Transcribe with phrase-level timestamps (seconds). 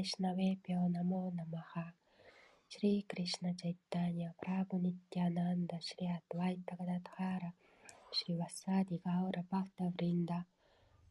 [0.00, 1.72] वैष्णवेभ्यो नमो नमः
[2.72, 7.42] श्रीकृष्णचैतन्यप्रभुनित्यानन्द श्री अद्वैतगदाधार
[8.18, 10.32] श्रीवत्सादिगौरभक्तवृन्द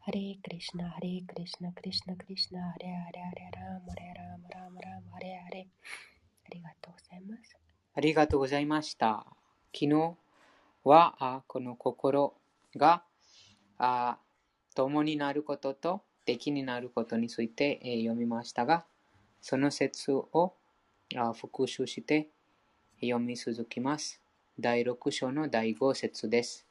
[0.07, 5.31] हरे कृष्ण हरे कृष्ण कृष्ण कृष्ण हरे हरे हरे राम हरे राम राम राम हरे
[5.45, 5.63] हरे
[6.47, 7.55] ありがとうございます。
[7.93, 9.27] ありがとうございました。
[9.71, 10.17] 昨日
[10.83, 12.33] はあこの心
[12.75, 13.03] が
[13.77, 14.17] あ
[14.73, 18.85] 共になることと敵になることについて、えー、読みましたが、
[19.41, 20.53] その説を
[21.15, 22.29] あ復習して
[23.01, 24.21] 読み続きます。
[24.59, 26.67] 第6章の第5節です。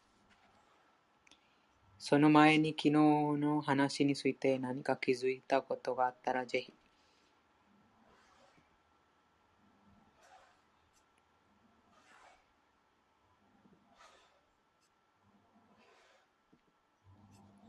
[1.99, 6.73] その前に昨日の話について何か気づいたことがあったらぜひ。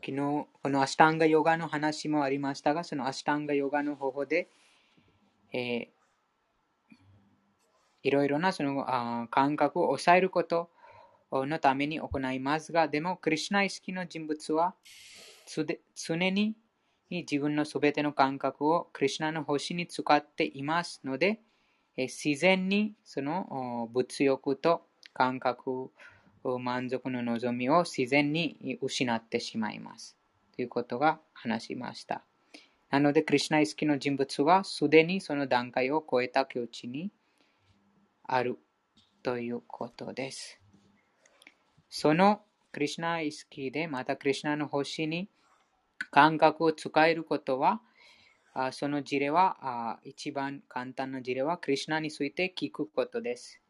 [0.05, 4.49] 昨日、このアシュタンガヨガの話もありましたが、そのアシュタンガヨガの方法で、
[5.53, 6.95] えー、
[8.03, 10.69] いろいろなそのあ感覚を抑えること
[11.31, 14.75] のために行いますが、でも、クリュナ意識の人物は
[15.95, 16.55] 常に
[17.09, 21.39] 自分のすべての感覚をクリュナの星に使っていますので
[21.99, 25.91] え、自然にその物欲と感覚を、
[26.43, 30.17] 満足の望みを自然に失ってしまいます。
[30.55, 32.23] ということが話しました。
[32.89, 37.11] なので、クリュナ意識の人物はすでにその段階を超えた境地に
[38.23, 38.57] ある
[39.21, 40.59] ということです。
[41.89, 45.29] そのクリュナ意識でまたクリュナの星に
[46.11, 47.81] 感覚を使えることは、
[48.71, 53.61] その事例は、一番簡単な事例は、クリュナについて聞くことです。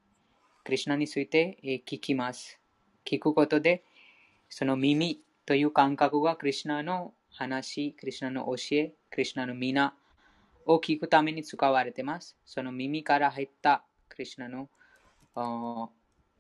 [0.64, 2.59] クリュナについて聞きます。
[3.10, 3.84] 聞くことで、
[4.50, 9.96] その耳という感覚がクリュナの話、クリュナの教え、クリュナの皆
[10.68, 12.38] を聞くために使われています。
[12.46, 14.70] その耳から入ったクリュナの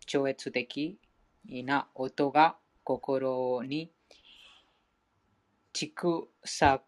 [0.05, 0.99] 超越的
[1.63, 3.91] な音が心に
[5.73, 6.83] 蓄積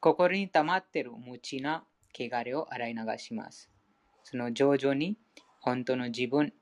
[0.00, 1.84] 心に溜まっている無知な
[2.14, 3.68] 汚れを洗い流します。
[4.22, 5.16] その徐々に
[5.60, 6.52] 本当の自分、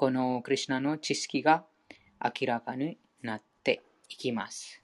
[0.00, 1.62] このクリュナの知識が
[2.24, 4.82] 明らかになっていきます。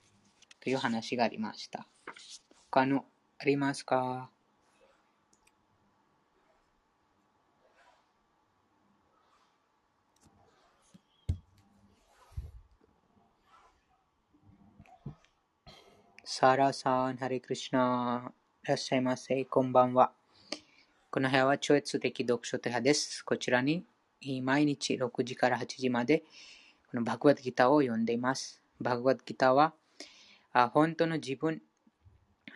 [0.60, 1.88] という話がありました。
[2.70, 3.06] 他の
[3.38, 4.28] ありますか？
[16.26, 18.32] サラさん、ハリクリシナ、
[18.64, 19.46] いらっしゃいませ。
[19.46, 20.12] こんばんは。
[21.10, 23.24] この部屋は超越的読書手派です。
[23.24, 23.86] こちらに
[24.42, 26.24] 毎日6時から8時まで
[26.90, 28.62] このバグワッドギターを読んでいます。
[28.80, 29.74] バグワッドギターは
[30.72, 31.60] 本当の自分、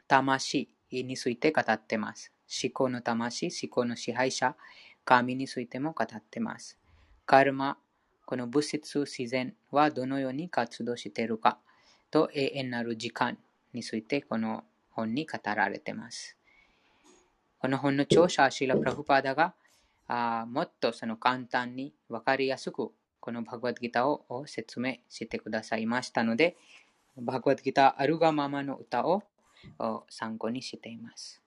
[0.08, 2.32] 魂について語ってます。
[2.62, 4.56] 思考の魂、思考の支配者、
[5.04, 6.78] 神についても語ってます。
[7.26, 7.78] カルマ、
[8.24, 11.58] この物質自然はどのように活動しているか
[12.10, 13.38] と永遠なる時間
[13.72, 16.36] についてこの本に語られています。
[17.58, 19.54] この本の著者、シーラ・プラフパーダが
[20.12, 22.90] あもっとその簡単にわかりやすく
[23.20, 26.56] このバグワッドギターを説明してくださいましたので、
[27.16, 29.22] バグワッドギターあるがままの歌を
[30.08, 31.40] 参考にしています。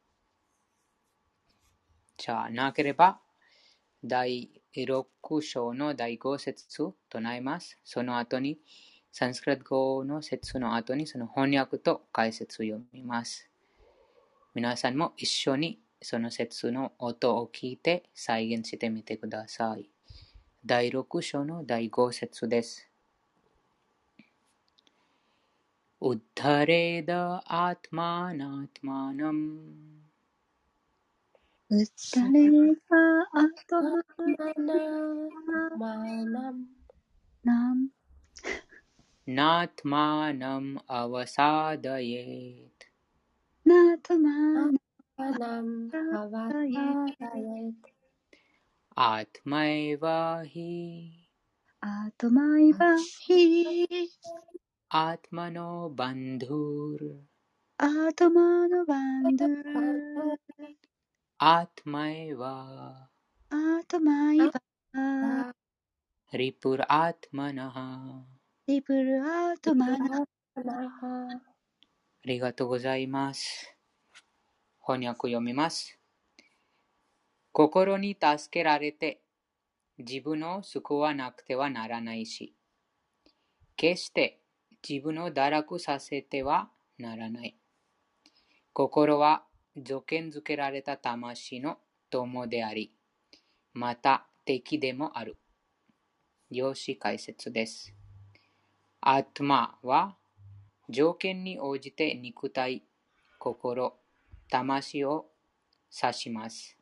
[2.16, 3.19] じゃあ、なければ、
[4.03, 6.68] 第6章の第5節
[7.09, 7.80] 唱えます。
[7.84, 8.59] その後に、
[9.12, 13.50] サンスクリット語の説の後にその翻訳と解説を読みます。
[14.56, 19.89] 皆さんも一緒にその説の音を聞いて再現してみてください。
[20.65, 22.89] 第6章の第5節です。
[26.01, 27.11] उद्धरेद
[27.67, 29.41] आत्मानात्मानम्
[31.79, 32.91] उद्धरेद
[33.43, 34.21] आत्मानात्मानम्
[39.39, 40.71] नात्मानम्
[41.01, 42.84] अवसादयेत्
[49.06, 50.06] आत्मैव
[50.53, 50.73] हि
[51.82, 52.82] आत्मैव
[53.25, 54.09] हि
[55.03, 55.70] आत्मनो
[56.00, 57.05] बन्धुर्
[57.81, 59.79] आत्मनो बन्धुर्
[61.41, 62.43] आत्मैव
[63.53, 64.50] आत्मैव
[66.35, 67.79] रिपुरात्मनः
[68.69, 71.38] リプルアートマナあ
[72.26, 73.72] りがとうございます。
[74.85, 75.97] 翻訳読みます。
[77.53, 79.21] 心に助けられて
[79.97, 82.53] 自分を救わなくてはならないし、
[83.77, 84.41] 決して
[84.88, 87.56] 自分を堕落させてはならない。
[88.74, 89.44] 心は
[89.77, 91.77] 条件づけられた魂の
[92.09, 92.91] 友であり、
[93.74, 95.38] また敵でもある。
[96.50, 97.95] 用紙解説です。
[99.00, 100.18] アトマは
[100.89, 102.83] 条件に応じて肉体、
[103.39, 103.95] 心、
[104.54, 105.26] 魂を
[105.92, 106.78] 指します。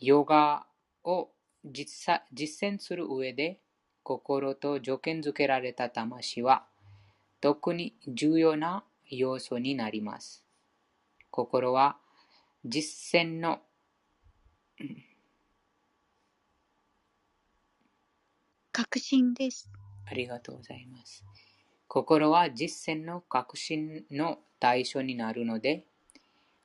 [0.00, 0.66] ヨガ
[1.04, 1.28] を
[1.62, 3.60] 実践する上で
[4.02, 6.64] 心と条件づけられた魂は
[7.42, 10.42] 特に重要な要素になります。
[11.30, 11.98] 心は
[12.64, 13.60] 実践の
[18.72, 19.70] 確信です。
[20.06, 21.26] ありがとうございます。
[21.88, 25.84] 心は実践の確信の対象になるので、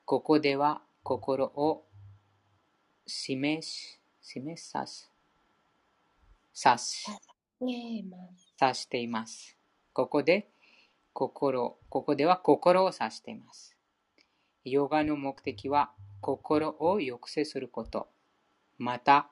[0.10, 1.84] ここでは心を
[3.06, 5.12] 示し、示さす。
[6.56, 7.12] 指す。
[8.62, 9.58] 指しています。
[9.92, 10.48] ここで
[11.12, 13.76] 心、ここでは心を指しています。
[14.64, 18.08] ヨガの目的は心を抑制すること。
[18.78, 19.28] また、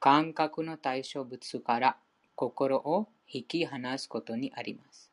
[0.00, 1.98] 感覚の対象物から
[2.34, 5.12] 心を引き離すことにあります。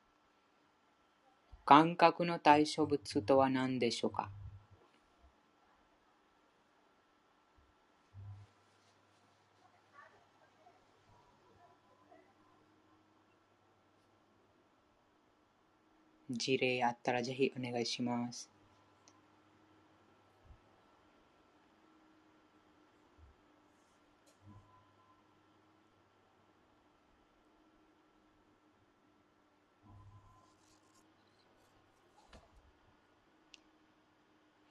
[1.66, 4.30] 感覚の対象物とは何でしょうか？
[16.34, 18.50] 事例あったらぜひお願いします。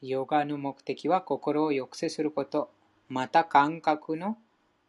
[0.02, 2.70] ヨガの目的は心を抑制すること、
[3.08, 4.38] また感覚の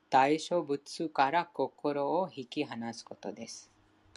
[0.10, 3.70] 対象物から心を引き離すことです。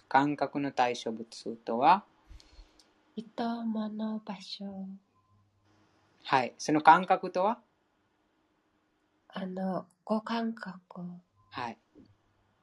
[0.08, 2.04] 感覚の対象物とは、
[3.16, 4.88] 人、物、場所。
[6.24, 6.54] はい。
[6.58, 7.60] その感覚とは？
[9.28, 11.00] あの、五感覚。
[11.50, 11.78] はい。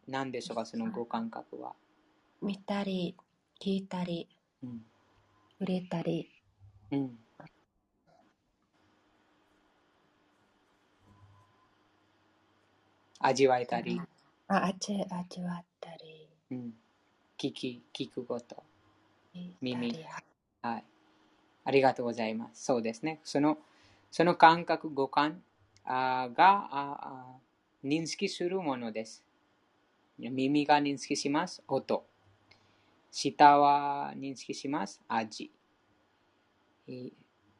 [0.08, 1.74] 何でしょうか、その五感覚は。
[2.42, 3.16] 見たり、
[3.62, 4.28] 聞いたり、
[4.62, 4.82] うん、
[5.60, 6.30] 触れたり。
[6.92, 7.18] うん。
[13.20, 14.02] 味わえたり？
[14.48, 16.28] あ味味わったり。
[16.50, 16.74] うん。
[17.38, 18.64] 聞き、聞くこと。
[19.62, 20.06] 耳。
[20.62, 20.84] はい。
[21.64, 22.66] ありがとうございます。
[22.66, 23.20] そうですね。
[23.24, 23.58] その、
[24.12, 25.42] その感覚、五感
[25.84, 27.38] あがあ
[27.84, 29.24] 認識するものです。
[30.18, 31.64] 耳が認識します。
[31.68, 32.06] 音。
[33.10, 35.02] 舌は認識します。
[35.08, 35.52] 味。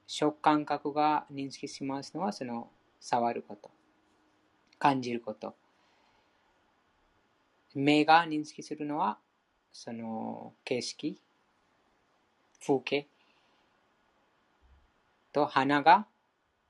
[0.06, 2.70] 食感覚が認識しますのは、その、
[3.00, 3.72] 触ること。
[4.78, 5.56] 感じること。
[7.74, 9.18] 目が認識するのは、
[9.72, 11.20] その景色、
[12.66, 13.08] 風景
[15.34, 16.06] と鼻が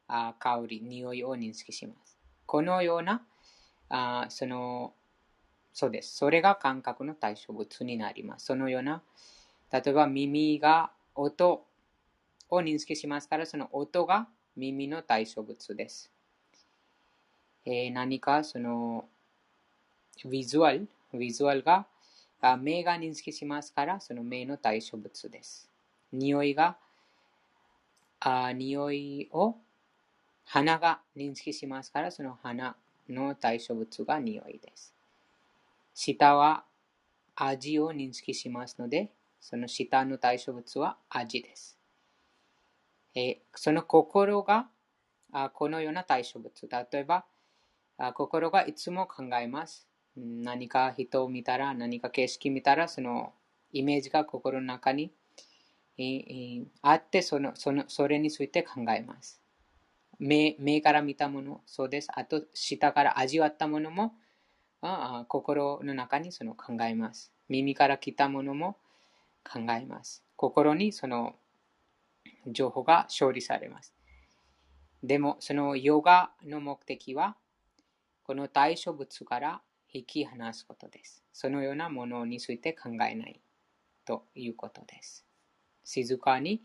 [0.07, 2.17] あ香り、匂いを認識します。
[2.45, 3.23] このような、
[3.89, 4.93] あその、
[5.73, 6.15] そうです。
[6.15, 8.47] それが感覚の対象物になります。
[8.47, 9.01] そのような、
[9.71, 11.65] 例えば耳が音
[12.49, 14.27] を認識しますから、その音が
[14.57, 16.11] 耳の対象物です。
[17.65, 19.05] えー、何かその、
[20.25, 21.85] ビジュアル、ビジュアルが
[22.59, 25.70] 目が認識しますから、その目の対象物です。
[26.11, 26.77] 匂いが、
[28.19, 29.57] あ匂いを
[30.45, 32.75] 鼻が認識しますから、その鼻
[33.09, 34.93] の対象物が匂いです。
[35.93, 36.65] 舌は
[37.35, 41.77] 味を認識しますので、その舌の対象物は味です。
[43.15, 44.69] えその心が
[45.33, 46.51] あこのような対象物。
[46.69, 47.25] 例えば
[47.97, 49.87] あ、心がいつも考えます。
[50.15, 53.33] 何か人を見たら、何か景色見たら、その
[53.71, 55.11] イメージが心の中に、
[56.81, 59.41] あってそのその、それについて考えます。
[60.19, 62.07] 目目から見たもの、そうです。
[62.13, 64.13] あと、舌から味わったものも、
[64.81, 67.31] あ心の中にその考えます。
[67.49, 68.77] 耳から来たものも
[69.43, 70.23] 考えます。
[70.35, 71.35] 心にその
[72.47, 73.93] 情報が勝利されます。
[75.03, 77.35] でも、そのヨガの目的は、
[78.23, 81.23] この対象物から引き離すことです。
[81.33, 83.41] そのようなものについて考えない
[84.05, 85.25] ということです。
[85.91, 86.61] 静かに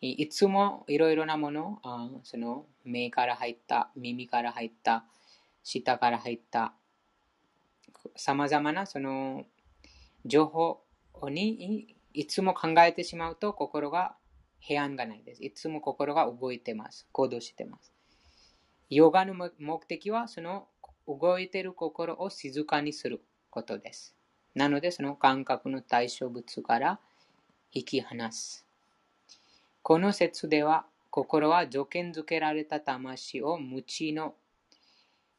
[0.00, 5.04] いつもいろいろなものあその目から入った、耳から入った、
[5.62, 6.72] 舌から入った、
[8.16, 9.44] さまざまなその
[10.24, 10.80] 情報
[11.28, 14.14] にいつも考えてしまうと心が
[14.60, 15.44] 平安がないです。
[15.44, 17.06] いつも心が動いてます。
[17.12, 17.92] 行動してます。
[18.88, 20.68] ヨガの目的はその
[21.06, 24.16] 動いている心を静かにすることです。
[24.54, 27.00] なので、その感覚の対象物から
[27.72, 28.64] 引き離す。
[29.82, 34.34] この説では、心は条件づけられた魂を無知の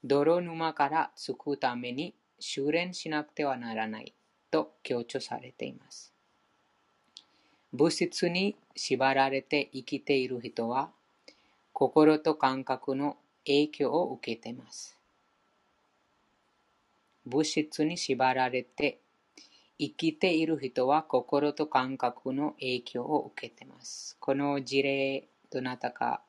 [0.04, 4.14] 泥沼から救うために修練しなくてはならない
[4.50, 6.14] と強調されています。
[7.74, 10.90] 物質に縛られて生きている人は
[11.72, 14.98] 心と感覚の影響を受けています。
[17.26, 19.00] 物質に縛られて
[19.82, 24.16] 生きている人は心と感覚の影響を受けています。
[24.20, 26.22] この事例、どなたか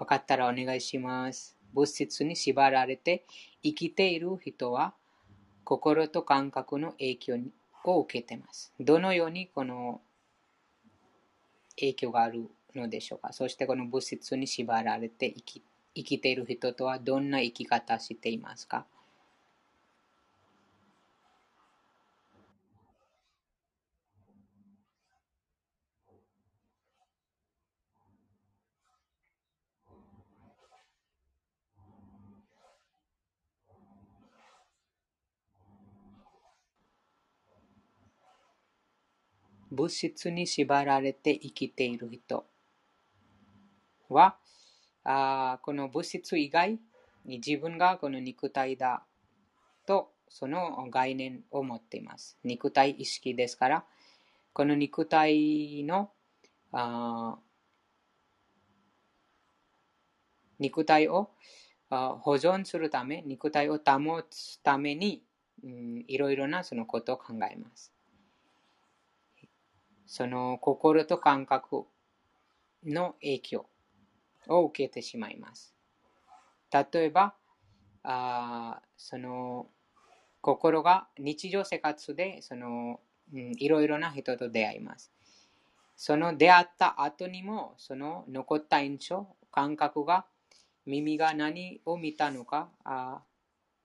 [0.00, 1.56] 分かったらお願いします。
[1.72, 3.24] 物質に縛られて
[3.62, 4.94] 生きている人は
[5.62, 7.38] 心と感覚の影響
[7.84, 8.72] を受けています。
[8.80, 10.00] どのようにこの
[11.76, 15.62] 影響があるのでしょうかそしてこの物質に縛られて生き
[15.94, 18.86] 生きている人とはどんな生き方していますか
[39.74, 42.46] 物質に縛られて生きている人
[44.08, 44.36] は、
[45.04, 46.78] あこの物質以外
[47.24, 49.04] に自分がこの肉体だ
[49.86, 52.38] とその概念を持っています。
[52.44, 53.84] 肉体意識ですから、
[54.52, 56.10] この肉体の
[56.72, 57.38] あ
[60.58, 61.30] 肉体を
[61.90, 65.22] 保存するため、肉体を保つために、
[65.62, 67.93] うん、いろいろなそのことを考えます。
[70.16, 71.86] その心と感覚
[72.86, 73.66] の影響
[74.46, 75.74] を受けてしまいます。
[76.70, 77.34] 例えば、
[78.04, 79.66] あその
[80.40, 83.00] 心が日常生活でその、
[83.32, 85.10] うん、いろいろな人と出会います。
[85.96, 90.26] その出会った後にもその残った印象、感覚が
[90.86, 93.18] 耳が何を見たのか、あ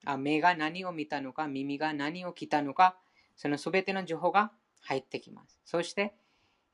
[0.06, 2.98] あ目が何を見たのか、耳が何を聞いたのか、
[3.36, 5.60] そのすべての情報が入ってきます。
[5.66, 6.14] そして、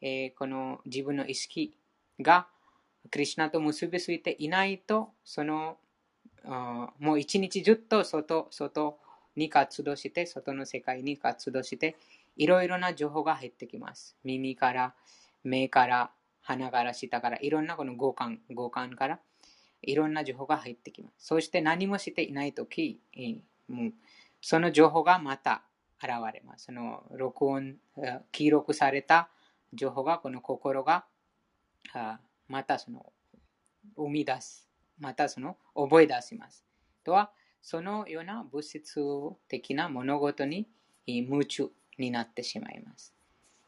[0.08, 1.76] えー、この自分の意識
[2.22, 2.46] が
[3.10, 5.78] クリュナと結びついていないと、その、
[7.00, 9.00] もう一日ずっと外、外
[9.36, 11.96] に活動して、外の世界に活動して、
[12.38, 14.16] いろいろな情報が入ってきます。
[14.24, 14.94] 耳から、
[15.44, 19.20] 目から、鼻から、舌から、いろんなこの五感、五感から、
[19.82, 21.26] いろんな情報が入ってきます。
[21.26, 23.00] そして何もしていないとき、
[23.68, 23.94] もう
[24.40, 25.64] その情報がまた
[26.00, 26.66] 現れます。
[26.66, 27.78] その録音、
[28.32, 29.30] 記録された
[29.76, 31.06] 情報がこの心が
[32.48, 33.12] またその
[33.96, 34.68] 生み出す。
[35.00, 36.64] またその覚え出します。
[37.04, 39.00] とは、そのような物質
[39.48, 40.68] 的な物事に
[41.06, 43.14] 夢中になってしまいます。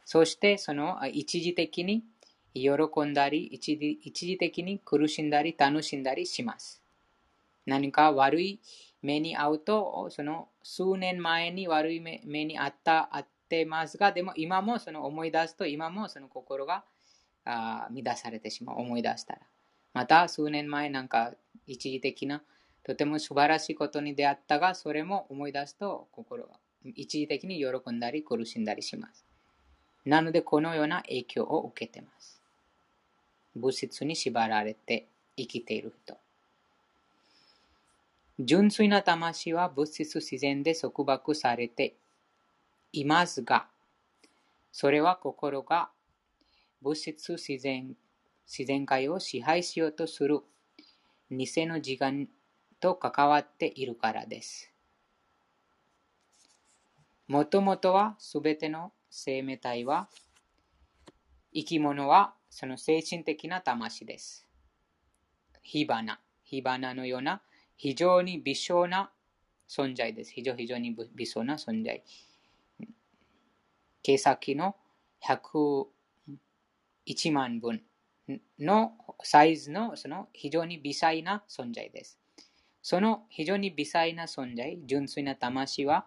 [0.05, 2.03] そしてその一時的に
[2.53, 2.71] 喜
[3.05, 6.81] んだり一時、一時的に苦しんだり楽しんだりします。
[7.65, 8.61] 何か悪い
[9.01, 16.83] 目に遭うと、その数年前に悪い目に遭った、てますが、でも今もその思い出すと今もその心が
[17.45, 18.79] あ乱されてしまう。
[18.79, 19.41] 思い出したら。
[19.93, 21.33] また数年前なんか
[21.65, 22.43] 一時的な
[22.83, 29.25] とても素晴らしいことに出会ったが、それも思い出すと心が一時的に喜んだり苦しんだりします。
[30.05, 32.41] なのでこのような影響を受けてます。
[33.55, 36.17] 物質に縛られて生きている人。
[38.39, 41.95] 純粋な魂は物質自然で束縛されて
[42.91, 43.67] いますが、
[44.72, 45.89] それは心が
[46.82, 47.96] 物質自然
[48.48, 50.39] 自然界を支配しようとする
[51.29, 52.27] 偽の自我
[52.79, 54.72] と関わっているからです。
[57.27, 60.08] もともとはすべての生命体は
[61.53, 64.48] 生き物はその精神的な魂です。
[65.62, 67.41] 火花、火花のような
[67.75, 69.12] 非常に微小な
[69.67, 70.32] 存在です。
[70.32, 72.03] 非常非常に微小な存在。
[74.07, 74.77] 計先の
[75.27, 75.87] 101
[77.33, 77.83] 万分
[78.57, 82.17] のサイズのその非常に微細な存在です。
[82.81, 86.05] その非常に微細な存在、純粋な魂は、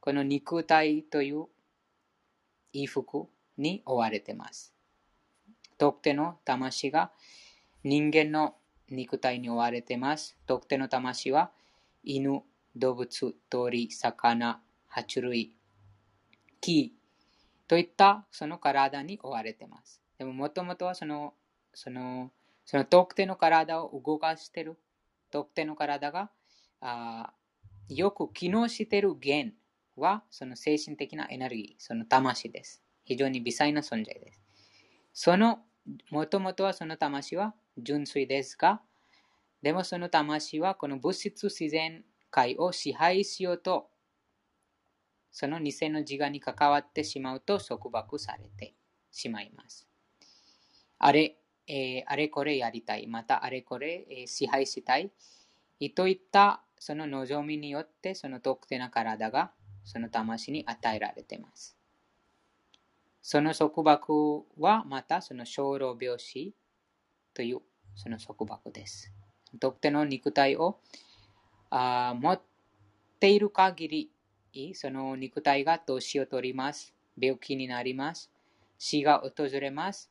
[0.00, 1.46] この肉体という
[2.74, 4.74] 衣服に追われています。
[5.78, 7.12] 特定の魂が
[7.82, 8.56] 人間の
[8.90, 10.36] 肉体に追われています。
[10.46, 11.50] 特定の魂は
[12.04, 12.42] 犬、
[12.76, 14.60] 動物、鳥、魚、
[14.94, 15.56] 爬虫類、
[16.60, 16.94] 木
[17.68, 20.02] といったその体に追われてます。
[20.18, 21.34] でももともとはその
[21.74, 22.30] その、
[22.64, 24.78] その特定の体を動かしてる、
[25.30, 26.30] 特定の体が
[26.80, 27.32] あ
[27.88, 29.54] よく機能している源
[29.96, 32.82] は、その精神的なエネルギー、その魂です。
[33.04, 34.40] 非常に微細な存在です。
[35.12, 35.60] その、
[36.10, 38.80] もともとはその魂は純粋ですが、
[39.62, 43.88] でもその魂はこの物質自然界を支配しようと、
[45.32, 48.74] その偽の自我に関わってしまうと束縛されて
[49.10, 49.88] しまいます。
[50.98, 51.36] あれ、
[51.66, 55.10] えー、あれこれやりたい、またあれこれ、えー、支配したい、
[55.96, 59.52] といったその望みによってその特定な体が
[59.84, 61.76] その魂に与えられています。
[63.22, 66.54] その束縛はまたその小老病死
[67.34, 67.60] という
[67.94, 69.12] その束縛です。
[69.60, 70.80] 特定の肉体を
[71.70, 72.42] あ持っ
[73.20, 74.10] ている限り、
[74.74, 76.94] その肉体が年を取ります。
[77.18, 78.30] 病気になります。
[78.78, 80.10] 死が訪れます。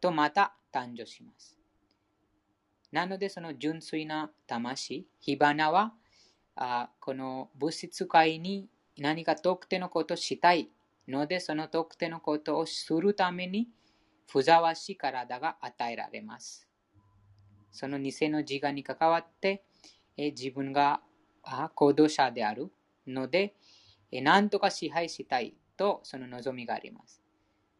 [0.00, 1.56] とまた誕生します。
[2.90, 5.94] なので、その純粋な魂、火花は、
[6.56, 10.68] あこの物質界に何か特定のことをしたい
[11.06, 13.68] ので、その特定のことをするために、
[14.28, 16.66] ふざわしい体が与えられます。
[17.70, 19.62] その偽の自我に関わって、
[20.16, 21.00] え自分が
[21.42, 22.72] あ行動者である
[23.06, 23.54] ので、
[24.12, 27.22] 何とか支配したいとその望みがあります。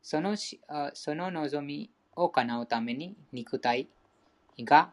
[0.02, 3.88] そのその望みを叶うために肉体
[4.60, 4.92] が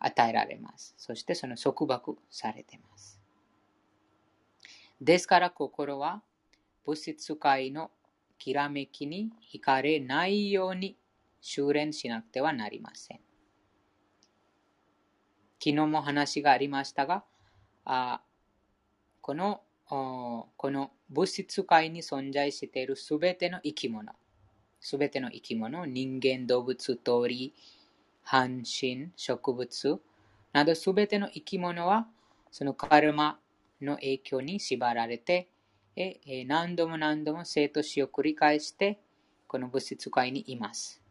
[0.00, 0.94] 与えられます。
[0.96, 3.20] そしてその束縛されています。
[5.00, 6.22] ですから心は
[6.84, 7.90] 物質界の
[8.38, 10.96] きらめきに惹かれないように
[11.40, 13.20] 修練しなくてはなりません。
[15.62, 17.24] 昨日も話がありましたが、
[17.86, 18.20] あ
[19.22, 24.12] このこの物質界に存在しているすべての生き物、
[24.80, 27.54] すべての生き物、人間、動物、鳥、
[28.22, 30.00] 半身、植物
[30.52, 32.08] などすべての生き物は、
[32.50, 33.38] そのカルマ
[33.82, 35.48] の影響に縛られて、
[35.96, 39.00] え何度も何度も生と死を繰り返して、
[39.46, 41.02] この物質界にいます。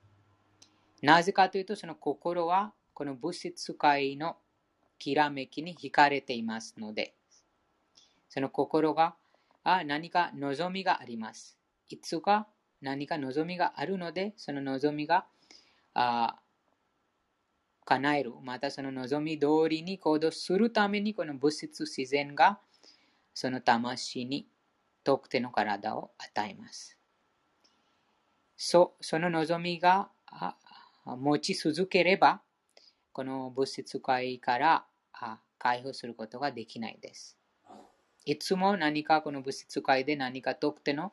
[1.01, 4.37] なぜかというと、その心は、この物質界の
[4.97, 7.13] きらめきに惹かれていますので、
[8.33, 9.13] その心が
[9.63, 11.55] あ何か望みがあります。
[11.87, 12.47] いつか
[12.81, 15.27] 何か望みがあるので、その望みが
[15.93, 16.39] あ
[17.85, 18.33] 叶える。
[18.41, 22.57] またその望み通りに行動するために、この物質自然が
[23.35, 24.47] その魂に
[25.03, 26.97] 特定の体を与えます。
[28.57, 30.09] そその望みが
[31.05, 32.41] 持ち続ければ、
[33.11, 34.87] この物質界から
[35.59, 37.37] 解放することができないです。
[38.25, 41.11] いつも何かこの物質界で何か特定の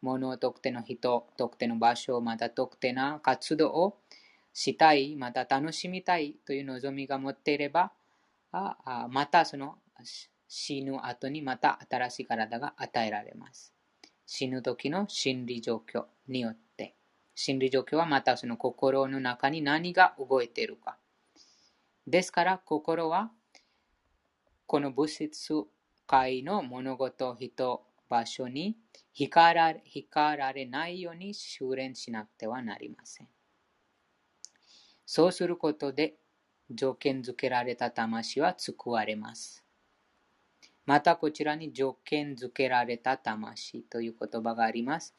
[0.00, 3.98] もの、特定の人、特定の場所、また特定な活動を
[4.52, 7.92] したい、また楽しみたいという望みが持っていれば、
[8.52, 9.76] あまたその
[10.48, 13.72] 死ぬ後にまた新しい体が与えられます。
[14.26, 16.94] 死ぬ時の心理状況によって。
[17.34, 20.98] 心理状況はまたその心の中に何が動いているか。
[22.06, 23.30] ですから心は
[24.66, 25.54] この物質
[26.12, 28.76] 界の物事、人、場所に
[29.14, 33.28] 光ら光られないように修練しなくてはなりません。
[35.06, 36.16] そうすることで
[36.70, 39.64] 条件付けられた魂は救われます。
[40.84, 45.14] またこちらに条件付けられた魂という言葉があります。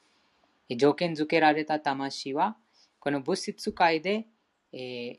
[0.77, 2.56] 条件付けられた魂は
[2.99, 4.27] この物質界で、
[4.71, 5.17] えー、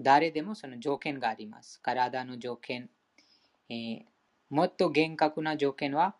[0.00, 1.80] 誰でもその条件があります。
[1.80, 2.90] 体の条件、
[3.68, 4.13] えー、
[4.50, 6.14] もっと厳格な条件は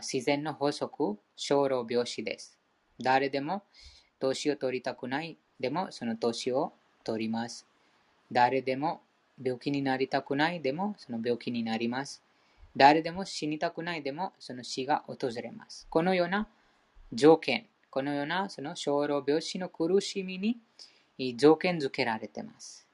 [0.00, 2.58] 自然の法則、小老病死です。
[3.00, 3.62] 誰でも
[4.20, 6.72] 年を取りたくないでもその年を
[7.04, 7.66] 取ります。
[8.30, 9.00] 誰でも
[9.42, 12.22] 病気になりたくないでもその病気になります。
[12.76, 15.86] 誰でも死にたくないでもその死が訪れます。
[15.90, 16.48] このような
[17.12, 22.86] 条件、このようなその小老病死の苦しみに条件付けられています。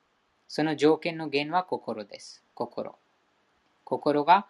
[0.49, 2.43] その条件の源は心です。
[2.55, 2.99] 心。
[3.91, 4.47] 心が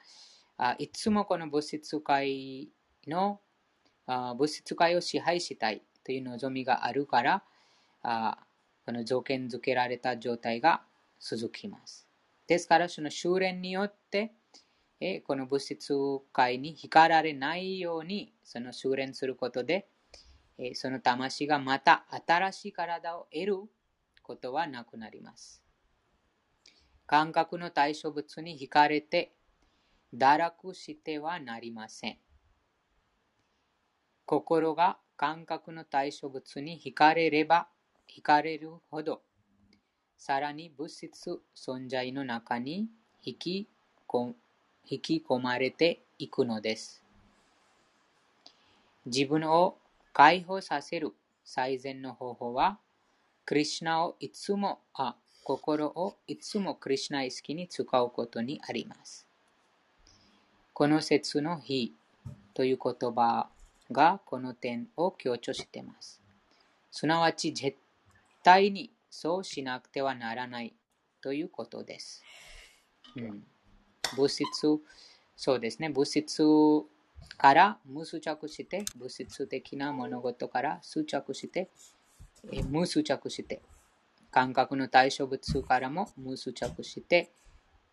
[0.58, 2.68] あいつもこの物質界
[3.06, 3.40] の
[4.06, 7.42] あ物質界を支配したいという望みがあるから
[8.02, 8.38] あ
[8.84, 10.82] この条件付けられた状態が
[11.18, 12.06] 続きます。
[12.46, 14.32] ですからその修練によって
[15.00, 15.94] えこの物質
[16.32, 19.88] 界に光られないようにその修練することで
[20.58, 23.56] えその魂がまた新しい体を得る
[24.22, 25.62] ことはなくなります。
[27.10, 29.32] 感覚の対象物に惹かれて
[30.16, 32.18] 堕落してはなりません。
[34.26, 37.66] 心が感覚の対象物に惹かれれば
[38.08, 39.22] 惹かれるほど、
[40.18, 42.86] さらに物質存在の中に
[43.24, 43.68] 引き
[44.88, 47.02] 引き込まれていくのです。
[49.04, 49.76] 自分を
[50.12, 52.78] 解放させる最善の方法は、
[53.44, 59.26] クリシナをいつも、あ、心をいつもクリシナ意識に使うことにあります。
[60.72, 61.94] この説の非
[62.54, 63.48] という言葉
[63.92, 66.20] がこの点を強調しています。
[66.90, 67.76] すなわち絶
[68.42, 70.74] 対にそうしなくてはならない
[71.20, 72.22] ということです。
[73.16, 73.44] うん、
[74.16, 74.44] 物質、
[75.36, 76.42] そうですね、物質
[77.36, 81.68] から無執着して、物質的な物事から執着して、
[82.68, 83.60] 無執着して、
[84.30, 87.32] 感覚の対象物からも無執着して、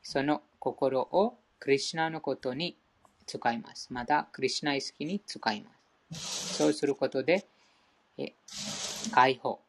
[0.02, 2.78] その心をクリュナのことに
[3.26, 3.91] 使います。
[3.91, 5.71] また、クリュナ意識に使いま
[6.15, 6.58] す。
[6.58, 7.47] そうすることで、
[8.17, 8.34] え
[9.12, 9.60] 解放、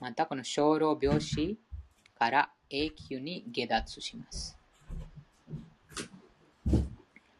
[0.00, 1.58] またこの小老病死
[2.18, 4.56] から永久に下脱します。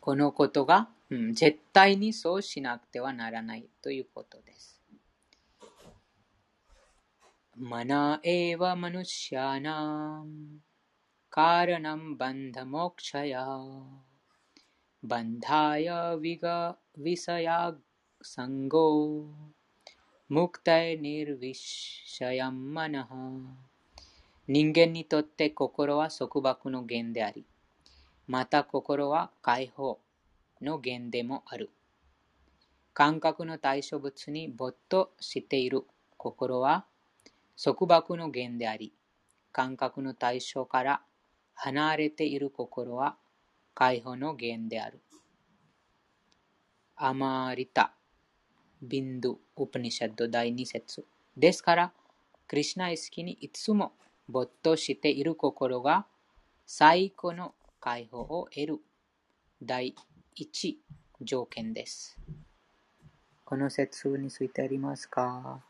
[0.01, 4.78] このことが、うん、絶対にそうしなくてはならないということです。
[7.61, 10.61] マナエヴァマヌシャナム
[11.29, 13.45] カラナムバンダモクシャヤ
[15.03, 17.75] バンダヤヴィガヴィサヤ
[18.23, 19.27] サンゴ
[20.29, 23.17] ムクタイニルヴィシャヤンマナハ
[24.47, 27.45] 人間にとって心は束縛の源であり、
[28.29, 29.99] また心は解放
[30.63, 31.71] の源でもある。
[32.95, 35.83] 感覚の対象物に没頭している
[36.17, 36.87] 心は
[37.61, 38.93] 束縛の源であり、
[39.51, 41.03] 感覚の対象から
[41.55, 43.17] 離れている心は
[43.75, 45.01] 解放の源である。
[46.95, 47.93] アマーリタ
[48.81, 51.05] ビンドゥウプニシャッド第2節
[51.37, 51.93] ですから、
[52.47, 53.93] クリシナ意識にいつも
[54.29, 56.07] 没頭している心が
[56.65, 58.79] 最高の解放を得る
[59.61, 59.97] 第
[60.37, 60.81] 一
[61.21, 62.17] 条件です。
[63.45, 65.68] この説についてありますか？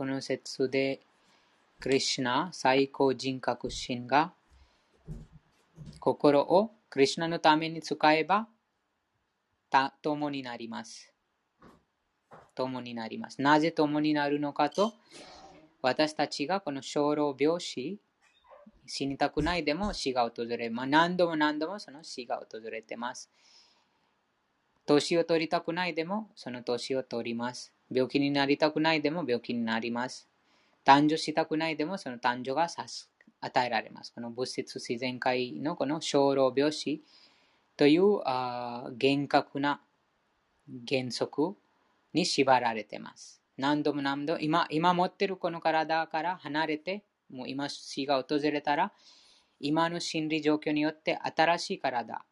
[0.00, 1.02] この説で、
[1.78, 4.32] クリシナ最高人格心が
[5.98, 8.48] 心をクリシナのために使えば
[10.00, 11.12] 共になります。
[12.54, 13.42] 共になります。
[13.42, 14.94] なぜ共になるのかと、
[15.82, 18.00] 私たちがこの小老病死、
[18.86, 23.30] 死にたくないでも死が訪れ、まあ、何度も何度もその死が訪れてます。
[24.86, 27.74] 年を取りたくないでもその年を取ります。
[27.90, 30.28] 病気になりたくないでも病気になります。
[30.84, 32.68] 誕生したくないでもその誕生が
[33.40, 34.12] 与えられます。
[34.12, 37.02] この物質自然界のこの小老病死
[37.76, 39.80] というあ厳格な
[40.88, 41.54] 原則
[42.12, 43.40] に縛られています。
[43.56, 48.92] 何度も何度今、今持ってるこの体から離れて、もう今死が訪れたら、
[49.60, 52.24] 今の心理状況によって新しい体、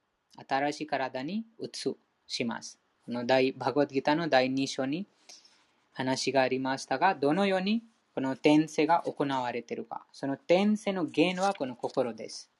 [0.49, 1.95] 新しい体に移
[2.27, 2.79] します。
[3.05, 5.07] この大バゴッギターの第2章に
[5.99, 7.83] 話がありましたが、どのように
[8.15, 10.07] この転生が行われているか。
[10.13, 12.53] その転生の原因はこの心です。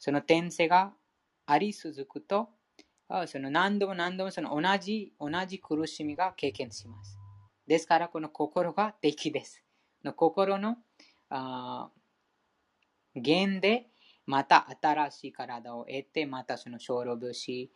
[0.00, 0.92] その転生が
[1.46, 2.48] あり続くと、
[3.28, 7.16] その何度も何度もその同じ、同じ苦しみが経験します。
[7.68, 9.62] ですから、この心が敵です。
[10.02, 10.76] の心の
[11.28, 11.88] あ
[13.14, 13.86] 原で、
[14.26, 17.70] また新しい体を得て、またその小老病死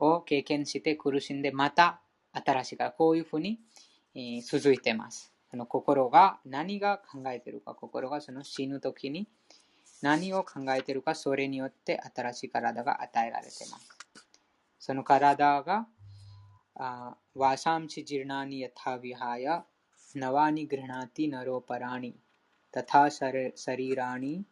[0.00, 2.00] を経験して苦しんで、また
[2.44, 3.58] 新しいから、こういうふうに、
[4.14, 5.32] えー、続いてます。
[5.50, 9.28] その心が何が考えてるか、心がその死ぬ時に
[10.02, 13.88] 何を考えてるか、それによって新しい体が与えられてます。
[14.78, 15.86] その体が、
[17.34, 19.64] ワシャムチジルナニヤタビハヤ、
[20.14, 22.16] ナワニグラナティナロパラニ、
[22.70, 24.44] タタサリラニ、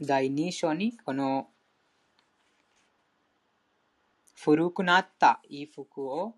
[0.00, 1.48] 第2章にこの
[4.42, 6.34] 古くなった衣服を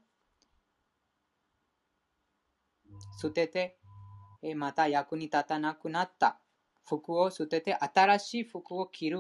[3.21, 3.79] 捨てて、
[4.57, 6.41] また役に立たなくなった。
[6.85, 9.19] 服を捨てて新しい服を着る。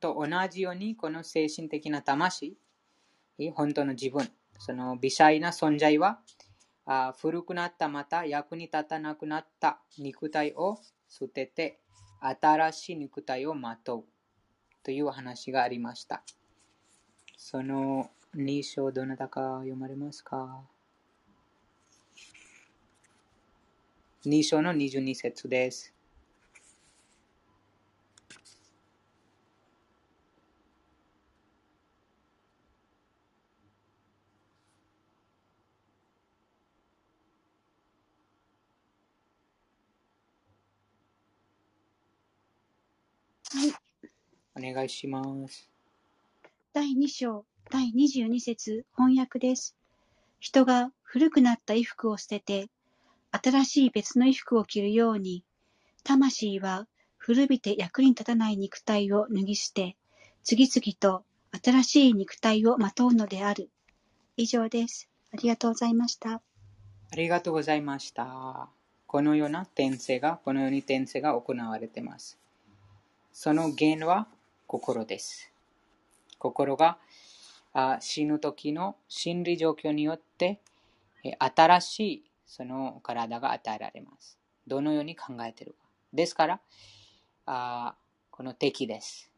[0.00, 2.56] と同じようにこの精神的な魂、
[3.54, 4.28] 本当の自分、
[4.58, 6.20] その微細な存在は
[7.18, 9.80] 古くなったまた役に立たなくなった。
[9.98, 10.78] 肉体を
[11.08, 11.80] 捨てて
[12.20, 14.04] 新しい肉体をまとう。
[14.82, 16.24] という話がありました。
[17.40, 20.60] その2章どなたか読まれますか
[24.26, 25.94] ?2 章の22節です。
[44.56, 45.77] お願いします。
[46.74, 49.74] 第2章、第22節翻訳です。
[50.38, 52.68] 人が古くなった衣服を捨てて、
[53.32, 55.44] 新しい別の衣服を着るように、
[56.04, 59.96] 魂は古びて役に立たない肉体を脱ぎ捨て、
[60.42, 61.24] 次々と
[61.64, 63.70] 新しい肉体をまとうのである。
[64.36, 65.08] 以上です。
[65.32, 66.34] ありがとうございました。
[66.34, 68.68] ありがとうございました。
[69.06, 72.38] このような転生が、このように転生が行われています。
[73.32, 74.28] その原因は
[74.66, 75.50] 心です。
[76.38, 76.98] 心が
[78.00, 80.60] 死ぬ時の心理状況によって
[81.38, 84.38] 新しいその体が与えられます。
[84.66, 85.78] どのように考えているか。
[86.12, 86.60] ですから、
[87.46, 87.94] あ
[88.30, 89.30] この敵です。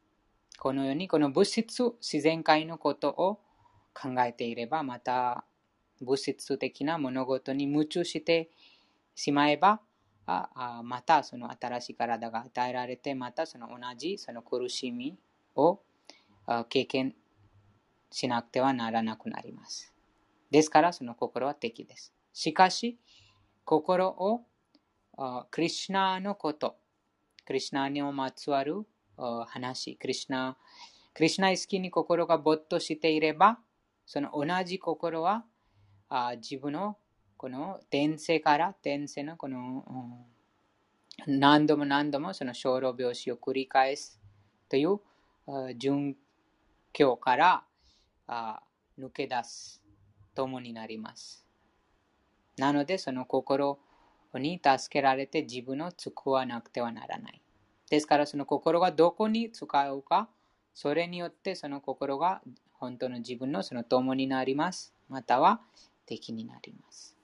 [0.59, 3.41] このようにこの物質、自然界のことを
[3.95, 5.45] 考えていれば、また
[6.01, 8.51] 物質的な物事に夢中して
[9.15, 9.81] しまえば、
[10.27, 15.19] あまたその新しい体が与えられて、またその同じその苦しみ
[15.57, 15.81] を
[16.69, 17.15] 経験
[18.11, 19.93] しなくてはならなくなります。
[20.51, 22.13] ですから、その心は敵です。
[22.33, 22.99] しかし、
[23.65, 24.43] 心を
[25.51, 26.77] クリュナのこと、
[27.45, 28.85] クリュナにまつわる
[29.47, 30.57] 話、クリュナ、
[31.15, 33.59] クリュナ意識に心が没頭していれば、
[34.07, 35.45] その同じ心は
[36.37, 36.97] 自分の
[37.37, 40.27] この転生から転生のこの
[41.27, 44.21] 何度も何度もその小老病死を繰り返す
[44.69, 45.01] という
[45.47, 46.15] 循
[46.93, 47.65] 順境から
[48.27, 48.63] あ
[48.99, 49.83] 抜け出す
[50.35, 51.45] 友になります。
[52.57, 53.79] なので、その心
[54.35, 57.41] に助けられて自分を使わなくてはならない。
[57.89, 60.29] ですから、その心がどこに使うか、
[60.75, 64.95] それによってその心が本当の自分のその友になります。
[65.09, 65.61] または
[66.07, 67.17] 敵になります。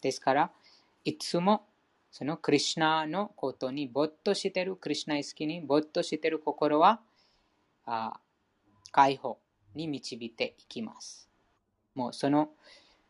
[0.00, 0.50] ですから、
[1.04, 1.66] いつも
[2.10, 7.00] そのクリュナのことに没頭してる、クリュナ意識に没頭してる心は、
[7.86, 8.20] あ
[8.92, 9.38] 解放
[9.74, 11.28] に導いていきます。
[11.94, 12.50] もうその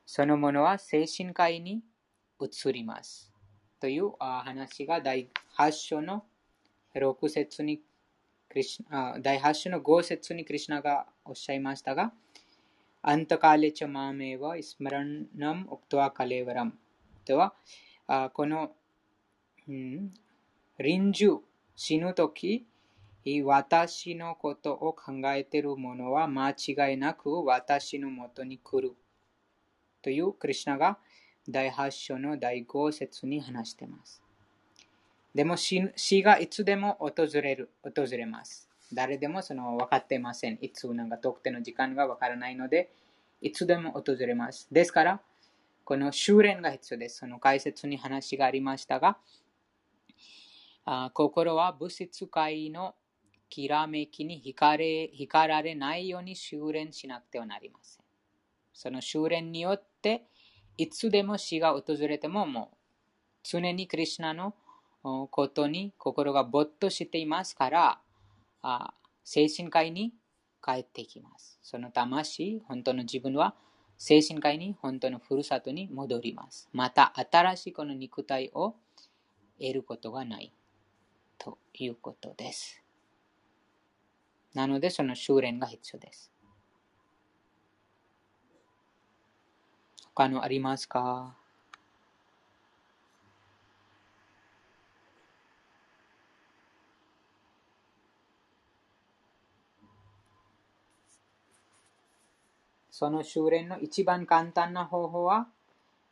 [0.06, 1.82] そのものは精神科医に
[2.40, 3.30] 移ります。
[3.80, 6.24] という話が第8章の
[6.94, 7.82] 6節に
[9.22, 12.12] 第8章の5節にクリュナがおっしゃいましたが、
[13.00, 16.74] アンタカレチャマーメはイスマランナムオクトワカレワラム
[17.24, 17.54] とは、
[18.34, 18.72] この、
[19.68, 20.12] うん、
[20.78, 21.38] 臨終、
[21.74, 22.66] 死ぬとき、
[23.44, 28.94] 私のことを考えている者は間違いなく私のもとに来る
[30.02, 30.98] というクリュナが
[31.48, 34.22] 第8章の第5節に話しています。
[35.34, 38.68] でも死がいつでも訪れる、訪れます。
[38.92, 40.58] 誰でもその分かっていません。
[40.60, 42.90] いつなんか特定の時間が分からないので、
[43.40, 44.68] いつでも訪れます。
[44.70, 45.20] ですから、
[45.84, 47.18] この修練が必要です。
[47.18, 49.16] その解説に話がありましたが、
[50.84, 52.94] あ心は物質界の
[53.52, 58.04] きらめきに光れ光られないように修練しなくてはなりません。
[58.72, 60.24] その修練によって、
[60.78, 62.76] いつでも死が訪れてももう
[63.42, 64.54] 常にクリュナの
[65.30, 68.00] ことに心が没頭していますから、
[68.62, 70.14] あ精神科医に
[70.64, 71.58] 帰ってきます。
[71.62, 73.54] その魂、本当の自分は
[73.98, 76.70] 精神科医に本当のふるさとに戻ります。
[76.72, 78.76] また新しいこの肉体を
[79.60, 80.54] 得ることがない
[81.36, 82.81] ということです。
[84.54, 86.30] なのでその修練が必要です。
[90.14, 91.34] 他のありますか？
[102.90, 105.48] その修練の一番簡単な方法は、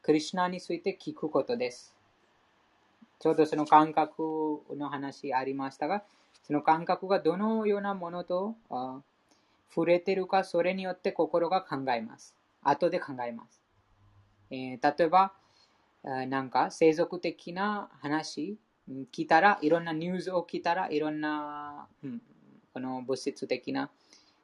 [0.03, 1.95] クリュナについて聞くことです。
[3.21, 6.03] ちょうどその感覚の話ありましたが、
[6.51, 8.57] その感覚がどのようなものと
[9.73, 12.35] 触れているか、それによって心が考えます。
[12.61, 13.63] 後で考えます。
[14.51, 15.33] えー、例えば、
[16.03, 18.59] なんか世俗的な話
[19.13, 22.21] 聞いたら、いろんなニュースを聞いたら、いろんな、うん、
[22.75, 23.89] この物質的な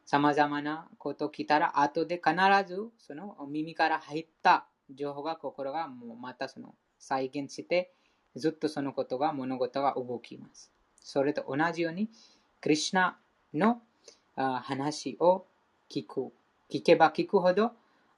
[0.04, 2.36] さまざまなことを聞いたら、後で必
[2.72, 7.90] ずその耳から入った情報が心がもうまたその再現して、
[8.36, 10.75] ずっとそのことが物事が動きます。
[11.06, 12.10] それと同じように、
[12.60, 13.16] クリュナ
[13.54, 13.80] の
[14.34, 15.46] 話を
[15.88, 16.32] 聞く。
[16.68, 17.70] 聞けば聞くほど、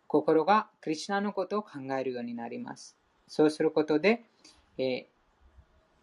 [0.06, 2.96] 心がクリュナのことを考えるようになります。
[3.26, 4.24] そうすることで、
[4.78, 5.04] えー、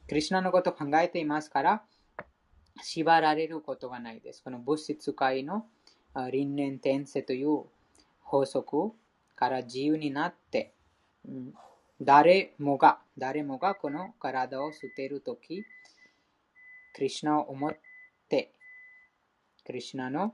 [0.07, 1.81] クリュナのことを考えていますから、
[2.83, 4.43] 縛られることがないです。
[4.43, 5.65] この物質界の
[6.13, 7.63] 輪廻転生という
[8.21, 8.91] 法則
[9.35, 10.75] から自由になって、
[11.27, 11.53] うん、
[11.99, 15.65] 誰もが、誰もがこの体を捨てるとき、
[16.95, 17.75] クリュナを思っ
[18.29, 18.53] て
[19.65, 20.33] クリシナの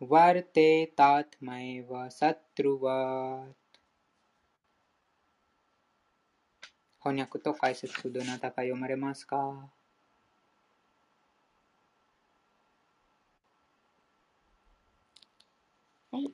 [0.00, 3.62] वर्तेतात्मैव शत्रुवत्
[7.04, 9.72] 翻訳と解説どなたか読まれますかは
[16.12, 16.32] い。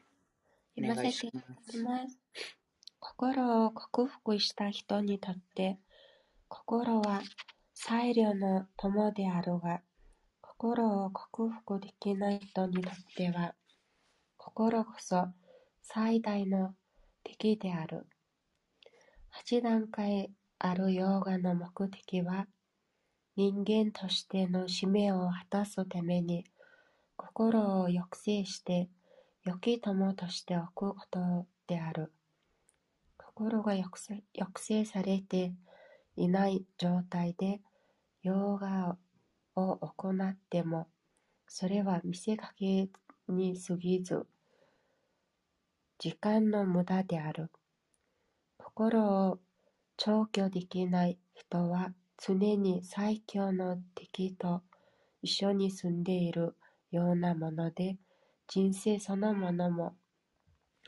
[0.76, 2.18] 読ませていただきます。
[3.00, 5.78] 心を克服した人にとって、
[6.48, 7.22] 心は
[7.72, 9.80] 最良の友であるが、
[10.63, 13.53] 心を克服できない人にとっては、
[14.37, 15.27] 心こそ
[15.81, 16.73] 最大の
[17.21, 18.07] 敵である。
[19.29, 22.47] 八段階あるヨガの目的は、
[23.35, 26.45] 人間としての使命を果たすために、
[27.17, 28.87] 心を抑制して
[29.43, 32.13] 良き友としておくことである。
[33.17, 34.23] 心が抑
[34.59, 35.51] 制されて
[36.15, 37.59] いない状態で、
[38.21, 38.95] ヨガ
[39.55, 40.87] を行っても、
[41.47, 42.89] それは見せかけ
[43.27, 44.25] に過ぎず、
[45.99, 47.49] 時間の無駄である。
[48.57, 49.39] 心を
[49.97, 54.63] 調教できない人は常に最強の敵と
[55.21, 56.55] 一緒に住んでいる
[56.91, 57.97] ようなもので、
[58.47, 59.95] 人生そのものも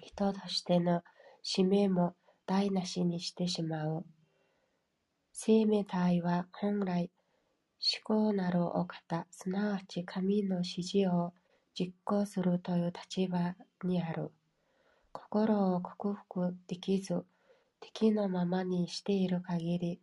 [0.01, 1.01] 人としての
[1.41, 4.06] 使命も台無しにしてしまう。
[5.32, 7.12] 生命体は本来
[7.79, 11.33] 思考なるお方、すなわち神の指示を
[11.73, 14.31] 実行するという立場にある。
[15.11, 17.23] 心を克服できず、
[17.79, 20.01] 敵のままにしている限り、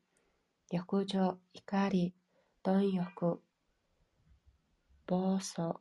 [0.70, 2.14] 欲情、怒り、
[2.62, 3.42] 貪欲、
[5.06, 5.74] 暴走、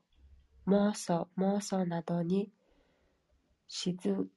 [0.68, 2.52] 妄想、妄想などに
[3.68, 4.28] しず、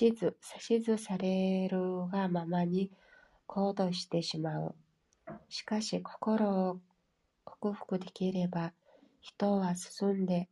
[0.00, 0.36] 指図、
[0.68, 2.90] 指図されるがままに
[3.46, 4.74] 行動してしまう。
[5.48, 6.80] しかし心を
[7.44, 8.72] 克服できれば、
[9.20, 10.48] 人は進んで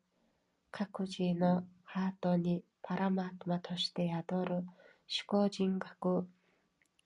[0.71, 4.67] 各自のハートにパラマートマとして宿る思
[5.27, 6.27] 考人格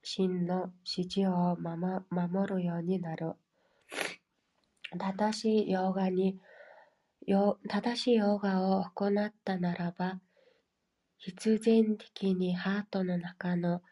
[0.02, 3.32] 心の指示を守るようになる。
[4.96, 6.38] 正しいヨガに、
[7.68, 10.20] 正しいヨガを行ったならば、
[11.18, 13.82] 必然的にハートの中の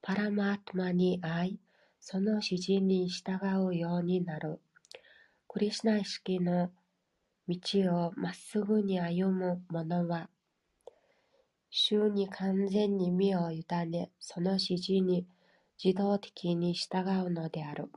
[0.00, 1.58] パラマートマに会い、
[2.06, 4.60] その指示に従うようになる。
[5.48, 6.70] クリシナ意識の
[7.48, 7.58] 道
[7.94, 10.28] をまっすぐに歩む者は、
[11.70, 15.26] 主に完全に身を委ね、その指示に
[15.82, 17.90] 自動的に従うのである。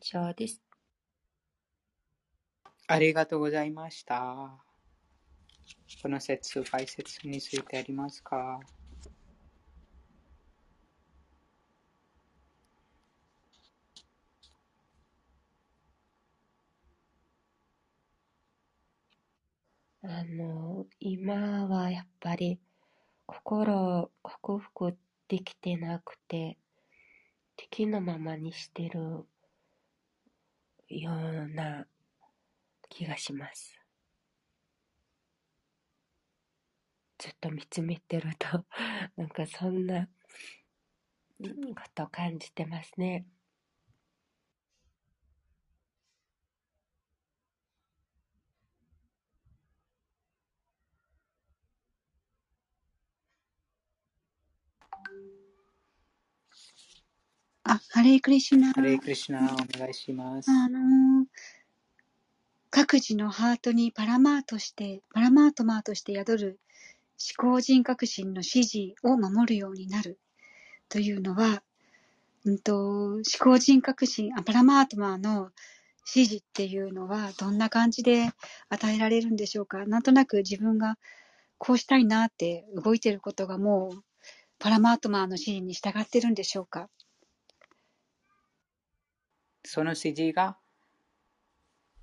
[0.00, 0.62] 以上です。
[2.86, 4.56] ありがとうございました。
[6.00, 8.60] この説、解説についてありますか？
[20.10, 22.58] あの、今はやっぱり
[23.26, 24.96] 心を克服
[25.28, 26.56] できてなくて、
[27.56, 29.26] 敵のままにしてる
[30.88, 31.86] ような
[32.88, 33.78] 気がします。
[37.18, 38.64] ずっと見つめてると、
[39.18, 40.08] なんかそんな
[41.38, 43.26] こと感じてますね。
[57.70, 58.72] あ、ハレイクリシュナ。
[58.72, 60.50] ハレイクリシュナ、お願いします。
[60.50, 61.26] あのー
[62.70, 66.60] 各自のハートにパラマーとして、パラマートマーとして宿る
[67.38, 70.18] 思考人格心の指示を守るようになる
[70.90, 71.62] というのは、
[72.44, 75.50] うんと、思考人格心、あパラマートマーの
[76.14, 78.30] 指示っていうのはどんな感じで
[78.68, 80.96] 与えられるんでしょうかなんとなく自分が
[81.58, 84.02] こうしたいなって動いてることがもう
[84.58, 86.88] パラマートマーの指示に従ってるんでしょうか
[89.64, 90.56] その指示が、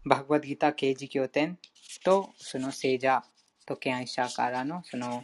[0.05, 1.57] バグワッドギター刑事経典
[2.03, 3.23] と、その聖者
[3.65, 5.23] と敬愛者からの、その、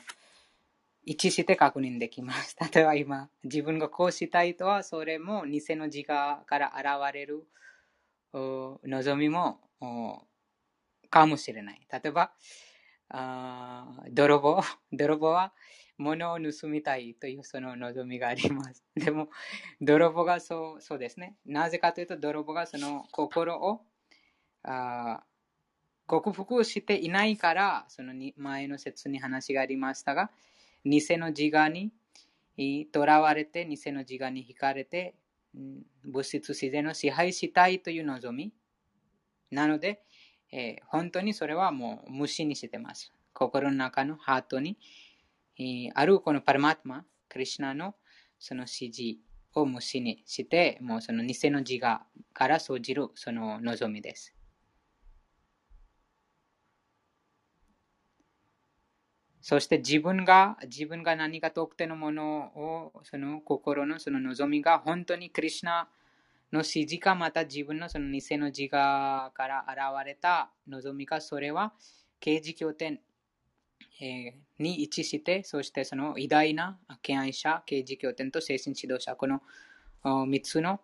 [1.04, 2.56] 一致して確認できます。
[2.74, 7.44] 例えば今、自分がこうしたいとは、それも偽の自我から現れる
[8.34, 9.60] 望みも
[11.10, 11.82] かもしれない。
[11.92, 12.32] 例えば、
[13.10, 14.62] あ泥棒、
[14.94, 15.54] 泥棒は
[16.02, 18.84] 物を盗みたいというその望みがあります。
[18.96, 19.30] でも、
[19.80, 21.36] 泥棒がそうそうですね。
[21.46, 23.86] なぜかというと、泥棒がその心を
[24.64, 25.24] あ
[26.08, 30.32] 克服していないから、そのに前の説に話がありましたが、
[30.84, 31.94] 偽の自我に
[32.92, 35.16] とらわれて、偽の自我に惹かれて、
[36.04, 38.54] 物質自然を支配したいという望み。
[39.52, 40.04] なので、
[40.52, 43.14] えー本当にそれはもう無視にしてます。
[43.34, 44.78] 心の中のハートに、
[45.62, 47.94] えーあるこのパラマトマ、クリシュナの
[48.40, 49.20] その指示
[49.54, 52.04] を無視にして、もうその偽の自我
[52.34, 54.34] から生じるその望みです。
[59.40, 62.40] そして自分が、自分が何か特定のもの
[62.96, 65.90] を、その心のその望みが本当にクリシュナ
[66.52, 71.74] の指示かまた自分のその偽の自我から現れた望みか、それは
[72.20, 73.00] 刑事経典、
[74.00, 79.42] えーに一致して、そしてその偉大な敬愛者、刑事経典と精神指導者、この
[80.04, 80.82] 3つの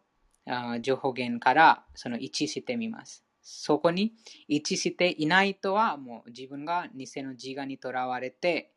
[0.82, 3.24] 情報源からその一致してみます。
[3.42, 4.14] そこに
[4.48, 8.74] 一致していないとは、もう自分が偽の自我にとらわれて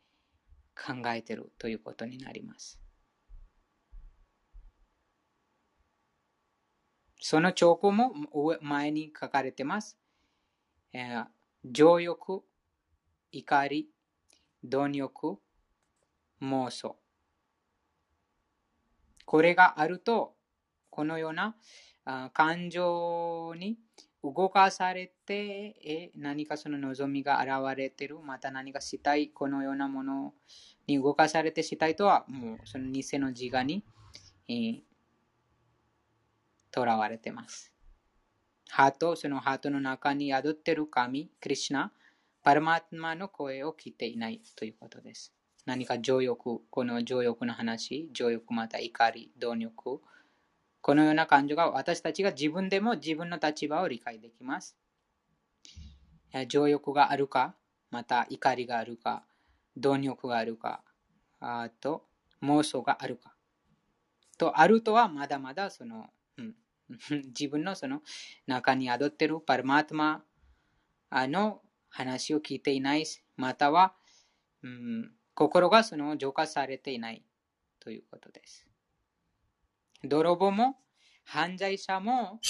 [0.76, 2.78] 考えてるということになります。
[7.20, 8.12] その兆候も
[8.60, 9.98] 前に書かれてます。
[10.92, 11.26] えー
[11.62, 12.42] 情欲、
[13.32, 13.90] 怒り、
[14.64, 15.38] 貪欲、
[16.40, 16.96] 妄想。
[19.24, 20.34] これがあると、
[20.90, 21.54] このような
[22.32, 23.78] 感情に
[24.22, 30.34] 動かされて、え何かその望みが現れてる、また何かしたい、このようなもの
[30.86, 33.84] に動かされてしたいとは、もうその偽の自我に、
[34.48, 34.90] えー
[36.70, 37.72] とらわれてます。
[38.68, 41.92] ハート、そのハートの中に宿ってる神、クリシュナ、
[42.42, 45.34] パラマートマの声を聞いていないということです。
[45.66, 50.00] 何か情欲、この情欲の話、情欲また怒り、貪欲、
[50.80, 54.76] このような感情が私たちが自分でも自分の立場を理解できます。
[56.48, 57.54] 情欲があるか、
[57.90, 59.24] また怒りがあるか、
[59.76, 60.82] 貪欲があるか、
[61.40, 62.06] あと
[62.42, 63.34] 妄想があるか。
[64.38, 66.54] とあるとはまだまだその、うん、
[67.36, 68.00] 自分のその
[68.46, 70.24] 中に宿っているパラマートマ
[71.10, 71.60] の
[71.90, 73.04] 話を聞いていない、
[73.36, 73.94] または、
[74.62, 77.22] うん、心がその浄化されていない
[77.78, 78.66] ということです。
[80.02, 80.76] 泥棒も
[81.24, 82.40] 犯罪者も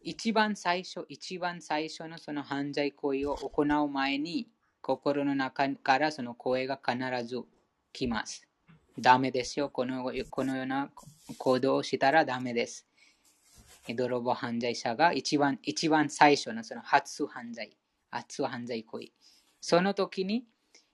[0.00, 4.48] 一番最初、一番最初のその犯罪行為を行う前に
[4.80, 7.42] 心の中からその声が必ず
[7.92, 8.46] 来ます。
[8.98, 9.68] ダメですよ。
[9.68, 10.90] このこのような
[11.38, 12.86] 行動をしたらダメです。
[13.88, 17.76] 泥棒犯罪者が一番一番最初のその初犯罪、
[18.16, 19.12] 初犯罪行為。
[19.60, 20.44] その時に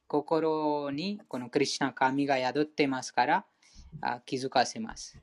[0.07, 3.45] 心にこのクリシュナ神が宿ってますから
[4.01, 5.19] あ気づかせます。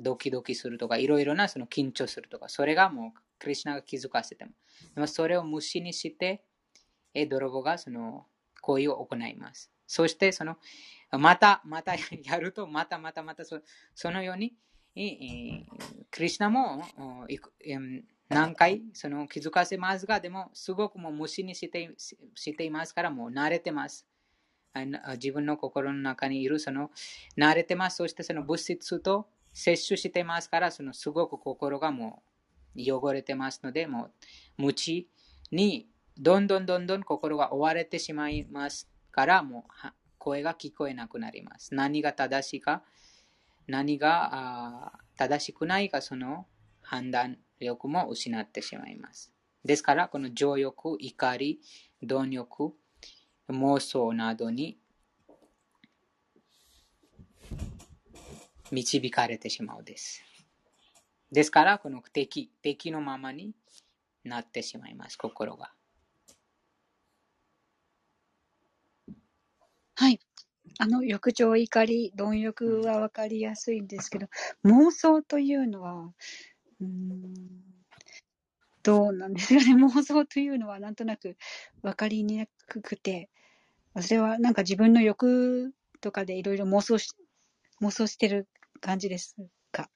[0.00, 4.52] ドキドキするとか、いろいろなその緊張するとか、それがもうクリシュナが気づかせても。
[4.94, 6.44] でもそれを無視にして、
[7.14, 8.26] え泥棒がその
[8.60, 9.70] 行為を行います。
[9.86, 10.56] そしてその
[11.12, 11.94] またまた
[12.24, 13.60] やると、またまたまたそ
[13.94, 14.54] そのように、
[16.10, 16.84] クリシュナも
[17.24, 18.82] おいく em, 何回？
[18.92, 21.90] その気づかせますが、でもすごくもう無視にして
[22.34, 24.06] していますから、もう慣れてます。
[25.14, 26.90] 自分の心の中にいるその
[27.36, 27.96] 慣れてます。
[27.96, 32.22] そしてその物質と摂取してますから、そのすごく心がも
[32.76, 34.10] う汚れてますので、も
[34.58, 35.08] う無知
[35.50, 41.74] にどんどんどんどん心が追われてしまいますから、もう声が聞こえなくなります。
[41.74, 42.82] 何が正しいか、
[43.66, 46.46] 何が正しくないか、その
[46.82, 49.32] 判断力も失ってしまいます。
[49.64, 51.60] ですから、この情欲、怒り、
[52.02, 52.74] 貪欲、
[53.48, 54.78] 妄想などに
[58.70, 60.22] 導かれてしまうです。
[61.32, 63.52] ですから、この敵、敵のままに
[64.24, 65.72] なってしまいます、心が。
[69.94, 70.20] はい。
[70.78, 74.28] あの、欲情、怒り、貪欲はわかりやすいんですけど、
[74.64, 76.12] 妄想というのは、
[76.80, 77.62] うん、
[78.82, 79.74] どうなんですかね。
[79.74, 81.36] 妄想というのはなんとなく
[81.82, 83.28] わかりにくくて、
[84.00, 87.08] それはなんか自分の欲とかでいろいろ妄想し、
[87.82, 88.48] 妄想してる
[88.80, 89.36] 感じです
[89.72, 89.90] か？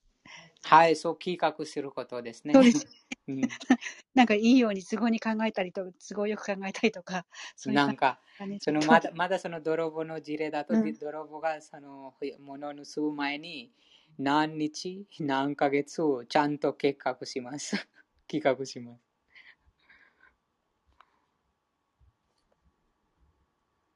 [0.64, 2.54] はい、そう企画することですね。
[2.54, 2.86] そうです。
[4.14, 7.24] なんかいいように都合に考えたりと、都合よく考えたりとか、
[7.56, 8.20] そうなんか、
[8.60, 13.72] そのまだまだその泥棒の事例だと、うん、泥棒がその物を盗む前に
[14.18, 17.76] 何日、何ヶ月をちゃんと計画します。
[18.28, 19.00] 企画します。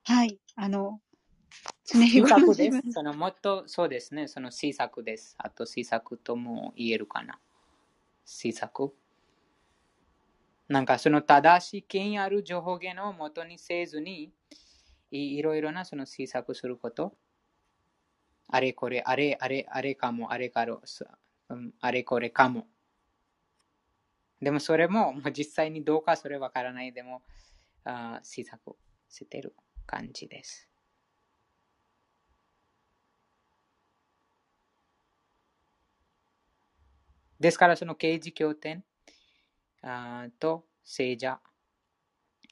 [0.05, 1.01] はい、あの、
[1.85, 2.93] 常日頃です。
[2.93, 5.35] そのもっとそうですね、その施策です。
[5.39, 7.39] あと施策とも言えるかな。
[8.25, 8.95] 施策？
[10.69, 14.33] なんかその正しい権威ある情報源をもとにせずに、
[15.11, 17.17] いろいろなその施策すること。
[18.49, 20.81] あれこれ、あれ、あれ、あれかも、あれかろ、
[21.81, 22.67] あれこれかも。
[24.41, 27.23] でもそれも、実際にどうかそれわからないでも、
[27.85, 28.77] あ施策
[29.09, 29.55] してる
[29.87, 30.69] 感じです。
[37.41, 38.85] ですから、その刑事経典
[39.83, 41.41] あと聖者、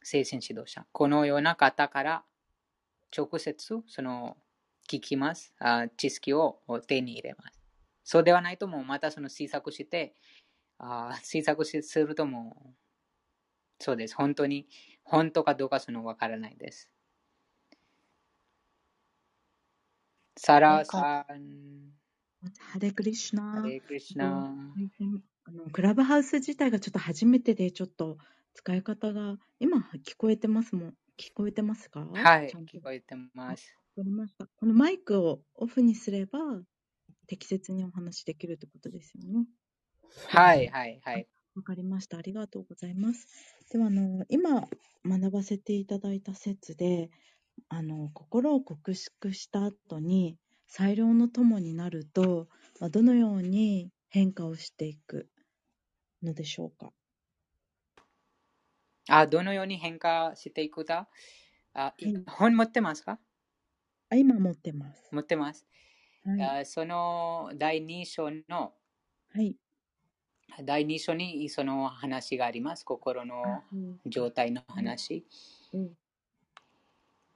[0.02, 2.24] 聖戦指導者、このような方から
[3.16, 4.36] 直接その
[4.88, 7.60] 聞きますあ、知識を手に入れます。
[8.04, 10.14] そうではないともうまたその施策して、
[10.78, 12.74] あ施策するともう、
[13.80, 14.14] そうです。
[14.16, 14.68] 本当に、
[15.04, 16.90] 本当かどうかそのわからないです。
[20.36, 21.92] サラさん。
[22.58, 23.42] ハレクリシナ。
[23.42, 24.52] ハレクリシナ。
[25.46, 28.18] あのクラブハウス自体がちょっと初めてで、ちょっと
[28.54, 30.94] 使い方が、今聞こえてますもん。
[31.18, 32.00] 聞こえてますか？
[32.00, 33.74] はい、聞こえてます。
[33.96, 34.46] わかりました。
[34.56, 36.38] このマイクをオフにすれば、
[37.28, 39.46] 適切にお話できるってことですよね。
[40.28, 41.28] はい、はい、はい。
[41.54, 42.18] わかりました。
[42.18, 43.26] ありがとうございます。
[43.70, 44.68] では、あの、今
[45.06, 47.10] 学ばせていただいた説で、
[47.68, 52.48] あの、心を克縮した後に、裁量の友になると、
[52.92, 55.30] どのように変化をしていく
[56.22, 56.92] のでしょうか？
[59.08, 61.08] あ、どのように変化していくか
[61.74, 63.18] あ、はい、本持ってますか？
[64.10, 65.08] あ今持ってます。
[65.12, 65.66] 持ってます。
[66.24, 68.72] はい、あその第2章の、
[69.32, 69.56] はい、
[70.62, 72.84] 第2章にその話があります。
[72.84, 73.62] 心の
[74.06, 75.26] 状態の話。
[75.72, 75.90] うん、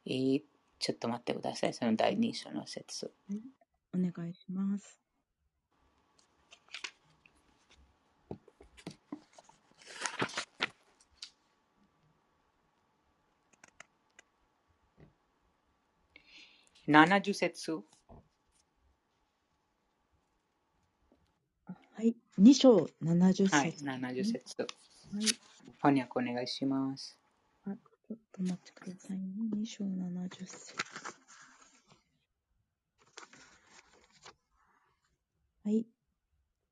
[0.06, 0.42] えー
[0.78, 1.74] ちょっと待ってください。
[1.74, 3.12] その第2章の説。
[3.92, 5.07] お願いします。
[16.88, 17.84] 70節。
[21.66, 23.54] はい、2章70節。
[23.54, 24.62] はい、70節。
[24.62, 24.66] は
[25.20, 25.26] い、
[25.82, 27.18] 翻訳お願いします。
[27.66, 29.26] ちょっと待ってくださいね。
[29.54, 30.74] 2章70節。
[35.66, 35.86] はい。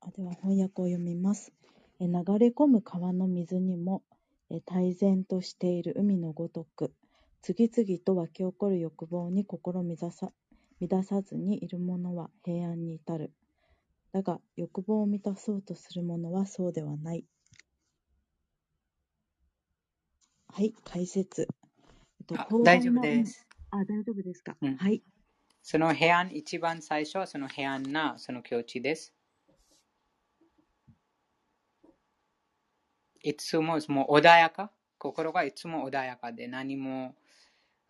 [0.01, 1.53] あでは翻訳を読みます。
[1.99, 4.01] え流れ込む川の水にも
[4.49, 6.91] え泰然としている海のごとく、
[7.41, 10.31] 次々と湧き起こる欲望に心乱さ
[10.79, 13.31] 乱さずにいる者は平安に至る。
[14.11, 17.25] だが、欲望を満たそうとする者はそうではない。
[20.49, 21.47] はい、解説。
[22.19, 23.47] えっと、大丈夫です。
[23.69, 24.55] あ、大丈夫ですか？
[24.61, 25.03] うん、はい。
[25.61, 29.13] その平安、一番最初はその平安なその境地です。
[33.21, 37.15] いつももう穏やか、心がいつも穏やかで何も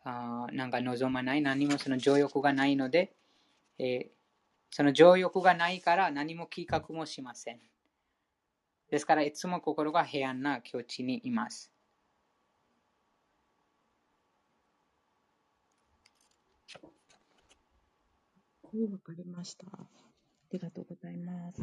[0.10, 3.14] あなんか望まない、何もその情欲がないので、
[3.78, 4.08] えー、
[4.72, 7.60] その情欲がないから何も計画もしません。
[8.89, 11.74] ですからいつも心が平安な境地にいます。
[18.64, 19.68] はい、わかりました。
[19.68, 19.80] あ
[20.53, 21.62] りがとうございます。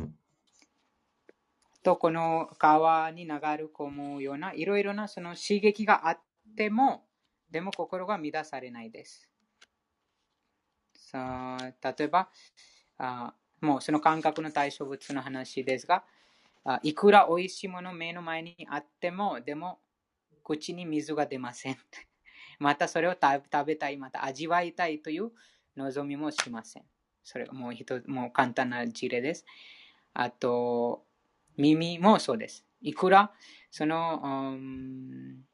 [1.82, 6.20] と、この川に流れ込むようないろいろなその刺激があっ
[6.58, 7.06] ても、
[7.54, 9.30] でも心が乱されないです。
[10.92, 12.28] さあ例えば
[12.98, 16.02] あ、もうその感覚の対象物の話ですが、
[16.64, 19.78] あいくら美味しいもの目の前にあっても、でも
[20.42, 21.76] 口に水が出ません。
[22.58, 25.30] またそれを食べたい、また味わいたいという
[25.76, 26.84] 望みもしません。
[27.22, 29.46] それがもう一もう簡単な事例です。
[30.12, 31.06] あと、
[31.56, 32.66] 耳もそうです。
[32.80, 33.32] いくら、
[33.70, 35.44] その、うん、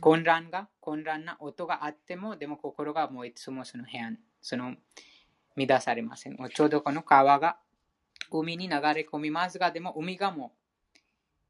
[0.00, 4.74] 混乱が、混乱な音があっても、でも心がもういつもその部屋、その、
[5.56, 6.36] 乱されません。
[6.36, 7.56] ちょうどこの川が
[8.30, 10.52] 海に流れ込みますが、でも海がも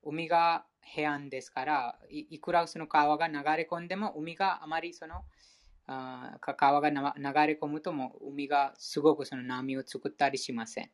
[0.04, 5.24] う、海が平安ですからい、いくらその川が流れ込んでも、海があまりその、
[5.88, 10.90] あ川が流れ込むとも海がすごくその波を作ったりしません。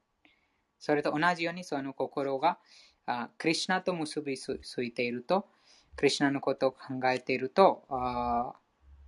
[0.78, 2.58] それと同じようにその心が
[3.06, 5.48] あクリュナと結びついていると、
[5.96, 6.78] クリュナのことを考
[7.10, 8.54] えていると、あ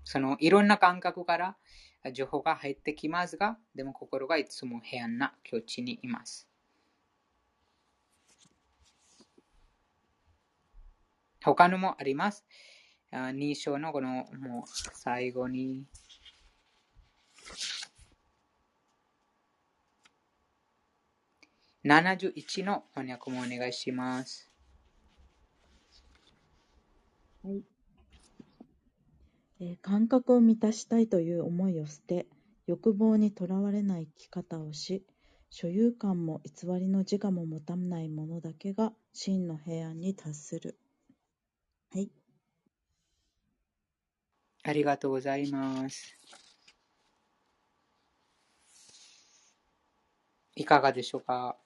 [0.04, 1.56] そのいろんな感覚から
[2.12, 6.46] 情報が入ってきますが、でも心がいつも平安な境地にいます。
[11.42, 12.44] 他のもあります。
[13.12, 15.84] 2章のこのもう最後に。
[21.84, 24.53] 71の翻訳もお願いします。
[27.44, 27.62] はい。
[29.60, 32.26] えー、感覚を満たしたいという思いを捨て、
[32.66, 35.04] 欲望にとらわれない生き方をし、
[35.50, 40.78] 所有感も偽りの自我も持たない者だけが真の平安に達する。
[41.92, 42.10] はい。
[44.64, 46.18] ありがとうございます。
[50.56, 51.63] いかがでしょうか？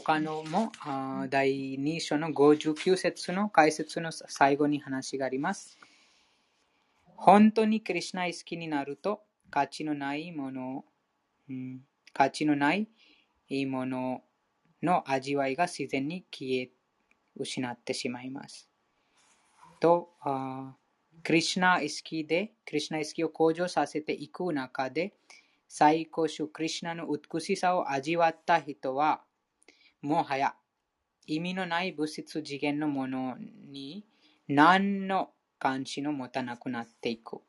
[0.00, 0.72] 他のも
[1.30, 5.78] 第2章の59節の解説の最後に話があります。
[7.04, 10.84] 本当にクリュナイ好きになると価値のないもの、
[11.48, 11.80] うん、
[12.12, 12.88] 価値のない
[13.66, 14.22] もの
[14.82, 16.70] の味わいが自然に消え、
[17.36, 18.68] 失ってしまいます。
[19.78, 20.10] と、
[21.22, 25.14] クリュナ意識で、クリュナ意識を向上させていく中で、
[25.68, 29.22] 最高主クリュナの美しさを味わった人は、
[30.04, 30.54] もはや
[31.26, 34.04] 意味のない物質次元のものに
[34.46, 37.40] 何の関心を持たなくなっていく。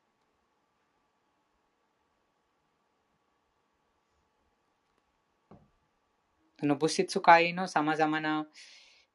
[6.58, 8.48] その物質界のさまざまな、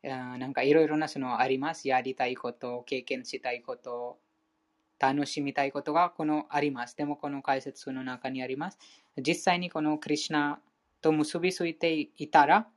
[0.02, 1.88] なんかいろいろなそのあります。
[1.88, 4.18] やりたいこと、経験したいこと、
[4.98, 6.94] 楽しみたいことがこのあります。
[6.94, 8.78] でもこの解説の中にあります。
[9.16, 10.60] 実際にこのクリュナ
[11.00, 12.68] と結びついていたら、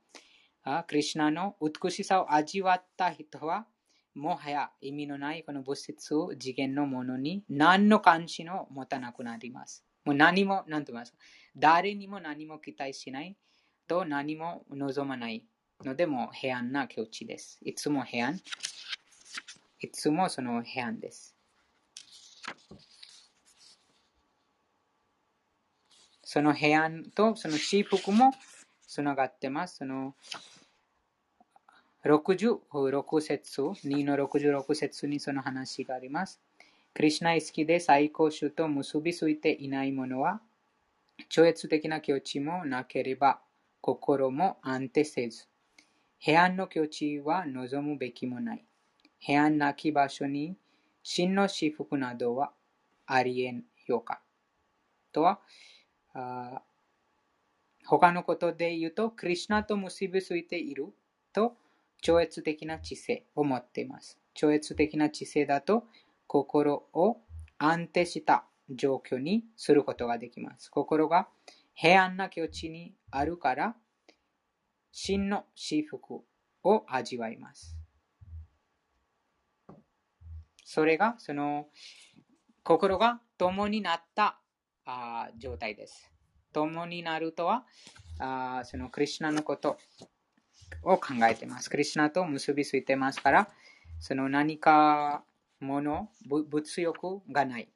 [0.86, 3.66] クリュナの美しさを味わった人は、
[4.14, 9.84] もはや意味のないこの物質を次元のものに何の関心を持たなくなります。
[10.04, 11.14] もう何も、何と言います。
[11.56, 13.36] 誰にも何も期待しない
[13.86, 15.44] と何も望まない
[15.84, 17.58] ので、も平安な境地です。
[17.62, 18.40] いつも平安。
[19.80, 21.36] いつもその平安です。
[26.22, 28.32] その平安とその幸福も
[28.86, 29.76] つながってます。
[29.76, 30.14] その
[32.04, 36.40] 66節、2の66節にその話があります。
[36.92, 40.42] クリュナ意識で最高種と結びついていないものは、
[41.30, 43.40] 超越的な境地もなければ、
[43.80, 45.48] 心も安定せず、
[46.18, 48.64] 平安の境地は望むべきもない。
[49.18, 50.58] 平安なき場所に
[51.02, 52.52] 真の私服などは
[53.06, 54.20] ありえんようか。
[55.10, 55.40] とは、
[57.86, 60.94] 他のことで言うと、クリュナと結びついている
[61.32, 61.56] と、
[62.04, 64.18] 超越的な知性を持っています。
[64.34, 65.84] 超越的な知性だと
[66.26, 67.16] 心を
[67.56, 70.70] 安定した状況にすることができます。
[70.70, 71.28] 心が
[71.72, 73.74] 平安な境地にあるから、
[74.92, 76.20] 真の幸福
[76.62, 77.74] を味わいます。
[80.62, 81.68] それが、その、
[82.64, 84.38] 心が共になった
[84.84, 86.12] あ状態です。
[86.52, 87.64] 共になるとは、
[88.18, 89.78] あそのクリュナのこと
[90.82, 91.70] を考えています。
[91.70, 93.48] クリュナと結びついてますから、
[94.00, 95.24] その何か
[95.60, 97.68] もの、物欲がない。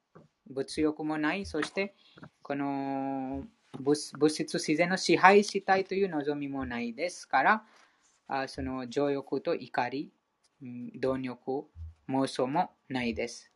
[0.51, 1.47] 物欲もない。
[1.47, 1.95] そして、
[2.43, 3.45] この
[3.81, 7.65] 物質自然の支配したいという望みもないですから、
[8.27, 10.13] あその情欲と怒り、
[10.61, 11.67] 貪欲、
[12.09, 13.51] 妄想もないです。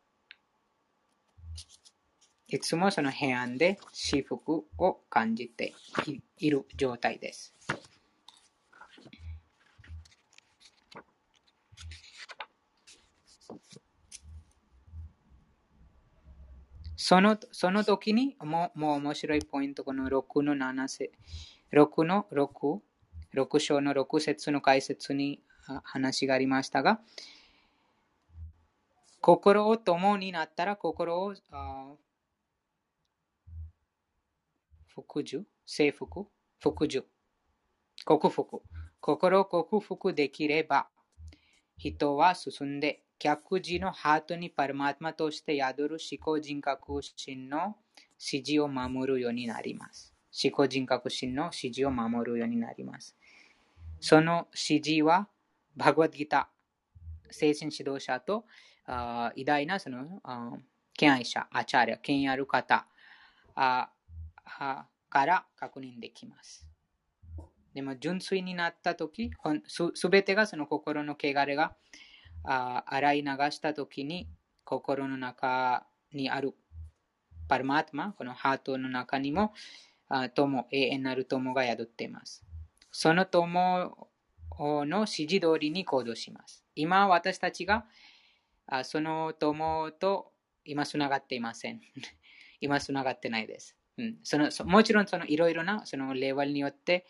[2.47, 5.73] いつもその平安で幸福を感じて
[6.37, 7.55] いる状態です。
[17.13, 21.11] そのその時にももう面白いポイント、この6の7節、
[21.71, 22.79] 6の6、
[23.35, 25.39] 6章の6節の解説に
[25.83, 27.01] 話がありましたが、
[29.21, 31.35] 心を共になったら心を
[34.87, 36.25] 服従、征服、
[36.59, 37.05] 服従、
[38.05, 38.63] 克服。
[38.99, 40.87] 心を克服できれば、
[41.77, 47.77] 人は進んで、客人のハートにパルマーマとして宿る思考人格心の
[48.19, 50.13] 指示を守るようになります。
[50.43, 53.15] 思考人格心の指示を守るようになります。
[54.01, 55.29] その指示は、
[55.77, 58.43] バグワッドギター、精神指導者と
[58.87, 60.19] あ偉大なその
[60.97, 62.85] 敬愛者、アチャーリア、権威ある方
[63.55, 63.89] あ
[64.43, 66.67] あから確認できます。
[67.73, 69.31] でも純粋になったとき、
[69.93, 71.73] すべてがその心の汚れが
[72.43, 74.27] あ洗い流したときに、
[74.63, 76.53] 心の中にある
[77.47, 79.53] パルマートマ、このハートの中にも、
[80.09, 82.43] あ友、永遠なる友が宿っています。
[82.91, 84.07] その友
[84.59, 86.63] の指示通りに行動します。
[86.75, 87.85] 今私たちが
[88.83, 90.31] その友と
[90.63, 91.81] 今つながっていません。
[92.61, 93.75] 今つながってないです。
[93.97, 97.05] うん、そのもちろんそのいろいろなそのレベルによって、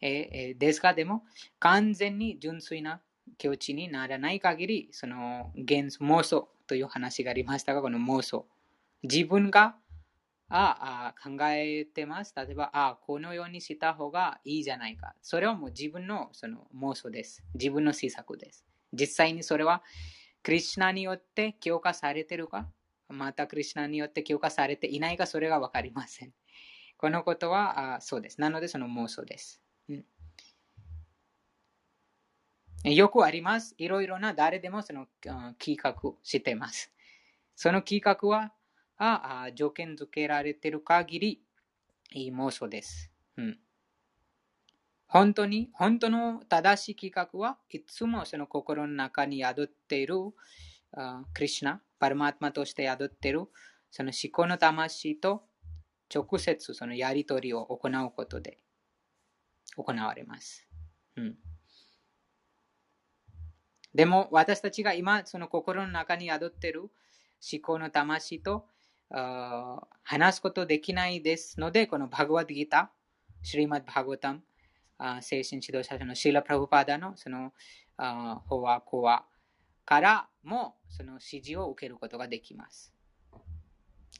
[0.00, 1.24] えー、ですがでも
[1.58, 3.00] 完全に純粋な
[3.38, 8.46] 境地にならない限りその幻妄想という話がありましたがこの妄想
[9.02, 9.76] 自分が
[10.48, 12.32] ああ考えてます。
[12.36, 15.12] 例えば、あこのようにした方がいいじゃないか。
[15.20, 17.42] それはもう自分のその妄想です。
[17.54, 18.64] 自分の施策です。
[18.92, 19.82] 実際にそれは
[20.44, 22.68] クリュナによって強化されてるか？
[23.08, 25.26] またクリュナによって強化されていないか？
[25.26, 26.32] それがわかりません。
[26.96, 28.40] このことはあそうです。
[28.40, 30.04] なのでその妄想です、うん。
[32.94, 33.74] よくあります。
[33.78, 35.06] いろいろな誰でもその
[35.58, 36.92] 企画してます。
[37.54, 38.52] その企画は
[38.96, 41.42] あ条件付けられている限り
[42.12, 43.10] いい妄想です。
[43.36, 43.58] うん、
[45.06, 50.14] 本当に、本当の正しい企画はいつもその心の中に宿っている
[50.92, 53.46] あクリュナ、パルマートマとして宿っている
[53.90, 55.44] その思考の魂と
[56.14, 58.58] 直接そのやりとりを行うことで
[59.76, 60.66] 行われます。
[61.16, 61.36] うん、
[63.96, 66.90] でも私たちが今その心の中に宿っている思
[67.62, 68.66] 考の魂と
[70.02, 74.42] 話すことできないですので、このバグワッドギター、シリーマッバグワタム、
[75.22, 77.54] 精神指導者のシーラ・プラブパダのその
[77.96, 79.24] 法話、コア
[79.86, 82.92] からもその指示を受けることができます。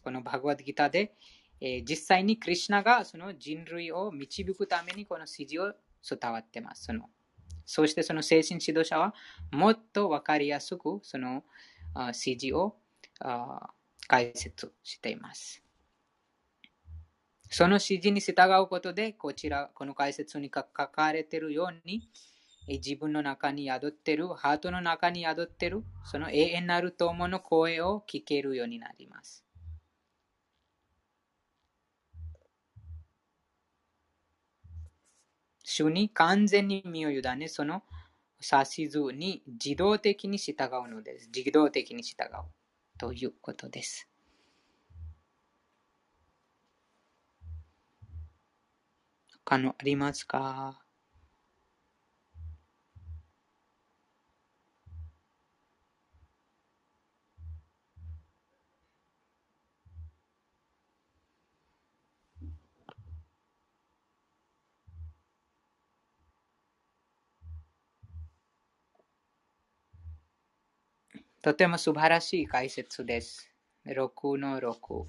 [0.02, 1.14] このバグワッドギターで、
[1.60, 5.74] えー、実際にクリュナがその人類を導くためにこの指示を
[6.08, 6.84] 伝わってます。
[6.84, 7.10] その
[7.66, 9.14] そしてその精神指導者は
[9.50, 11.44] もっとわかりやすくその
[11.96, 12.76] 指示を
[14.06, 15.62] 解説しています。
[17.48, 22.10] その指示に従うことで、こちら、この解説に書かれているように、
[22.66, 29.45] 自分の中に宿っている、ハートの中に宿っている、その永遠なる友の声を聞けるようになります。
[35.68, 37.82] 主に完全に身を委ね、その
[38.40, 40.54] 指図に自動的に従
[40.86, 41.28] うのです。
[41.34, 42.28] 自動的に従う。
[42.98, 44.08] ということです。
[49.44, 50.85] 他のありますか？
[71.46, 73.48] とても素晴らしい解説です。
[73.86, 75.06] 6の6。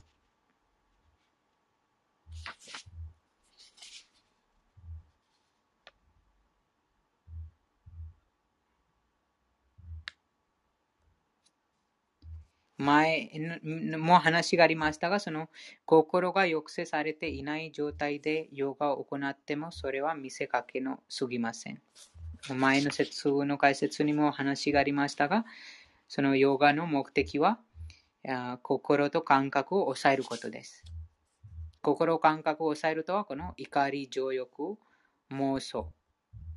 [12.77, 13.31] 前
[13.97, 15.49] も話がありましたが、その
[15.85, 21.81] 心が抑制されていない状態でヨガを行っても、それは見せかけのすぎません。
[22.55, 25.43] 前の説の解説にも話がありましたが、
[26.07, 27.59] そのヨガの目的は、
[28.61, 30.83] 心と感覚を抑えることです。
[31.81, 34.77] 心感覚を抑えるとは、この怒り、情欲、
[35.31, 35.93] 妄想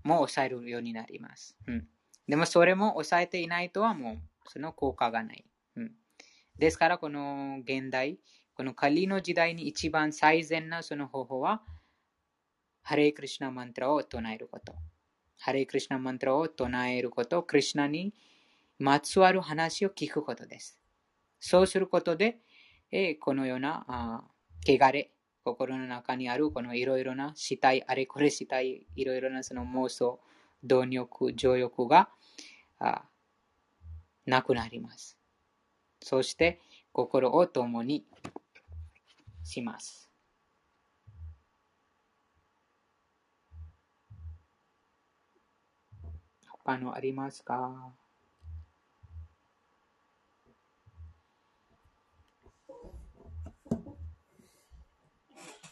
[0.02, 1.56] も抑えるようになります。
[1.66, 1.88] うん、
[2.28, 5.44] でもそれも抑えていないとはもうその効果がない。
[5.76, 5.92] うん、
[6.58, 8.18] ですから、この現代、
[8.54, 11.62] このカリの時代に一番最善なその方法は、
[12.82, 14.74] ハレイクリシナマントラを唱えること。
[15.38, 18.14] ハレイクリシナマントラを唱えること、クリシナに
[18.80, 20.80] まつわる話を聞くことです。
[21.38, 22.38] そうすることで、
[22.90, 24.24] えこのようなあ
[24.66, 25.12] 汚れ、
[25.44, 30.18] 心の中にあるこのいろいろな死体、あれこれ死体、いろいろなその妄想、
[30.64, 32.08] 貪欲、情欲が
[32.78, 33.04] あ
[34.24, 35.18] なくなります。
[36.02, 36.58] そして
[36.92, 38.06] 心を共に
[39.44, 40.10] します。
[46.64, 47.99] 他のありますか？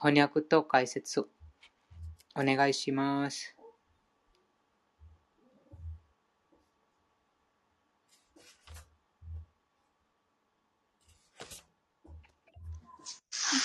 [0.00, 1.26] 翻訳と解説、お
[2.36, 3.54] 願いします。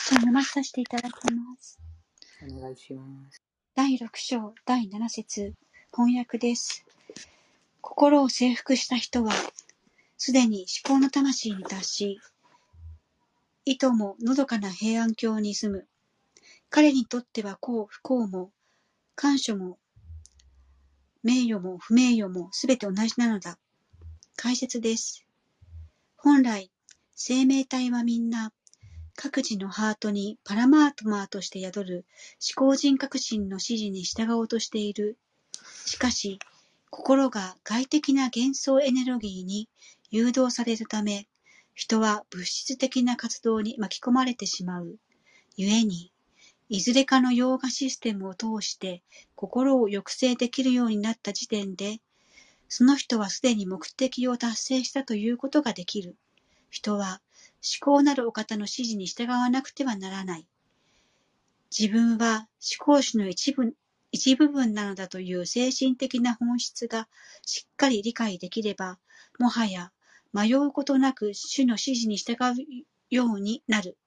[0.10, 1.80] じゃあ読まさせていただきます。
[2.42, 3.42] お願いします。
[3.76, 5.54] 第6章第7節
[5.94, 6.86] 翻訳です。
[7.96, 9.32] 心を征服した人は、
[10.18, 12.22] すでに思考の魂に達し、
[13.66, 15.88] 意図ものどかな平安京に住む。
[16.72, 18.52] 彼にとっては幸不幸も、
[19.14, 19.78] 感謝も、
[21.22, 23.60] 名誉も不名誉もすべて同じなのだ。
[24.38, 25.24] 解説です。
[26.18, 26.72] 本来、
[27.14, 28.52] 生命体はみんな、
[29.16, 32.06] 各自のハートにパラマートマーとして宿る
[32.58, 35.20] 思考人格心の指示に従おうとしている。
[35.86, 36.40] しかし、
[36.96, 39.68] 心が外的な幻想エネルギーに
[40.12, 41.28] 誘導されるため、
[41.74, 45.00] 人は物質的な活動に巻き込まれてしまう。
[45.58, 46.12] 故に、
[46.70, 49.02] いずれかのヨーガシステムを通して
[49.36, 52.00] 心を抑制できるようになった時点で、
[52.70, 56.16] その人はすでに目的を達成したということができる。
[56.70, 57.22] 人は
[57.82, 60.48] 思考なるお方の指示に従わなくてはならない。
[61.76, 63.74] 自分は思考主の一部
[64.14, 67.10] 一部分なのだという精神的な本質が
[67.48, 69.00] しっかり理解できれば、
[69.40, 69.92] もはや
[70.32, 73.98] 迷うことなく主の指示に従うようになる。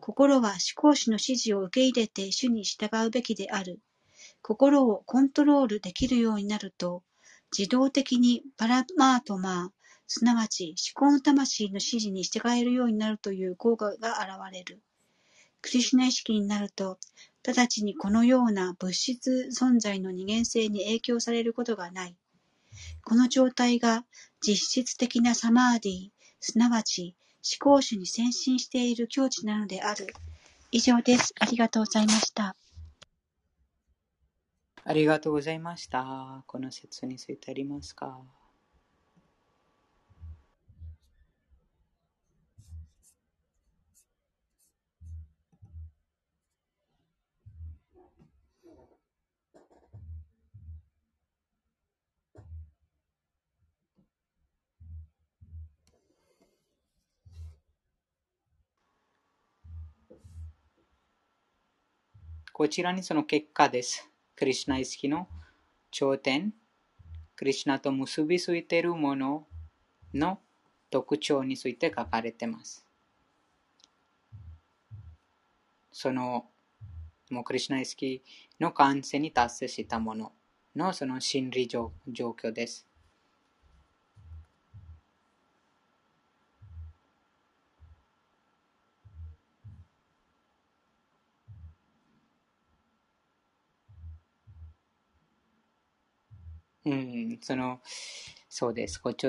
[0.00, 3.80] 心は思考主の指示を受け入れて主に従うべきである。
[4.42, 7.02] 心をコントロールできるようになると、
[7.50, 9.70] 自動的にパラマートマー、
[10.06, 14.80] すなわち思考の魂の指示に従えるようになるという効果が現れる。
[15.60, 16.98] クリシュナ意識になると、
[17.52, 22.16] 直ちにこのような物質存在の二元性に影響されることがない。
[23.04, 24.04] この状態が
[24.40, 27.16] 実質的なサマーディ、すなわち
[27.60, 30.06] 思考主に先進している境地なのである。
[30.70, 31.34] 以上です。
[31.40, 32.54] ありがとうございました。
[34.84, 36.44] ありがとうございました。
[36.46, 38.22] この説についてありますか？
[62.58, 64.10] こちらにその結果です。
[64.34, 65.28] クリシナ意識の
[65.92, 66.52] 頂点、
[67.36, 69.46] クリシナと結びついているもの
[70.12, 70.40] の
[70.90, 72.84] 特徴について書かれています。
[75.92, 76.46] その、
[77.30, 78.24] もうクリシナ意識
[78.58, 80.32] の完成に達成したもの
[80.74, 82.87] のその心理状況です。
[97.40, 97.80] その、
[98.48, 98.98] そうです。
[98.98, 99.26] こっち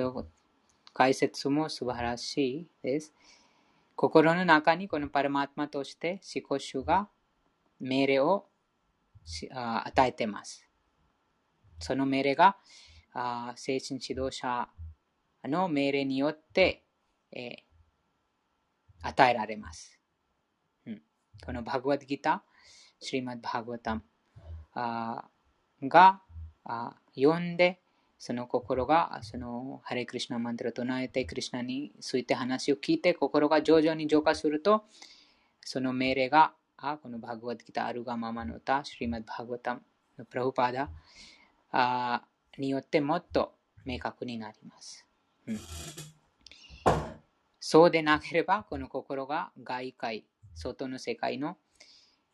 [0.93, 3.13] 解説も素晴らしいです。
[3.95, 7.09] 心の中にこのパラマートマとして思考主が
[7.79, 8.45] 命令を
[9.51, 10.65] 与えています。
[11.79, 12.57] その命令が
[13.13, 14.69] あ精神指導者
[15.45, 16.83] の命令によって、
[17.31, 19.99] えー、与えられます、
[20.85, 21.01] うん。
[21.45, 24.03] このバグワッドギター、シリマッドバグワタム
[25.87, 26.21] が
[26.65, 27.81] あ読んで、
[28.19, 34.83] その心が、そのハレクリシナマントラ唱えて、クリシナについて話を聞いて、心が徐々に浄化すると、
[35.61, 39.81] その命令が、あこのバグワッドギター、アルガママの歌、シュリマッバグワタム
[40.17, 40.89] のプラフパダ
[41.71, 42.23] あ
[42.57, 43.53] によってもっと
[43.85, 45.05] 明確になります。
[45.47, 45.59] うん、
[47.59, 51.57] そうでなければ、この心が外界、外の世界の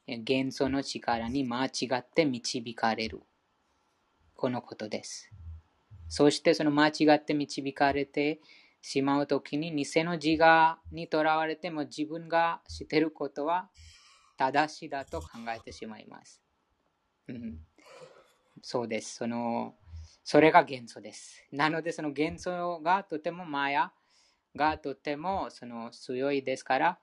[0.07, 3.21] 元素の力に間違って導かれる。
[4.36, 5.31] このことです。
[6.08, 8.39] そしてその間違って導かれて
[8.82, 13.70] しまうときに偽の自我にとらわれても自分がしてることは
[14.38, 16.41] 正しいだと考えてしまいます。
[17.28, 17.58] うん、
[18.62, 19.16] そうです。
[19.16, 19.74] その
[20.24, 21.47] それが元素です。
[21.51, 23.91] なのでその元素がとてもマヤ
[24.56, 26.99] がとてもその強いですから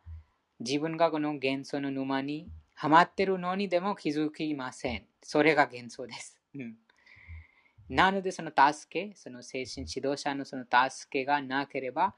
[0.61, 5.07] 自分がこの元素の沼にはまってるのにでも気づきません。
[5.23, 6.41] それが元素です。
[6.55, 6.77] うん
[7.89, 12.15] なので、その助け、その精神指導者のその助けがなければ、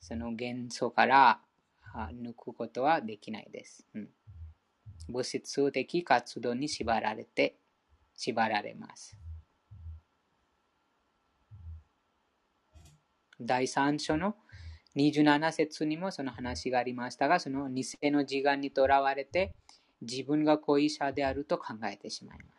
[0.00, 1.40] その元素から
[1.94, 3.84] 抜くことはできないです。
[3.94, 4.08] うん、
[5.08, 7.56] 物質的活動に縛られて、
[8.16, 9.16] 縛られます。
[13.40, 14.34] 第3章の
[14.96, 19.54] 27節にもその話がありましたが、その偽の自我にとらわれて、
[20.00, 22.57] 自分が恋者であると考えてしまいます。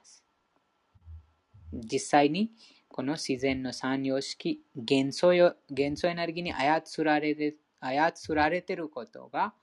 [1.72, 2.52] 実際に
[2.88, 9.54] この自然の三様式、元素よ元素エネルギーに操られて操られてることが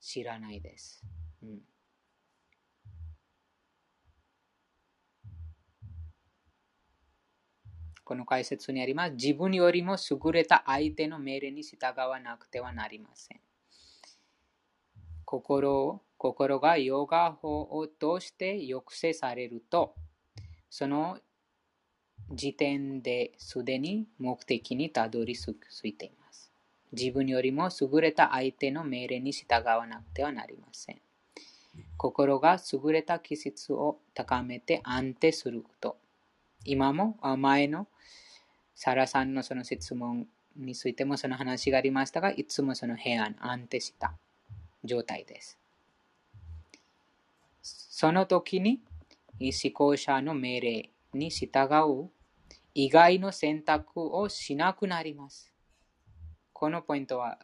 [0.00, 1.02] 知らないです。
[1.42, 1.60] うん、
[8.04, 9.12] この解説にあります。
[9.12, 13.40] 自分よりも優れた相手の命令に従わなくてはなりません。
[15.24, 19.94] 心心がヨガ法を通して抑制されると、
[20.70, 21.18] その
[22.30, 25.54] 時点ですでに目的にたどり着
[25.84, 26.50] いています。
[26.92, 31.00] 自分よりも優れた相手の命令に従わなくてはなりません。
[31.96, 35.96] 心が優れた気質を高めて安定すること。
[36.64, 37.88] 今も前の
[38.74, 44.14] サラさんのその質問についてもその話がありましたが、いつもその平安、安定した
[44.84, 45.58] 状態です。
[47.62, 48.80] その時に
[49.40, 51.48] 思考者の命令に従
[51.86, 52.10] う
[52.74, 55.52] 以外の選択をしなくなります。
[56.52, 57.38] このポイントは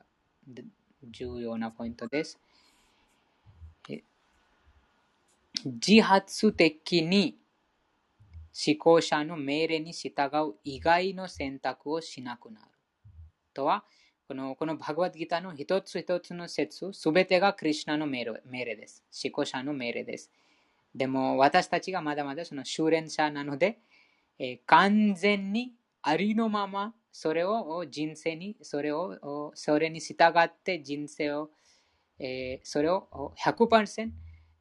[1.02, 2.38] 重要なポイントです。
[5.64, 7.38] 自発的に
[8.66, 10.10] 思考者の命令に従
[10.48, 12.66] う以外の選択をしなくなる。
[13.52, 13.84] とは、
[14.26, 19.04] このこのバグワッドギターの一つ一つの説、すべてがクリュナの命令です。
[19.24, 20.30] 思考者の命令です。
[20.94, 23.78] でも私たちがまだまだその修練者なので、
[24.38, 25.72] えー、完全に
[26.02, 31.50] ありのままそれを人生に、それを、それに従って人生を、
[32.18, 34.10] えー、それを100%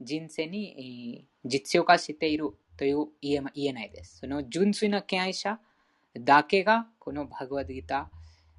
[0.01, 4.19] 人生に実用化しているという言え言えないです。
[4.19, 5.59] その純粋な敬愛者
[6.17, 8.09] だけがこのバグワッドギタ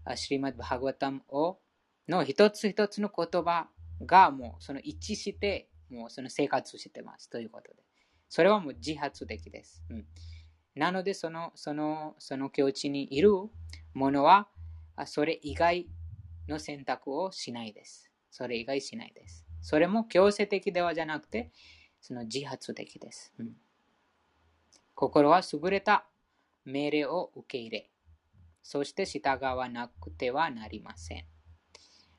[0.05, 1.59] ー、シリマッバグワタムを
[2.07, 3.68] の一つ一つの言葉
[4.05, 7.82] がもうその一致してもうその生活してますということで。
[8.28, 9.82] それはもう自発的です。
[9.91, 10.07] うん、
[10.76, 13.30] なのでその、その、その境地にいる
[13.93, 14.49] ものは、
[15.07, 15.88] それ以外
[16.49, 18.11] の選択をしないです。
[18.30, 19.45] それ以外しないです。
[19.61, 21.51] それも強制的ではじゃなくて、
[22.01, 23.32] その自発的です。
[23.38, 23.57] うん、
[24.95, 26.07] 心は優れた
[26.64, 27.91] 命令を受け入れ、
[28.62, 31.24] そして従わなくてはなりません。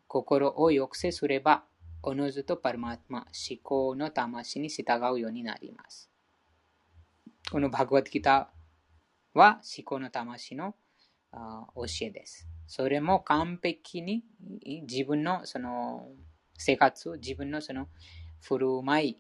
[0.08, 1.64] 心を抑制すれば、
[2.04, 4.84] おのずとパルマーマ、思考の魂に従
[5.14, 6.10] うようになります。
[7.52, 10.76] このバグワッドギターは思考の魂の
[11.32, 12.48] 教えです。
[12.66, 14.24] それも完璧に
[14.88, 16.08] 自分のその
[16.58, 17.88] 生活、自分のその
[18.42, 19.18] 振る舞い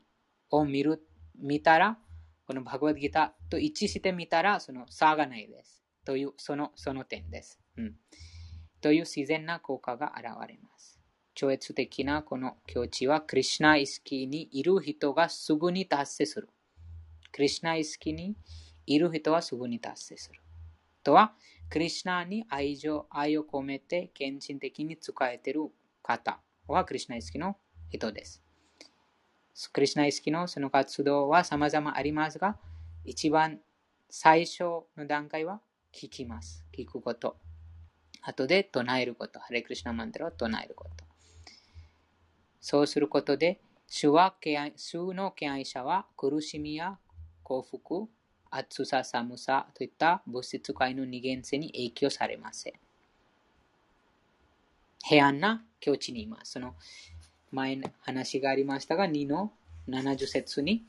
[0.50, 1.04] を見る、
[1.38, 2.00] 見たら、
[2.48, 5.84] このバグワッドギターと一致してみたら、その差がないです。
[6.04, 7.60] という、その、その点です。
[7.78, 7.96] うん。
[8.82, 10.81] という自然な効果が現れます。
[11.34, 16.50] 超越的なこの境地は、クリュナ意識にいる人がすぐに達成する。
[17.32, 18.36] クリュナ意識に
[18.86, 20.42] いる人はすぐに達成する。
[21.04, 21.34] とは、
[21.70, 25.72] クリュナに愛情、愛を込めて献身的に使えている
[26.04, 27.58] 方はクリュナ意識の
[27.90, 28.44] 人です。
[29.72, 32.58] クリュナ意識のその活動は様々ありますが、
[33.06, 33.60] 一番
[34.10, 34.64] 最初
[34.98, 35.62] の段階は
[35.94, 36.66] 聞きます。
[36.78, 37.38] 聞くこと。
[38.22, 39.40] 後で唱えること。
[39.40, 41.11] ハレクリシナマントラを唱えること。
[42.62, 44.36] そうすることで、主は
[44.76, 46.98] 主の敬愛者は苦しみや
[47.44, 48.08] 幸福、
[48.50, 52.74] 暑さ、寒さといった物質界の二元性に影響されません。
[55.04, 56.54] 平安な境地にいます。
[56.54, 56.76] その
[57.52, 59.52] 前の話がありましたが、2の
[59.90, 60.86] 70節に、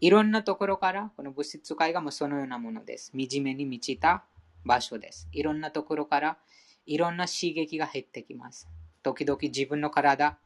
[0.00, 3.12] いろんなところからこの物質界がもうそのようなものです。
[3.12, 4.24] 惨めに満ちた
[4.64, 5.28] 場所です。
[5.32, 6.36] いろんなところから
[6.86, 8.68] いろんな刺激が減ってきます。
[9.02, 10.38] 時々自分の体、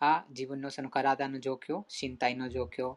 [0.00, 2.96] あ自分のその体の状況、身体の状況、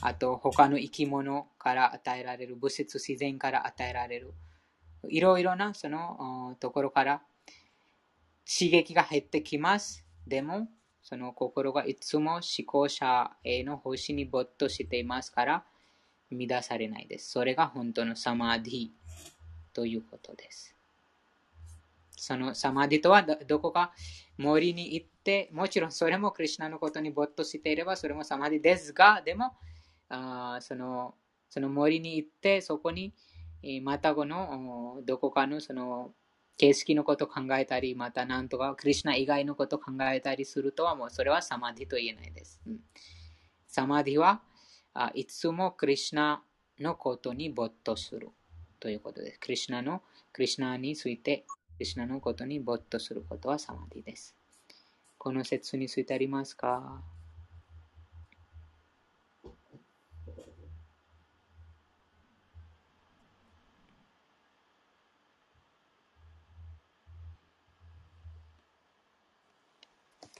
[0.00, 4.34] あと他の生き物から与えられる、物質自然から与えられる、
[5.08, 7.22] いろいろなそのところから
[8.46, 10.06] 刺激が減ってきます。
[10.26, 10.68] でも、
[11.02, 15.64] その心がいつも思考者への星に没頭していますから、
[16.30, 17.30] 乱されないです。
[17.30, 18.88] それが本当のサマーディ
[19.72, 20.74] ということです。
[22.16, 23.92] そのサマディとはどこか
[24.36, 25.15] 森に行って、
[25.52, 29.52] もちろんそれもクリュナのことに没頭していればそれもサマディですが、でも
[30.08, 31.14] あその
[31.48, 33.12] その森に行って、そこに
[33.62, 36.12] えまたこのどこかのその
[36.58, 42.60] 形式のこと考えたり、またなんとかクリュナ以外のこと考えたりするとはもうそれはサマディと言えないです。
[42.66, 42.80] うん、
[43.66, 44.42] サマディは
[44.94, 46.42] あいつもクリュナ
[46.78, 48.30] のことに没頭する
[48.78, 49.40] ということです。
[49.40, 50.02] クリュナの、
[50.32, 51.44] クリュナについて
[51.78, 54.35] クリュナのことに没頭することはサマディです。
[55.26, 57.02] この説についてありますか？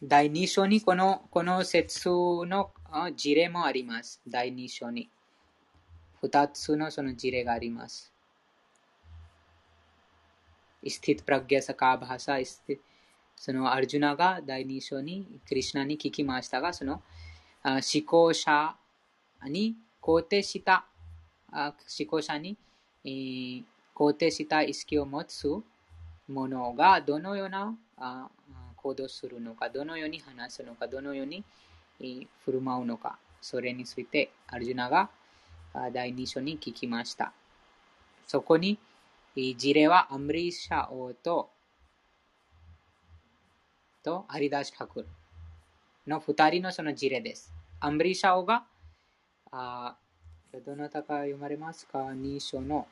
[0.00, 2.70] 第2章にこのこの説の
[3.16, 4.20] 事例もあります。
[4.28, 5.10] 第2章に。
[6.22, 8.12] 2つのその事例があります。
[10.88, 12.95] スティップラギャサカーバハサスティッド
[13.36, 17.02] そのアルジュナが第2章にクリシナに聞きましたが、その
[17.64, 18.74] 思考者
[19.44, 20.84] に肯定した
[21.52, 21.72] 思
[22.08, 22.56] 考者に
[23.04, 25.46] 肯定した意識を持つ
[26.28, 27.74] ものがどのような
[28.76, 31.44] 行動するのか、どのように話すのか、どのように
[31.98, 35.08] 振る舞うのか、それについてアルジュナが
[35.92, 37.32] 第2章に聞きました。
[38.26, 38.78] そこに
[39.56, 41.50] 事例はアムリシャ王と
[44.06, 45.06] とアリダシハクル
[46.06, 47.52] の二人のその事例です。
[47.80, 48.62] アムリーシャ王が
[49.50, 49.96] あ
[50.64, 52.86] どなたか読まれますか ?2 章の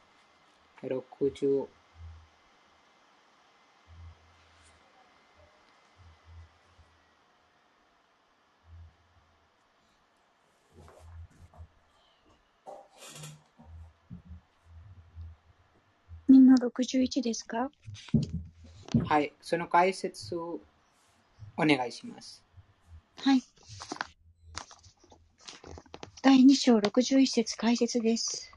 [0.82, 1.66] 60
[16.28, 17.70] の61ですか？
[19.06, 20.58] はい、その解説を
[21.56, 22.44] お願いします。
[23.16, 23.42] はい。
[26.22, 28.50] 第2章61節解説です。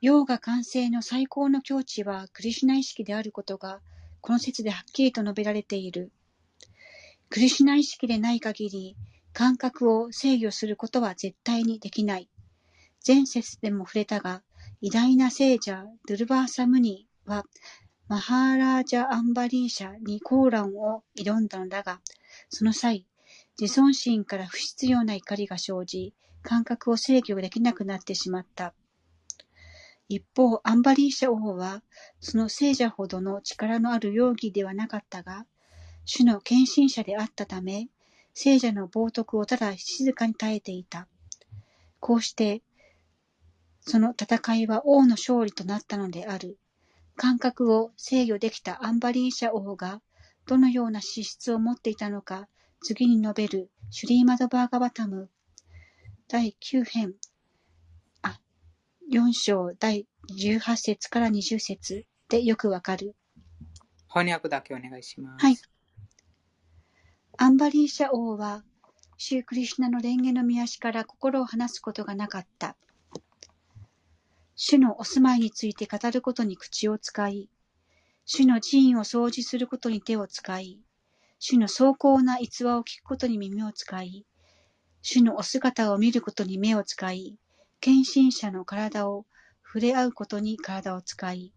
[0.00, 3.80] ヨーガ完成の最高の境地はクリシュナ意識であることが、
[4.20, 6.12] この説ではっきりと述べられている。
[7.30, 8.96] クリシュナ意識でない限り、
[9.32, 12.28] 感覚を制御することは絶対にできない。
[13.06, 14.42] 前節でも触れたが、
[14.80, 17.44] 偉大な聖者ドゥルバーサムニは
[18.08, 22.00] マハーラージャ・アンバリーシャにコーランを挑んだのだが、
[22.48, 23.04] その際、
[23.60, 28.74] 自尊心から不必要な怒りが生じ、感覚を制御できなくなってしまった。
[30.08, 31.82] 一方、アンバリーシャ王は、
[32.20, 35.44] その聖者ほどの力のある容疑ではなかったが、
[36.04, 37.88] 主の献身者であったため、
[38.34, 41.08] 聖者の冒涜をただ静かに耐えていた。
[41.98, 42.62] こうして、
[43.80, 46.56] その戦いは王の勝利となったのである。
[47.16, 50.02] 感覚を制御できたアンバリーシャ王が
[50.46, 52.46] どのような資質を持っていたのか、
[52.82, 55.30] 次に述べるシュリーマドバーガバタム
[56.28, 57.14] 第9編、
[58.22, 58.38] あ、
[59.12, 60.06] 4章第
[60.38, 63.16] 18節から20節でよくわかる。
[64.08, 65.44] 翻訳だけお願いします。
[65.44, 65.56] はい。
[67.38, 68.64] アンバリーシャ王は、
[69.18, 72.76] シュークリシュナの蓮華の見足から心を離すことがなかった。
[74.58, 77.50] 主のお住まいについて語ることに口を使い、
[78.24, 80.80] 主の寺院を掃除することに手を使い、
[81.38, 84.24] 主の崇高な逸話を聞くことに耳を使い、
[85.02, 87.36] 主のお姿を見ることに目を使い、
[87.80, 89.26] 献身者の体を
[89.62, 91.52] 触れ合うことに体を使い、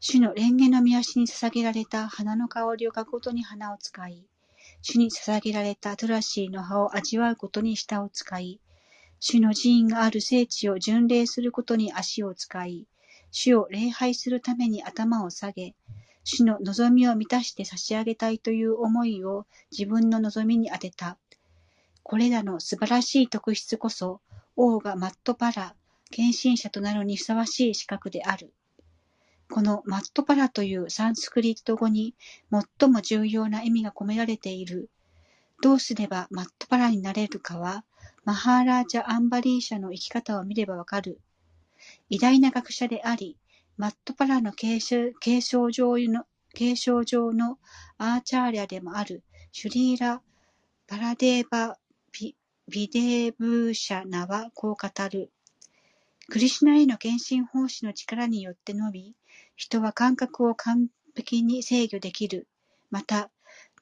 [0.00, 4.24] 主の蓮華の御足に捧げられた花の香りを嗅ぐことに花を使い、
[4.80, 8.60] 主に捧げられたトラシーの葉を味わうことに舌を使い、
[9.20, 12.86] 主の寺院がある聖地を巡礼することに足を使い、
[13.30, 15.74] 主を礼拝するために頭を下げ、
[16.24, 21.18] 主の望みを満たして差し上げたいという思いを自分の望みに当てた。
[22.02, 24.20] これらの素晴らしい特質こそ、
[24.56, 25.74] 王がマットパラ、
[26.10, 28.52] 献身者となるにふさわしい資格である。
[29.50, 32.14] このマットパラというサンスクリット語に
[32.50, 34.90] 最も重要な意味が込められている。
[35.62, 37.84] どうすればマットパラになれるかは、
[38.28, 41.18] マハーラージャ・アンバリー社の生き方を見ればわかる。
[42.10, 43.38] 偉大な学者であり、
[43.78, 47.58] マットパラの継承継承上の継承上の
[47.96, 50.20] アーチャーリアでもあるシュリーラ・
[50.86, 51.78] パラデーバ・
[52.12, 52.34] ビ
[52.68, 55.32] デーブーシャナはこう語る。
[56.28, 59.14] クリシナへの献身奉仕の力によってのみ、
[59.56, 62.46] 人は感覚を完璧に制御できる。
[62.90, 63.30] また、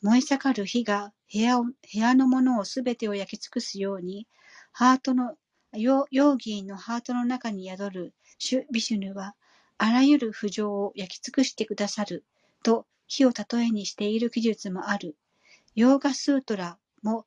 [0.02, 4.26] 燃え盛る火が部屋を部屋のものをすべてを焼き尽くすように、
[4.72, 5.36] ハートの、
[5.72, 9.34] ヨーギーのハートの中に宿るシュ・ビシュヌは、
[9.78, 12.24] あらゆる不浄を焼き尽くしてくださる、
[12.62, 15.16] と火を例えにしている記述もある。
[15.74, 17.26] ヨーガスートラも、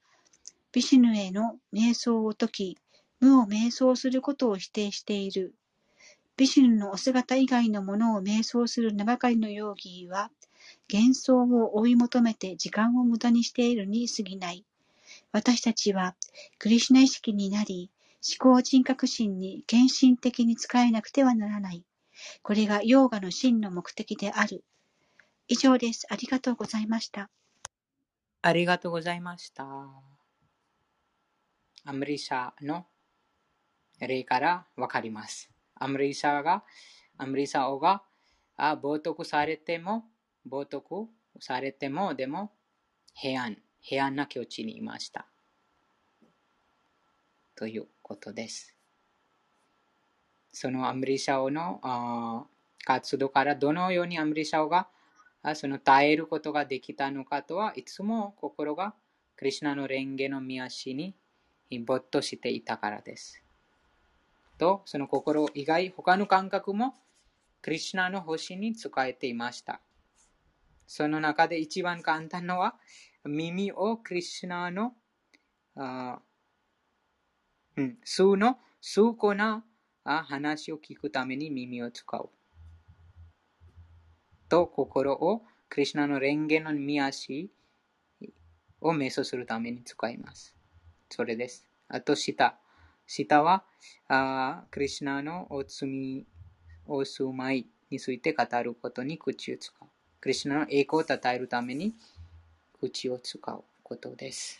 [0.72, 2.78] ビシュヌへの瞑想を解き、
[3.20, 5.54] 無を瞑想することを否定している。
[6.38, 10.32] ビシュヌのお姿以外のものを瞑想する名ばかりのヨーギーは、
[10.92, 14.66] 幻想を追い求めて時間を無駄にしているに過ぎない。
[15.32, 16.16] 私たちは、
[16.58, 17.92] クリシュナ意識になり、
[18.22, 21.84] 思考人格心に献身的に使えなくてはならない。
[22.42, 24.64] これがヨーガの真の目的である。
[25.48, 26.06] 以上です。
[26.10, 27.30] ありがとうございました。
[28.42, 29.66] ありがとうございました。
[31.86, 32.86] アムリシャの
[34.00, 35.50] 例からわかります。
[35.76, 36.64] アムリシャが、
[37.18, 38.04] アムリシャ王が、
[38.58, 40.06] あ冒涜されても、
[40.50, 41.08] 冒涜
[41.40, 42.52] されても、でも、
[43.14, 45.28] 平安、平安な境地にいました。
[47.56, 48.76] ということです。
[50.52, 52.48] そのアムリシャ王の
[52.84, 54.88] 活動からどのようにアムリシャ王が
[55.56, 58.94] その耐えることができたのかとはいつも心が
[59.36, 61.16] クリシュナの蓮華の見足に
[61.86, 63.44] 没頭していたからです。
[64.58, 66.96] と、その心以外、他の感覚も
[67.62, 69.80] クリシュナの星に使えていました。
[70.92, 72.74] その中で一番簡単なのは、
[73.24, 74.96] 耳をクリシナの
[75.76, 79.64] あーうん、数の数個な
[80.04, 82.30] 話を聞くために耳を使う。
[84.50, 87.52] と心をクリシュナの蓮華の見足
[88.82, 90.56] を瞑想するために使います。
[91.12, 91.68] それです。
[91.88, 92.58] あと、舌。
[93.06, 93.64] 舌は、
[94.08, 96.26] あクリシュナのお罪、
[96.88, 99.89] お住まいについて語ることに口を使う。
[100.22, 101.94] クリシュナの栄光を称えるために
[102.80, 104.60] 口を使うことです。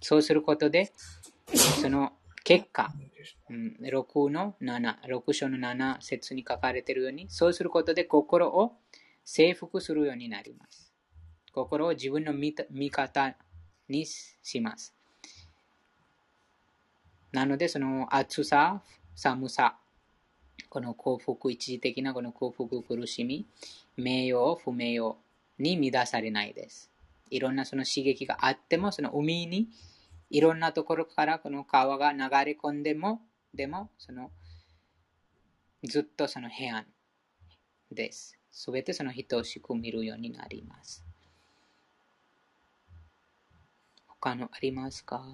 [0.00, 0.92] そうすることで、
[1.80, 2.12] その
[2.44, 2.92] 結果、
[3.50, 8.72] うん、6の7、6章の7節に書かれているように、そうすることで心を
[9.24, 10.92] 征服するようになります。
[11.52, 13.36] 心を自分の味味方
[13.88, 14.94] にします。
[17.30, 18.82] なので、その暑さ、
[19.14, 19.76] 寒さ、
[20.68, 23.46] この幸福、一時的なこの幸福、苦しみ、
[23.96, 25.16] 名誉、不名誉
[25.58, 26.90] に乱されないです。
[27.30, 29.68] いろんなその刺激があっても、その海に
[30.30, 33.20] いろんなところからこの川が流れ込んでも、
[33.54, 34.30] でも、その
[35.84, 36.86] ずっとその平安
[37.90, 38.38] です。
[38.50, 41.04] すべてその等しく見るようになります。
[44.06, 45.24] 他のありますか？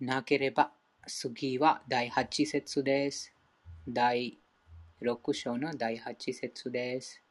[0.00, 0.72] なければ、
[1.06, 3.32] 次は第8節です。
[3.88, 4.38] 第
[5.02, 7.24] 6章の第8節です。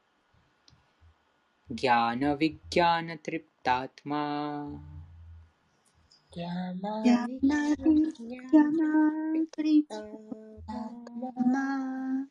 [1.71, 4.21] ज्ञान विज्ञान तृप्तात्मा
[6.35, 8.03] 山やなり
[8.51, 12.27] やなとりまま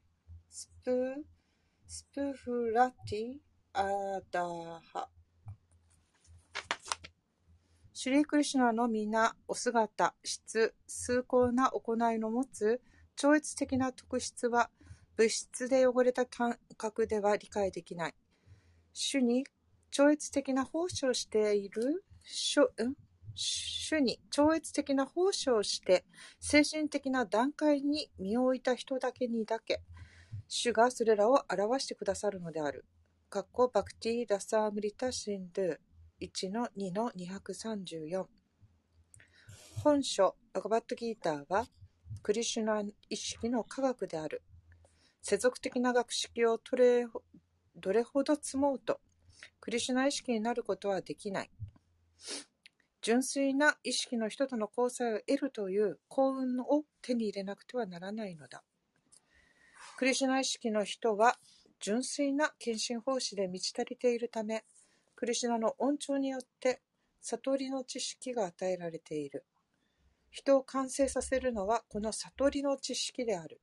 [0.48, 1.24] スプ、
[1.86, 3.34] スプフラティ、
[3.72, 4.42] アダ
[4.92, 5.08] ハ。
[7.92, 12.80] シュリークリシュナの皆、お姿、質、崇高な行いの持つ
[13.16, 14.70] 超越的な特質は、
[15.16, 18.14] 物質で汚れた感覚では理解できない。
[18.92, 19.44] 主に
[19.92, 26.06] 超越的な奉仕をしている、主に超越的な奉仕をして、
[26.40, 29.82] 精神的な段階に身を置いた人だけにだけ、
[30.48, 32.86] 主がそれらを表してくださるのである。
[33.28, 35.76] かっこバクティ・ラサームリタ・シンドゥ
[36.20, 38.26] 1の2の234
[39.82, 41.66] 本書バガバットギーターは
[42.22, 44.42] クリシュナ意識の科学である。
[45.20, 46.76] 世俗的な学識をど
[47.92, 49.00] れほど積もうと
[49.62, 51.50] クリシュナ意識になることはできない
[53.00, 58.62] 純粋な意識の人との交際を得るという幸運を手に入れなくてはならないのだ
[59.96, 61.38] クリシュナ意識の人は
[61.80, 64.64] 純粋な献身奉仕で満ち足りているため
[65.16, 66.82] クリシュナの恩寵によって
[67.20, 69.44] 悟りの知識が与えられている。
[70.30, 73.60] 人を完成させるのはこの悟りの知識である。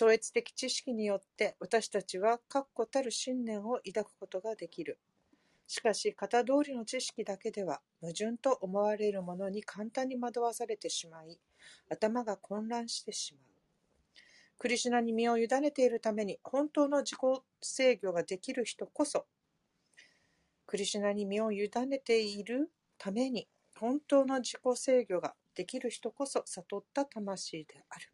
[0.00, 4.98] 超越的知識によって私たちは確固たる信念を抱くことができる。
[5.66, 11.38] しかし、型通りの知識だけでは矛盾と思われるものに簡単に惑わされてしまい、
[11.90, 13.44] 頭が混乱してしまう。
[14.56, 17.18] クリシュナに身を委ねているために本当の自己
[17.60, 19.26] 制御ができる人こそ
[20.66, 23.48] クリシュナに身を委ねているために
[23.78, 28.10] 本当の自己制御ができる人こそ悟った魂である。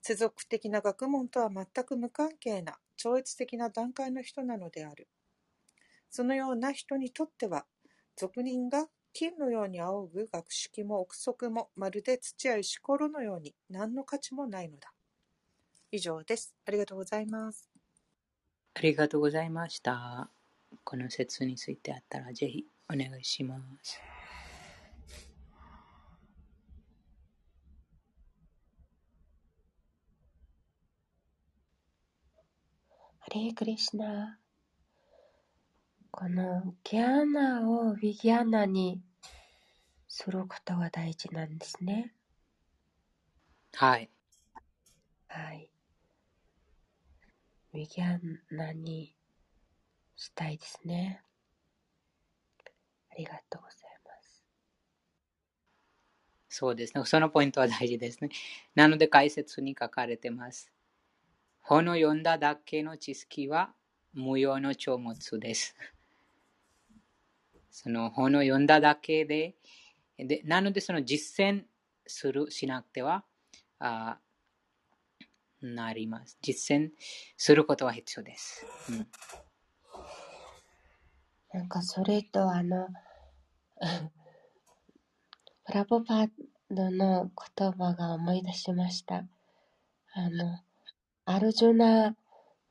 [0.00, 5.08] 世俗的な学問とは全く無関係な超越的な段階の人なのである。
[6.10, 7.66] そのような人にとっては、
[8.16, 14.92] 俗人が金のように仰ぐ学識も憶測もまるで土や石ころのように何の価値もないのだ。
[15.90, 16.54] 以上です。
[16.66, 17.68] ありがとうございます。
[18.74, 20.30] ありがとうございました。
[20.84, 24.00] この説についてあったらぜひお願いします。
[33.30, 34.38] レークリシュナ。
[36.10, 39.02] このギャーナをヴィギャーナに
[40.08, 42.14] することが大事なんですね。
[43.74, 44.08] はい。
[45.28, 45.68] はい。
[47.74, 49.14] ヴィギャーナに
[50.16, 51.20] したいですね。
[53.12, 53.76] ありがとうござい
[54.06, 54.42] ます。
[56.48, 57.04] そうですね。
[57.04, 58.30] そのポイントは大事ですね。
[58.74, 60.72] なので解説に書かれてます。
[61.68, 63.74] 本を読んだだけの知識は
[64.14, 65.76] 無用の長物です。
[67.70, 69.54] その本を読んだだけで、
[70.16, 71.64] でなのでその実践
[72.06, 73.22] する、しなくては
[73.78, 74.16] あ
[75.60, 76.38] なります。
[76.40, 76.88] 実践
[77.36, 78.64] することは必要です。
[78.88, 79.06] うん、
[81.52, 82.88] なんかそれとあの、
[85.66, 86.30] プラボパー
[86.70, 89.26] ドの言葉が思い出しました。
[90.14, 90.62] あの、
[91.30, 92.16] アルジュナ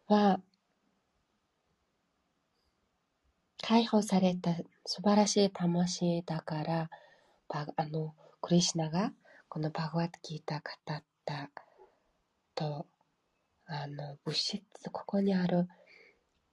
[0.07, 0.41] は
[3.61, 6.89] 解放された素晴らしい魂だから、
[7.49, 9.13] あの、クリシナが
[9.47, 10.61] このバグワッドギータ語
[10.91, 11.51] った
[12.55, 12.87] と、
[13.67, 14.59] あの、物質、
[14.91, 15.67] ここにある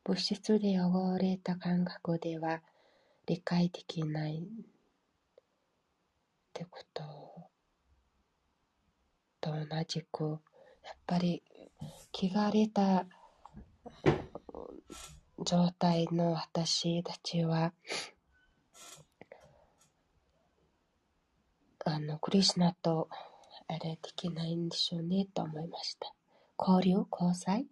[0.04, 2.60] 物質で汚れた感覚では
[3.24, 4.66] 理解できないっ
[6.52, 7.02] てこと
[9.40, 10.38] と同じく、
[10.84, 11.42] やっぱり
[12.12, 13.06] 汚れた
[15.44, 17.72] 状態の私たちは、
[21.84, 23.08] あの、クリシナと、
[23.66, 26.14] あれできないんでしょうね、と思いました。
[26.58, 27.04] 交流？
[27.10, 27.66] 交際？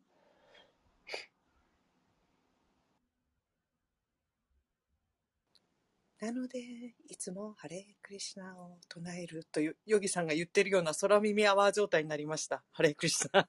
[6.21, 6.61] なので、
[7.09, 12.63] いつもハレークリシナを唱えるという、ヨギさんが言ってるような空耳アワー状態になりました。
[12.71, 13.49] ハレークリシナ。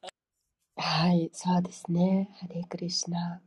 [0.76, 2.30] はい、そうですね。
[2.40, 3.42] ハレクリシナ。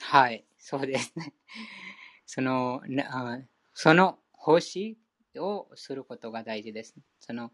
[0.00, 1.34] はい、そうですね。
[2.26, 2.82] その、
[3.74, 4.98] その星
[5.36, 6.94] をすることが大事です。
[7.20, 7.52] その、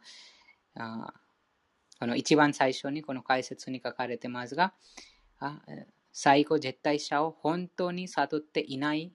[0.74, 1.12] あ
[1.98, 4.74] この一番最初にこの解説に書かれてますが、
[5.38, 5.62] あ
[6.12, 9.12] 最後絶対者を本当に悟っていない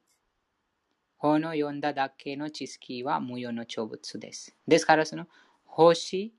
[1.17, 4.55] 本を読んだだけの知識は無用の長物です。
[4.67, 5.27] ですからその
[5.65, 6.33] 星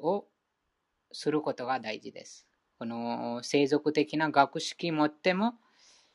[0.00, 0.26] を
[1.12, 2.46] することが大事です。
[2.78, 5.54] この世俗的な学識持っても、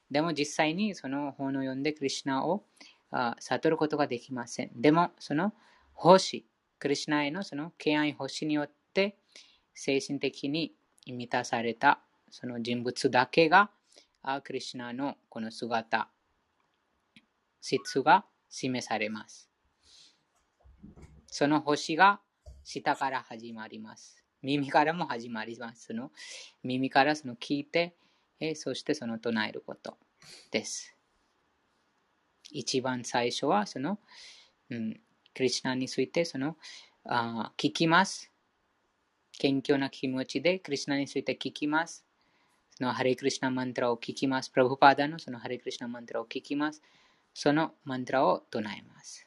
[0.09, 2.65] でも実際にその本を読んでクリュナを
[3.39, 4.71] 悟ることができません。
[4.75, 5.53] でもその
[5.93, 6.45] 星、
[6.79, 9.17] クリュナへのその敬愛星によって
[9.73, 10.73] 精神的に
[11.05, 11.99] 満たされた
[12.31, 13.71] その人物だけが、
[14.43, 16.09] クリシナのこの姿、
[17.61, 19.49] 質が示されます。
[21.27, 22.21] その星が
[22.65, 24.23] 下から始まります。
[24.41, 25.93] 耳からも始まります。
[25.93, 26.11] の
[26.63, 27.95] 耳からその聞いて、
[28.39, 29.97] えそしてその唱えること
[30.49, 30.95] です。
[32.49, 33.99] 一番最初はその、
[34.71, 34.99] うん、
[35.35, 36.57] クリシナについてその
[37.05, 38.31] あ聞きます。
[39.37, 42.03] 謙虚な気持ちでクリシナについて聞きます。
[42.71, 44.49] そのハレクリシナマントラを聞きます。
[44.49, 46.81] プラブパーダのそのハレクリシナマントラを聞きます。
[47.31, 49.24] そのマントラを唱えます。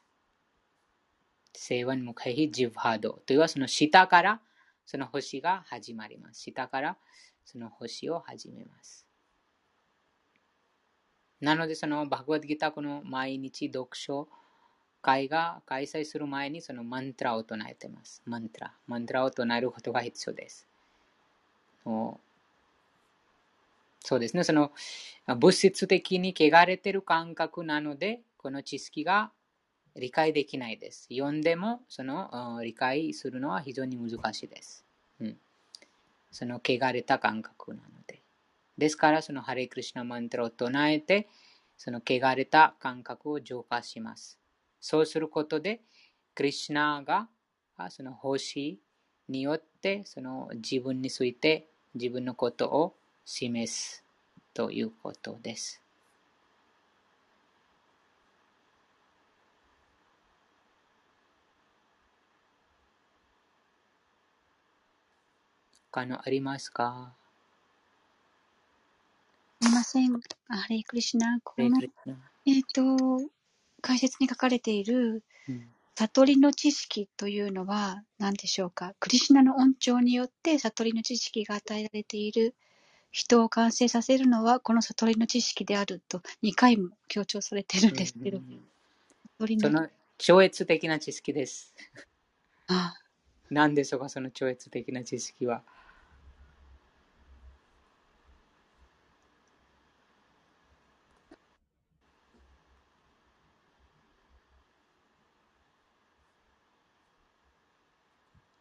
[1.58, 4.40] セワンムカヒジヴハドというはその下から
[4.86, 6.40] その星が始まります。
[6.40, 6.96] 下から
[7.44, 9.04] その星を始めます。
[11.40, 14.28] なのでそのバグワッドギターこの毎日読書
[15.02, 18.22] 会が開催する前にそのマントラを唱えてます。
[18.24, 18.72] マントラ。
[18.86, 20.68] マントラを唱えることが必要です。
[21.84, 22.20] そ
[24.16, 24.44] うですね。
[24.44, 24.70] その
[25.26, 29.32] 物質的に汚れてる感覚なので、この知識が
[29.98, 31.06] 理解できないです。
[31.10, 34.84] 読んでもその理解するのは非常に難しいです。
[35.20, 35.36] うん、
[36.30, 38.22] その汚れた感覚なので。
[38.76, 41.28] ですから、そのハレクリシナマントラを唱えて、
[41.76, 44.38] その汚れた感覚を浄化します。
[44.80, 45.80] そうすることで、
[46.34, 47.28] クリシナが
[47.90, 48.78] その星
[49.28, 52.94] によってその自分について自分のことを
[53.24, 54.04] 示す
[54.54, 55.82] ということです。
[65.90, 67.14] 他のありますか？
[69.60, 70.12] すみません。
[70.48, 71.40] ハレイクリシナ。
[71.42, 71.80] この、
[72.46, 73.28] えっ、ー、と、
[73.80, 75.22] 解説に書かれている、
[75.96, 78.94] 悟りの知識というのは何でしょうか？
[79.00, 82.54] クリシナの恩寵によって悟りの知識が与えられている
[83.10, 88.40] 人を完成させるのはこの悟りの知識であると2回も強調されてるんですけど、
[89.38, 89.88] 悟りのその
[90.18, 91.74] 超越的な知識です。
[92.68, 93.00] ああ
[93.50, 95.62] 何でしょうか、その超越的な知識は。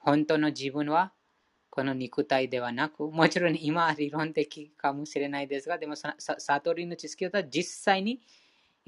[0.08, 1.12] 本当の自分は
[1.70, 8.22] この肉体ではなく、もちろん今は理論的かもしれないですが、でも悟りの知識は実際に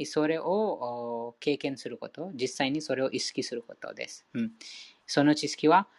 [0.06, 4.26] それを経験すること、実際にそれを意識することです。
[4.34, 4.52] うん、
[5.06, 5.90] その知識は、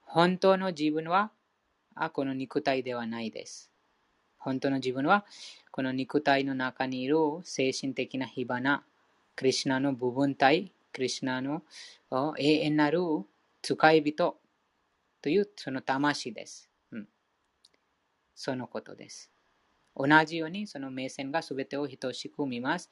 [0.00, 1.30] 本当の自分は
[1.94, 3.70] あこの肉体ではないです。
[4.38, 5.24] 本当の自分は、
[5.70, 8.82] この肉体の中にいる精神的な火花、
[9.36, 11.62] クリュナの部分体、クリュナの
[12.10, 13.00] 永遠なる
[13.62, 14.36] 使い人
[15.22, 16.68] というその魂です。
[16.90, 17.08] うん、
[18.34, 19.30] そのことです。
[19.96, 22.90] 同じようにその目線がすべてを等しく見ます。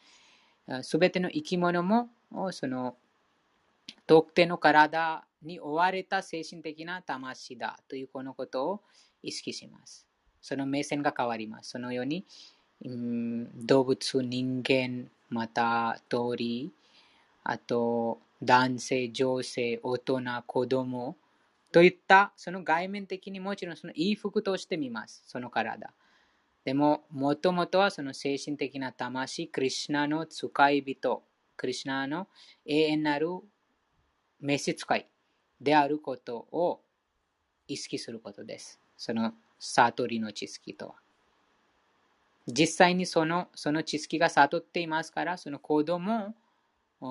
[0.82, 2.10] すべての生き物も
[2.52, 2.96] その
[4.06, 8.80] 特定の体に追われた精神的な魂だというこのことを
[9.22, 10.06] 意識します。
[10.40, 11.70] その目線が変わります。
[11.70, 12.24] そのように、
[12.84, 16.72] うん、動物、人間、また鳥、
[17.42, 21.16] あと男性、女性、大人、子供、
[21.72, 25.22] といったその外面的にもちろんその衣服として見ます。
[25.26, 25.92] その体。
[26.64, 31.22] でも、もともとはその精神的な魂、クリュナの使い人、
[31.56, 32.28] クリュナの
[32.66, 33.28] 永遠なる
[34.40, 35.08] 召使い
[35.60, 36.80] であることを
[37.68, 38.80] 意識することです。
[38.96, 40.94] その悟りの知識とは。
[42.46, 46.34] 実際にそのその知識が悟っていますから、その行動も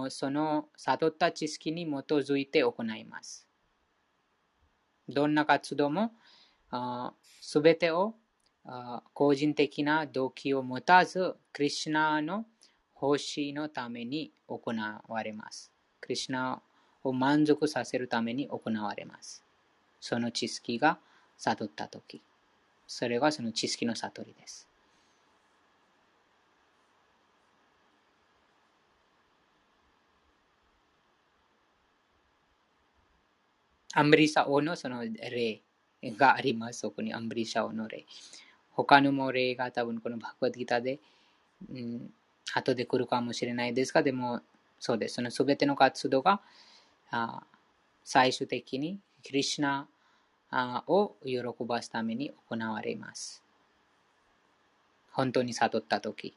[0.10, 3.48] その悟った知識に基づいて行います。
[5.07, 6.14] どんな活動も
[7.41, 8.14] すべてを
[9.14, 12.45] 個人的な動機を持たず、クリュナの
[12.94, 14.72] 奉仕のために行
[15.07, 15.72] われます。
[15.99, 16.61] クリュナ
[17.03, 19.44] を満足させるために行われます。
[19.99, 20.99] その知識が
[21.38, 22.22] 悟ったとき。
[22.86, 24.69] それがその知識の悟りです。
[33.94, 35.61] アンブリシャ王のその例
[36.03, 36.80] があります。
[36.82, 38.06] そこにアンブリシャ王の例。
[38.72, 40.99] 他のも例が多分このバグワッドギターで、
[41.70, 42.14] うん、
[42.53, 44.41] 後で来るかもしれないですが、でも
[44.80, 45.16] そうです。
[45.16, 46.41] そのすべての活動が
[47.11, 47.44] あ
[48.03, 49.88] 最終的にクリシナ
[50.88, 53.44] を喜ばすために行われます。
[55.11, 56.36] 本当に悟ったとき。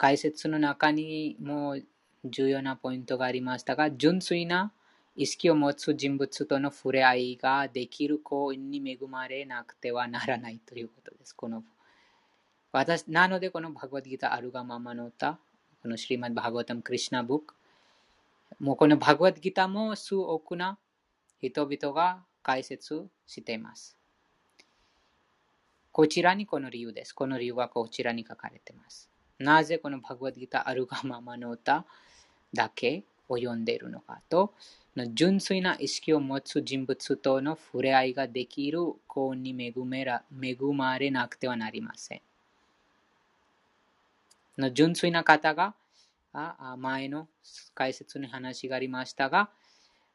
[0.00, 1.76] 解説の中にも
[2.24, 4.72] 重要なポイントがありましたが、純粋な
[5.14, 11.34] 意識を持つ人物との触れ合いができる行為に恵まれなくてはならないということです。
[11.34, 11.62] この
[12.72, 15.38] 私なので、このバグワッドギター、アルガママノータ、
[15.82, 17.54] このシリマッバーガワタム・クリシナブック、
[18.58, 20.78] もうこのバグワッドギターも数多くな
[21.42, 23.98] 人々が解説しています。
[25.92, 27.12] こちらにこの理由です。
[27.12, 29.09] この理由がこちらに書かれています。
[29.40, 31.84] なぜこのバグワッドギターアルガママノータ
[32.52, 34.52] だけを読んでいるのかと、
[35.14, 42.20] 純粋な意識を持つ人物との触れ合いができる幸運に恵めら恵まれなくてはなりません。
[44.58, 45.74] の純粋な方が、
[46.78, 47.26] 前の
[47.74, 49.50] 解説の話がありましたが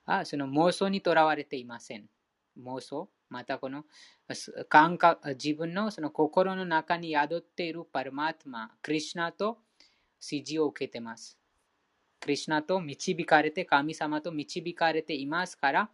[0.05, 2.07] あ、その妄想にとらわれていません。
[2.61, 3.09] 妄想？
[3.35, 3.83] またこの
[4.69, 9.57] 感覚自分のその心の中に宿っているパルマートマ、クリュナと
[10.21, 11.37] 指示を受けています。
[12.21, 15.89] クリュナと導かれて、神様と導かれていますから、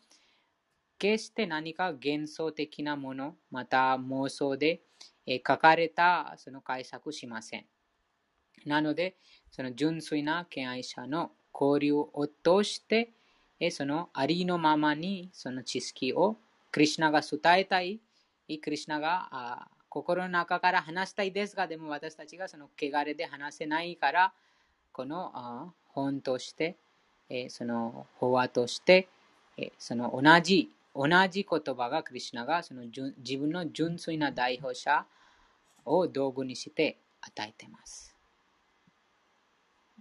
[0.99, 4.83] 決して何か幻想的なもの、また妄想で
[5.27, 7.65] 書かれたその解釈しません。
[8.67, 9.15] なので、
[9.49, 13.13] その純粋な敬愛者の交流を通して、
[13.71, 16.37] そのありのままにその知識を
[16.71, 17.99] クリュナが伝えたい、
[18.47, 24.33] クリュナが心の中から話したいですが、でも私たちがその汚れで話せないから、
[24.93, 26.77] この本として、
[27.49, 29.07] その法話として、
[29.77, 35.05] その同じ、同じ言葉がクリュナがその自分の純粋な代表者
[35.85, 38.15] を道具にして与えています。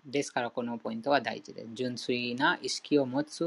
[0.04, 1.68] ですからこのポイントは大事です。
[1.74, 3.44] 純粋な意識を持つ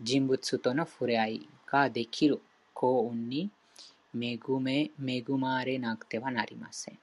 [0.00, 2.42] 人物との触れ合いができる
[2.74, 3.50] 幸運に
[4.14, 6.98] 恵め恵まれなくてはなりません。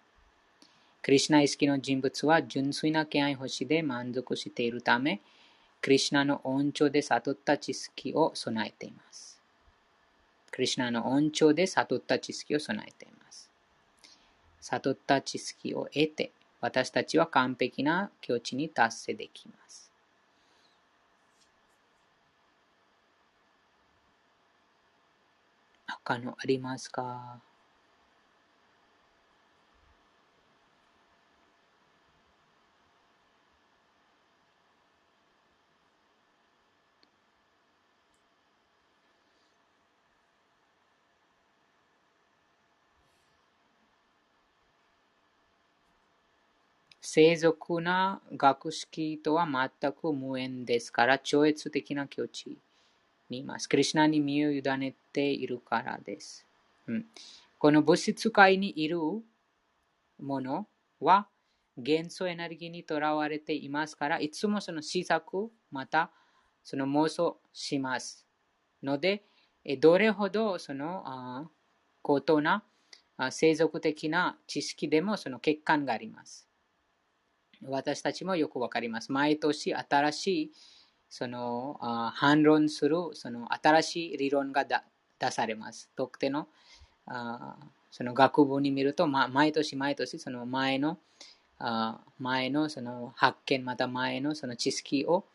[1.02, 5.22] クリシナ意識の人物は純粋な敬愛星で満足しているため、
[5.82, 9.42] クリシナの恩寵で悟った知識を備えています。
[10.52, 13.50] クリシナの恩寵で悟った知識を備えています。
[14.62, 16.32] 悟った知識を得て、
[16.62, 19.89] 私たちは完璧な境地に達成できます。
[26.10, 27.40] 他のありますか？
[47.02, 49.48] 世俗な学識とは
[49.82, 52.58] 全く無縁ですから、超越的な境地。
[53.30, 53.68] にいます。
[53.70, 56.46] クリュナに身を委ねているからです。
[56.88, 57.06] うん、
[57.58, 59.00] この物質界にいる
[60.20, 60.68] もの
[61.00, 61.28] は
[61.78, 66.12] 元素エネルギーにとらわれていますから、いつもその試作、また
[66.64, 68.26] その妄想します。
[68.84, 69.24] ので、
[69.80, 71.50] どれほどその
[72.02, 72.64] 高等な
[73.32, 76.48] 世俗的な知識でもその欠陥があります。
[77.62, 79.12] 私たちもよくわかります。
[79.12, 80.52] 毎年新しい
[81.10, 84.84] そのあ反論するその新しい理論がだ
[85.20, 85.90] 出されます。
[85.96, 86.48] 特定の
[87.08, 87.58] あ
[87.92, 91.00] その学部に見ると、ま、毎年毎年その前の
[91.58, 95.26] あ前のその発見、また前のその知識を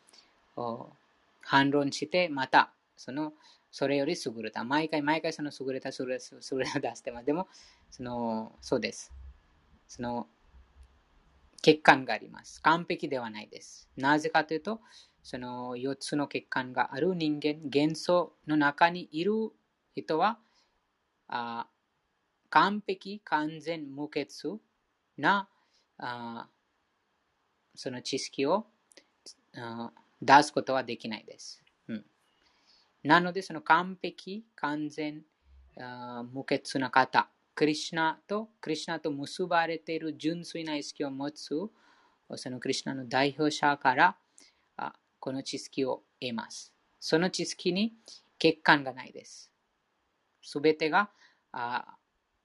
[1.41, 3.33] 反論して、またその
[3.71, 4.63] それより優れた。
[4.63, 7.25] 毎回毎回その優れた、優れた、優れた出してます。
[7.25, 7.47] でも、
[7.91, 9.11] そのそうです。
[9.87, 10.27] その
[11.57, 12.61] 欠陥があります。
[12.61, 13.89] 完璧ではないです。
[13.97, 14.79] なぜかというと、
[15.25, 19.31] その4つの血管がある人間、元素の中にいる
[19.95, 20.37] 人は、
[21.27, 21.65] あ
[22.51, 24.27] 完璧、完全、無欠
[25.17, 25.49] な
[25.97, 26.47] あ
[27.73, 28.67] その知識を
[30.21, 31.63] 出すことはできないです。
[31.87, 32.05] うん、
[33.03, 35.23] なので、その完璧、完全、
[35.81, 41.49] あ無欠な方、クリシナと、クリシナと結ばれている純粋な意識を持つ、
[42.35, 44.15] そのクリシナの代表者から
[45.25, 46.71] この知識を得ます。
[46.99, 47.95] その知識に
[48.33, 49.51] 欠陥がないです。
[50.43, 51.09] すべてが
[51.51, 51.95] あ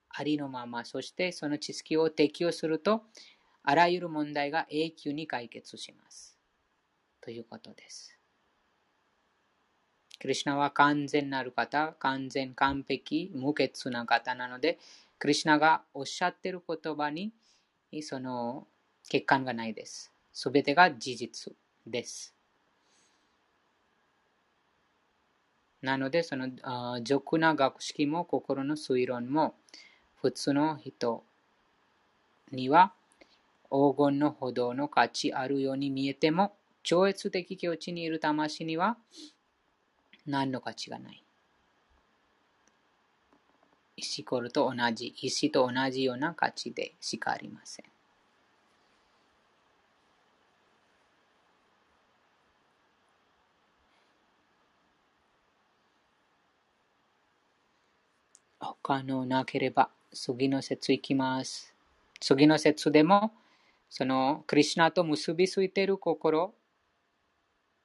[0.08, 3.02] ありのまま、そしてその知識を適用すると、
[3.64, 6.38] あらゆる問題が永久に解決します。
[7.20, 8.18] ということです。
[10.18, 14.78] クリュナは完全なる方、完全完璧、無欠な方なので、
[15.18, 17.34] クリュナがおっしゃってる言葉に
[18.00, 18.66] その
[19.04, 20.10] 欠陥がないです。
[20.32, 21.52] すべてが事実
[21.86, 22.39] です。
[25.82, 26.48] なので、その
[27.02, 29.54] 俗な学識も心の推論も
[30.20, 31.24] 普通の人
[32.52, 32.92] には
[33.70, 38.96] 黄金の歩道の価値あるように見えても、超越的境地にいる魂には
[40.26, 41.22] 何の価値がない。
[43.96, 47.86] 石ころと同じ、石と同じような価値でしかありません。
[58.60, 61.74] 他のなければ、次の説いきます。
[62.20, 63.32] 次の説でも、
[63.88, 66.52] そのクリュナと結びついている心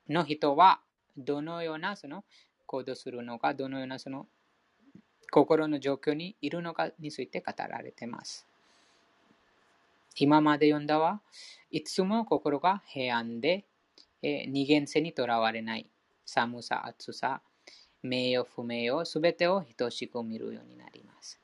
[0.10, 0.82] の人は、
[1.18, 2.26] どのようなその
[2.66, 4.28] 行動するのか、どのようなその
[5.32, 8.46] 心の状況にいるのかについて語られています。
[10.18, 11.22] 今まで読んだは、
[11.72, 13.64] いつも心が平安で、
[14.22, 15.88] え二元性にとらわれない、
[16.26, 17.42] 寒さ、暑さ、
[18.06, 21.40] 名誉、不名誉、すべてを等しく見るようになります。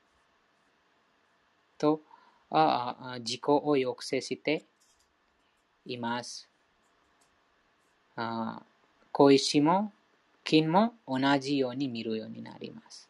[1.77, 2.01] と、
[2.49, 4.63] ああ自己を抑制して
[5.85, 6.47] います。
[8.15, 8.61] あ
[9.11, 9.91] 小石も
[10.43, 13.09] 金も同じように見るようになります。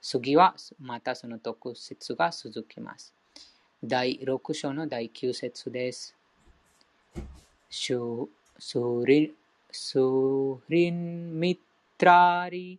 [0.00, 3.12] 次はまたその特説が続きます。
[3.82, 6.14] 第6章の第9節です。
[7.70, 7.94] ス
[10.68, 11.58] リンミ
[11.98, 12.78] トリ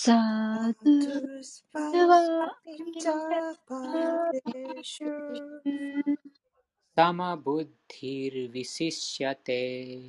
[0.00, 0.12] サ
[0.84, 3.12] ドゥスパピチャ
[3.66, 3.82] パ
[4.54, 5.08] レシュ
[6.94, 10.02] サマブッディルヴィシシャテ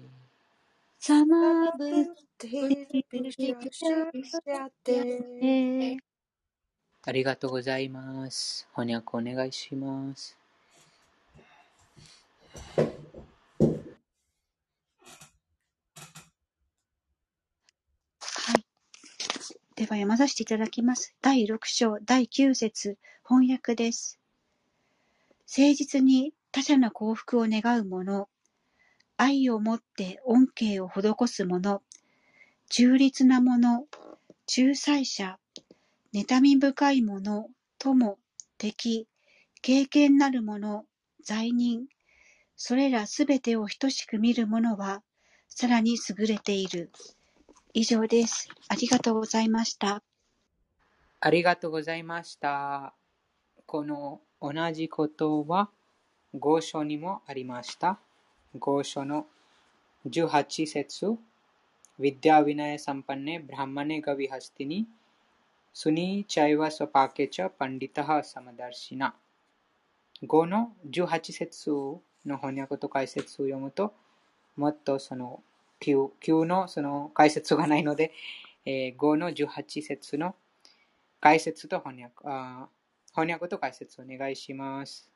[0.99, 2.05] サマブッ
[2.37, 2.75] ディル
[3.09, 5.97] ヴィシャテ
[7.01, 8.67] ありがとうございます。
[8.75, 10.37] 翻訳お願いします。
[19.79, 21.15] では読まさせていただきます。
[21.21, 24.19] 第6章第9節翻訳です。
[25.47, 28.27] 誠実に他者の幸福を願う者、
[29.15, 31.81] 愛をもって恩恵を施す者、
[32.67, 33.85] 中立な者、
[34.53, 35.39] 仲裁者、
[36.13, 37.47] 妬み深い者、
[37.77, 38.19] 友、
[38.57, 39.07] 敵、
[39.61, 40.83] 経験なる者、
[41.23, 41.87] 罪人、
[42.57, 45.03] それらすべてを等しく見る者は、
[45.47, 46.91] さらに優れている。
[47.71, 48.49] 以上です。
[48.67, 50.01] ありがとうございました。
[51.19, 52.95] ありがとうございました。
[53.67, 55.69] この同じことは、
[56.33, 57.99] 合書にもありました。
[58.57, 59.27] 合書の
[60.07, 64.87] 18節ウィディア・ヴィナヤ・サンパンネ・ブラマネ・ガヴィハスティニ、
[65.71, 69.13] スニー・チャイワ・ソパケチャ・パンディタハ・サマダルシナ。
[70.23, 73.93] 5の18節の翻訳と解説を読むと、
[74.55, 75.43] もっとその
[75.79, 78.11] 9, 9のその解説がないので、
[78.65, 80.35] えー、5の18節の
[81.19, 82.69] 解説と翻訳あ、
[83.13, 85.09] 翻訳と解説お願いします。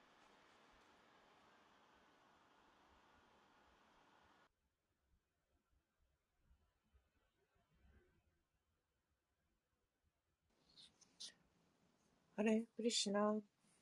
[12.36, 13.36] あれ、クリシナ、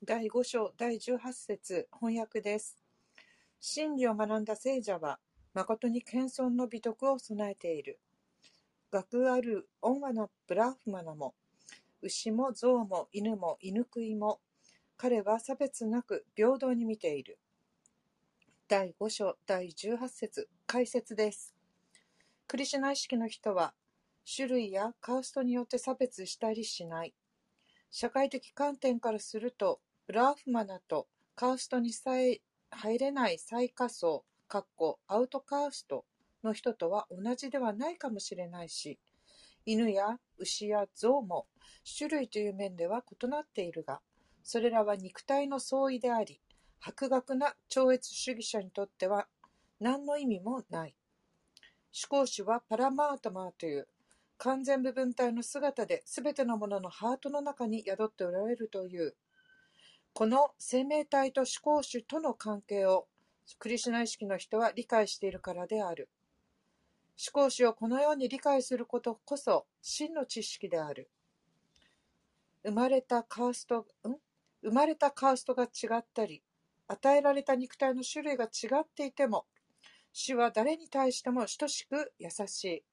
[0.03, 2.77] 第5章第18節翻訳です。
[3.59, 5.19] 真理を学んだ聖者は、
[5.53, 7.99] 誠に謙遜の美徳を備えている。
[8.89, 11.33] 学ある温和なブラフマナも、
[12.01, 14.39] 牛も象も犬も犬食いも、
[14.95, 17.37] 彼は差別なく平等に見ている。
[18.69, 21.53] 第5章第18節解説です。
[22.47, 23.73] クリシュナ意識の人は、
[24.33, 27.13] 種類やカーストによって差別したりしない。
[27.89, 34.23] 社会的観点からすると、ブラーフマナとカーストにさえ入れない最下層
[35.07, 36.05] アウトカースト
[36.43, 38.99] の人とは同じではないかもしれないし、
[39.65, 41.45] 犬や牛や象も
[41.97, 44.01] 種類という面では異なっているが、
[44.43, 46.41] それらは肉体の相違であり、
[46.79, 49.27] 博学な超越主義者にとっては
[49.79, 50.95] 何の意味もない。
[51.93, 53.87] 思考主はパラマートマーという
[54.37, 59.15] 完全部分体の姿で全てのもののハートの中に宿っておられるという。
[60.13, 63.07] この生命体と思考主との関係を
[63.57, 66.09] クリシュナ意識の人は理解しているからである。
[67.17, 71.09] 思考主をこのように理解することこそ真の知識である。
[72.63, 74.15] 生まれたカースト、ん
[74.63, 76.43] 生まれたカーストが違ったり、
[76.87, 79.45] 与えられた肉体の種類が違っていても、
[80.13, 82.83] 主は誰に対しても等しく優しい。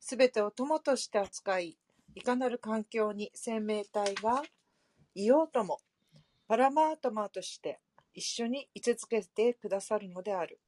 [0.00, 1.76] すべてを友として扱い、
[2.14, 4.42] いかなる環境に生命体が
[5.14, 5.78] いようとも、
[6.48, 7.80] パラマートマーとして
[8.16, 10.58] 一緒に居続けてくださるのである。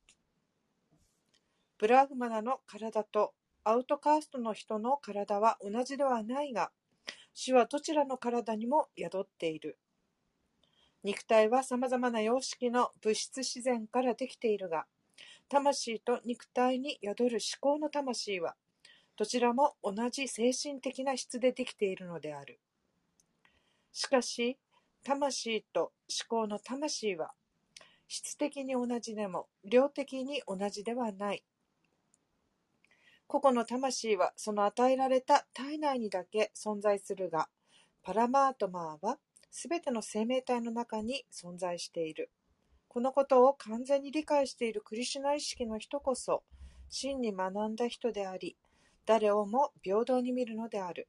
[1.79, 3.33] ブラフマナの体と
[3.65, 6.70] アウトカーストの人の体は同じではないが、
[7.33, 9.79] 主はどちらの体にも宿っている。
[11.03, 14.87] 肉体は様々な様式の物質自然からできているが、
[15.49, 18.57] 魂と肉体に宿る思考の魂は、
[19.16, 22.61] どちらも同じ精神的な質でできているのである。
[23.93, 24.59] しかし、
[25.03, 25.93] 魂と
[26.31, 27.33] 思考の魂は、
[28.09, 31.44] 質的に同じでも、量的に同じではない。
[33.26, 37.48] 個々の魂はその与えられた体内にだけ存在するが、
[38.02, 39.18] パラマートマーは
[39.51, 42.30] すべての生命体の中に存在している。
[42.89, 46.43] このことを完全に理解しているクリシュナ意識の人こそ、
[46.89, 48.56] 真に学んだ人であり、
[49.05, 51.06] 誰をも平等に見るのである。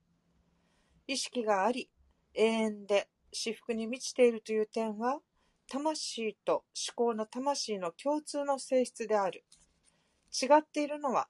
[1.07, 1.89] 意識があり、
[2.33, 5.21] 永遠で至福に満ちているという点は、
[5.69, 9.45] 魂と思考の魂の共通の性質である。
[10.31, 11.29] 違っているのは、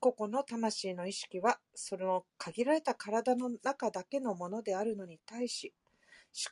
[0.00, 5.72] 個々の魂の意識は、その限られた体の中だけのものであるのに対し、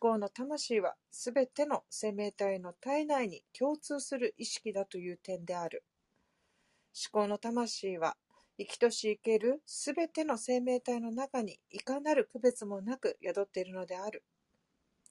[0.01, 5.85] 思考の魂はすべての生命体の体内に共通する意識だという点である。
[7.13, 8.17] 思考の魂は、
[8.59, 14.25] 生きとし生けるすべての生命体の中にいかなる区別もなく宿っているのである。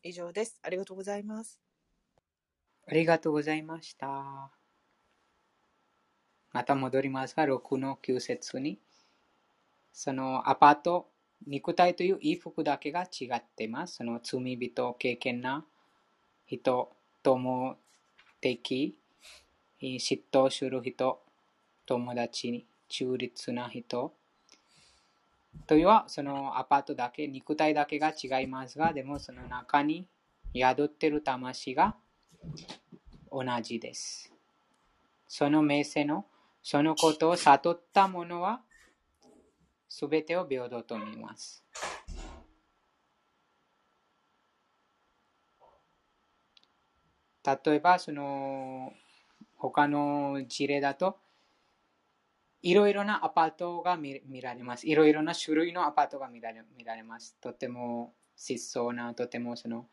[0.01, 0.59] 以上です。
[0.63, 1.64] ありがとうございます。
[2.87, 4.51] ありがとうございました。
[6.53, 8.77] また戻りますが、6の9節に、
[9.91, 11.09] そのアパート、
[11.47, 13.95] 肉体という衣服だけが違ってます。
[13.95, 15.65] その罪人、経験な
[16.45, 16.91] 人、
[17.23, 17.75] 友
[18.39, 18.95] 的、
[19.81, 21.19] 嫉妬する人、
[21.87, 24.13] 友達に中立な人、
[25.65, 30.05] というは、そのアパートだけ、肉体だけが違いますが、でもその中に
[30.53, 31.95] 宿っている魂が
[33.31, 34.33] 同じです。
[35.27, 36.25] その名声の、
[36.61, 38.61] そのことを悟った者は、
[39.89, 41.63] すべてを平等と見ます。
[47.45, 48.93] 例えば、その、
[49.57, 51.19] 他の事例だと、
[52.61, 54.87] いろいろなアパートが見られます。
[54.87, 57.35] いろいろな種類のアパートが見られ見られます。
[57.39, 59.85] とても質素な、とてもその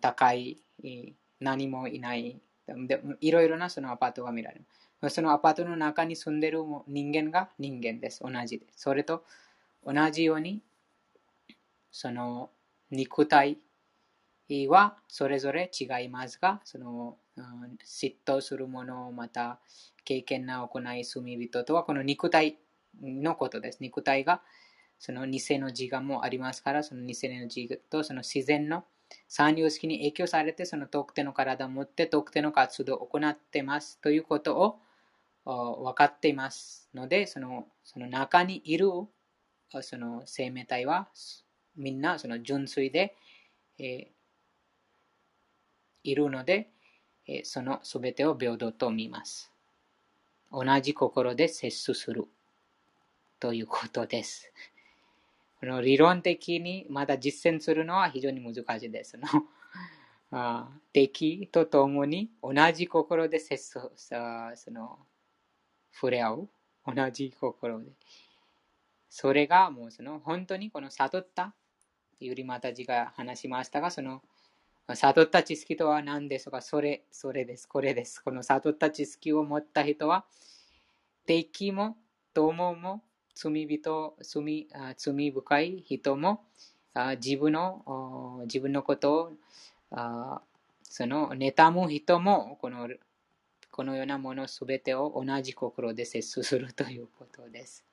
[0.00, 0.62] 高い、
[1.40, 4.60] 何もいない、でいろいろなそのアパートが見られ
[5.00, 5.14] ます。
[5.14, 8.20] そのアパートの中に住んでる人間が人間です。
[8.22, 8.80] 同じです。
[8.80, 9.24] それと
[9.84, 10.60] 同じように、
[11.90, 12.50] その
[12.90, 13.58] 肉体
[14.68, 17.16] はそれぞれ違いますが、その
[17.84, 19.60] 嫉妬するもの、また
[20.04, 22.58] 経験な行い、罪人とはこの肉体
[23.00, 23.78] のことです。
[23.80, 24.42] 肉体が
[24.98, 28.84] その偽の自我もありますから、その偽の自我とその自然の
[29.28, 34.78] 三様式に影響されて、その特定の体を持って特定の活動を行っていますということを
[35.84, 38.88] 分かっていますので、そのその中にいる
[39.82, 41.08] その生命体は
[41.76, 43.14] みんなその純粋で、
[43.78, 44.06] えー、
[46.04, 46.70] いるので、
[47.26, 49.52] えー、そのすべてを平等と見ます。
[50.50, 52.26] 同じ心で接する
[53.38, 54.50] ということです。
[55.66, 59.18] の理論的にまだ実践するのは非常に難しいです。
[60.30, 64.98] の敵とともに同じ心で接すその
[65.92, 66.48] 触れ合う。
[66.86, 67.92] 同じ心で。
[69.10, 71.54] それがもうその本当にこの悟った
[72.20, 74.22] ゆりまたじが話しましたが、その
[74.94, 77.68] 悟った知識とは何ですかそれ、それです。
[77.68, 78.20] これです。
[78.20, 80.24] この悟った知識を持った人は、
[81.26, 81.96] 敵も
[82.32, 83.02] 友も
[83.40, 86.44] 罪人、罪罪深い人も
[87.22, 89.30] 自分の自分のこと
[89.92, 90.40] を
[90.82, 92.88] その妬む人もこの
[93.70, 97.84] このようなものすべてを同じ心で接するということです。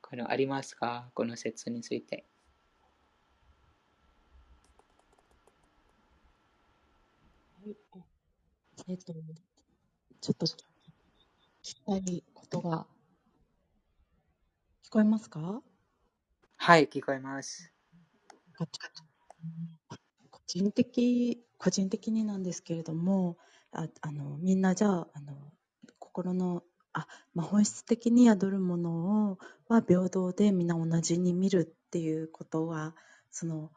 [0.00, 2.24] このありますかこの説について。
[8.88, 9.12] えっと、
[10.20, 10.69] ちょっと
[11.74, 12.86] きたいことが、
[14.84, 15.62] 聞こえますか？
[16.56, 17.72] はい、聞こえます。
[20.30, 23.36] 個人的、個人的になんですけれども、
[23.72, 25.52] ああのみんなじゃあ、あの
[25.98, 29.38] 心のあ、まあ、本質的に宿るものを
[29.68, 32.94] は平等で皆同じに見るっていうことは
[33.30, 33.70] その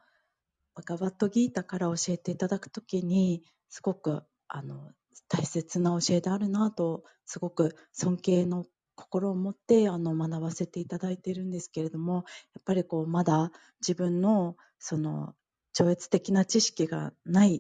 [0.74, 4.92] バガバットギータから教えていただくときにすごくあの
[5.28, 8.66] 大切な教えであるなとすごく尊敬の
[8.96, 12.24] 心を持ってあの学ばせていただいているんですけれどもやっ
[12.66, 15.34] ぱりこうまだ自分のその
[15.74, 17.60] 超越的な知識がないっ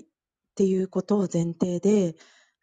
[0.56, 2.16] ていうことを前提で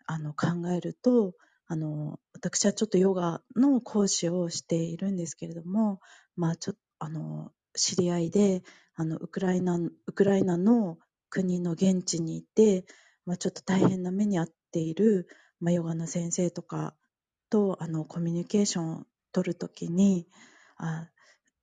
[0.07, 1.35] あの考えると
[1.73, 6.01] あの、私はちょっとヨガの講師をしているんですけれども、
[6.35, 8.65] まあちょ、あの、知り合いで、
[8.97, 10.99] あの、ウクライナ、ウクライナの
[11.29, 12.85] 国の現地にいて、
[13.25, 15.29] まあちょっと大変な目に遭っている、
[15.61, 16.95] まあヨガの先生とか
[17.51, 20.29] と、あの、コミュニケーションを取るときに、
[20.77, 21.09] あ、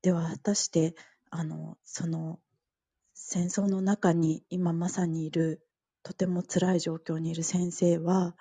[0.03, 0.95] では果たして、
[1.31, 2.39] あの、その、
[3.15, 5.61] 戦争の中に今まさにいる、
[6.03, 8.35] とても辛い状況にいる先生は、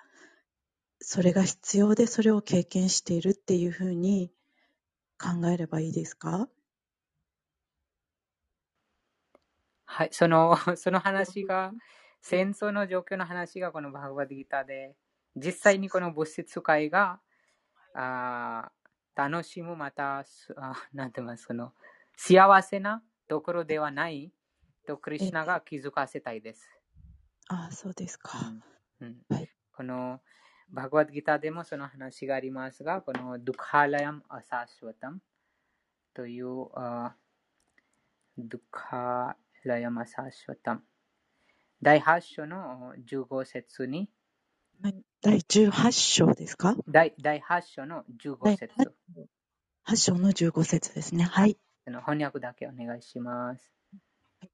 [1.01, 4.31] それが必要でそれを経験しているっていうふうに
[5.19, 6.49] 考えればいいですか？
[9.85, 11.73] はい、その、その話が、
[12.21, 14.95] 戦争の状況の話がこのバーバディータで、
[15.35, 17.19] 実際にこの物質界が、
[17.93, 18.71] あ
[19.15, 20.25] 楽しむ、また、あ
[20.93, 21.73] なんて言いますその、
[22.15, 24.31] 幸せなところではない
[24.85, 26.69] と、クリュナが気づかせたいです。
[27.49, 28.37] ああ、そうですか。
[29.01, 30.21] うん、うんはい、この、
[30.69, 35.21] バグワッドギターでもその話がありますが、このドゥカーラヤム・アサシワタム
[36.13, 40.83] という、ドゥカーラヤム・アサシワタム。
[41.81, 44.09] 第8章の15節に、
[45.21, 46.75] 第18章ですか？
[46.87, 48.73] 第第8章の15節。
[49.87, 51.23] 8章の15節ですね。
[51.23, 51.57] はい。
[51.85, 53.71] の翻訳だけお願いします。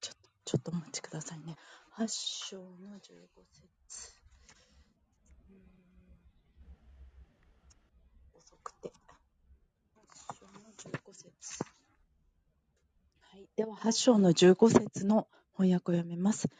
[0.02, 1.56] ちょっと、ちょっとお待ちくださいね。
[1.98, 3.00] 8章の15
[3.52, 4.24] 節。
[13.22, 15.28] はい、では8章の15節の
[15.58, 16.56] 翻訳を読みます、えー、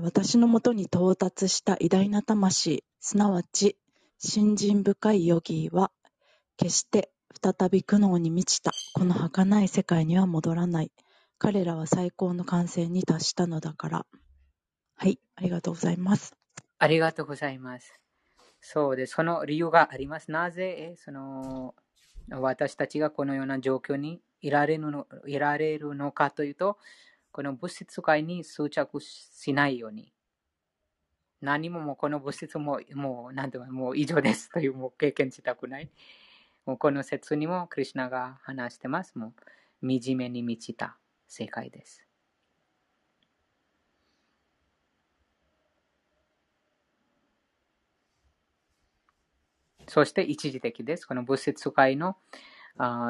[0.00, 3.76] 私のもとに到達した偉大な魂すなわち
[4.18, 5.90] 信心深いヨギーは
[6.56, 7.10] 決して
[7.42, 10.92] 再び苦悩に満ちたこの儚い世界には戻らない。
[11.38, 14.06] 彼らは最高の完成に達したのだから。
[14.94, 16.36] はいありがとうございます。
[16.78, 17.92] ありがとうございます。
[18.60, 20.30] そうですその理由があります。
[20.30, 21.74] なぜその
[22.30, 26.78] 私たちがこのような状況にいられるのいられるのかというと、
[27.32, 30.12] この物質界に執着しないように。
[31.40, 35.90] 何ももうこの物質ももう何ていうかもう以上ですというもう経験したくない。
[36.66, 39.18] もうこの説にもクリュナが話してます。
[39.18, 39.34] も
[39.82, 40.96] う惨めに満ちた
[41.26, 42.06] 世界です。
[49.88, 51.06] そして一時的です。
[51.06, 52.16] この物質界の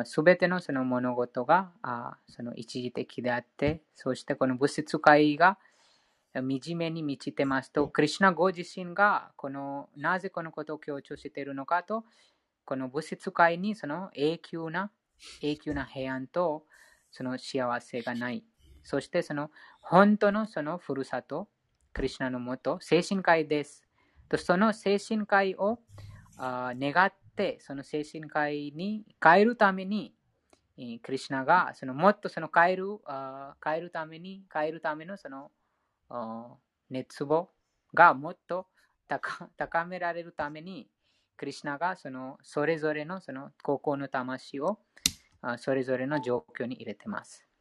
[0.04, 5.58] すべてのその物事があその一時的であって、そしてこの物質界が
[6.34, 12.04] 惨めに満ちてますと、クリュナご自身がこのなぜこのことを強調しているのかと、
[12.64, 14.90] この物質界にその永久な
[15.40, 16.64] 永久な平安と
[17.10, 18.44] その幸せがない。
[18.82, 21.48] そしてその本当のそのふるさと、
[21.92, 23.86] クリュナのもと、精神界です。
[24.28, 25.78] とその精神界を
[26.38, 30.14] あ願って、その精神科医に変えるために、
[31.02, 32.98] クリュナがそのもっとその変える
[33.64, 35.50] 変えるために、変えるためのその
[36.90, 37.50] 熱望
[37.94, 38.66] がもっと
[39.56, 40.88] 高められるために、
[41.36, 44.78] クリュナがそのそれぞれのその高校の魂を
[45.58, 47.51] それぞれの状況に入れてます。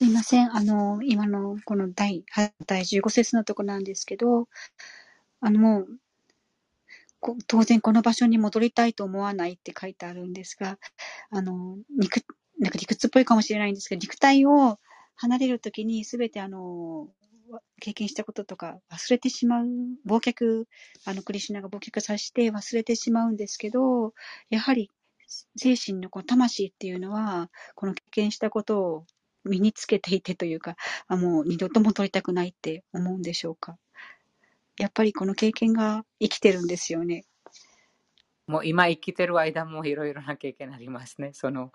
[0.00, 0.54] すいません。
[0.54, 2.22] あの、今のこの第、
[2.66, 4.46] 第15節のとこなんですけど、
[5.40, 5.88] あのもう、
[7.46, 10.78] 当然この場所に戻りたいと思わないって書いてあるんですが、
[11.30, 12.22] あの、肉、
[12.58, 14.78] なんか理屈っぽいかもしれないんですけど、肉体を
[15.16, 17.08] 離れるときにすべてあの、
[17.80, 19.66] 経験したこととか忘れてしまう、
[20.06, 20.64] 忘却、
[21.06, 24.12] あの、クリシュナが忘却させて忘れてしまうんですけど、
[24.50, 24.90] やはり
[25.56, 29.06] 精神のこう魂っていうのは、この経験したことを
[29.46, 30.76] 身につけていてというか、
[31.08, 33.78] あもう二度と戻りたくないって思うんでしょうか。
[34.78, 37.24] やっぱりこの経験が生きてるんですよね。
[38.46, 41.32] もう今生きてる間もいろいろな経験ありますね。
[41.32, 41.72] その、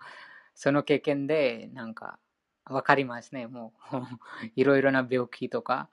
[0.54, 2.20] その経験でなんか
[2.66, 3.48] わかりますね。
[3.48, 3.98] もう
[4.56, 5.90] いろいろな病気とか、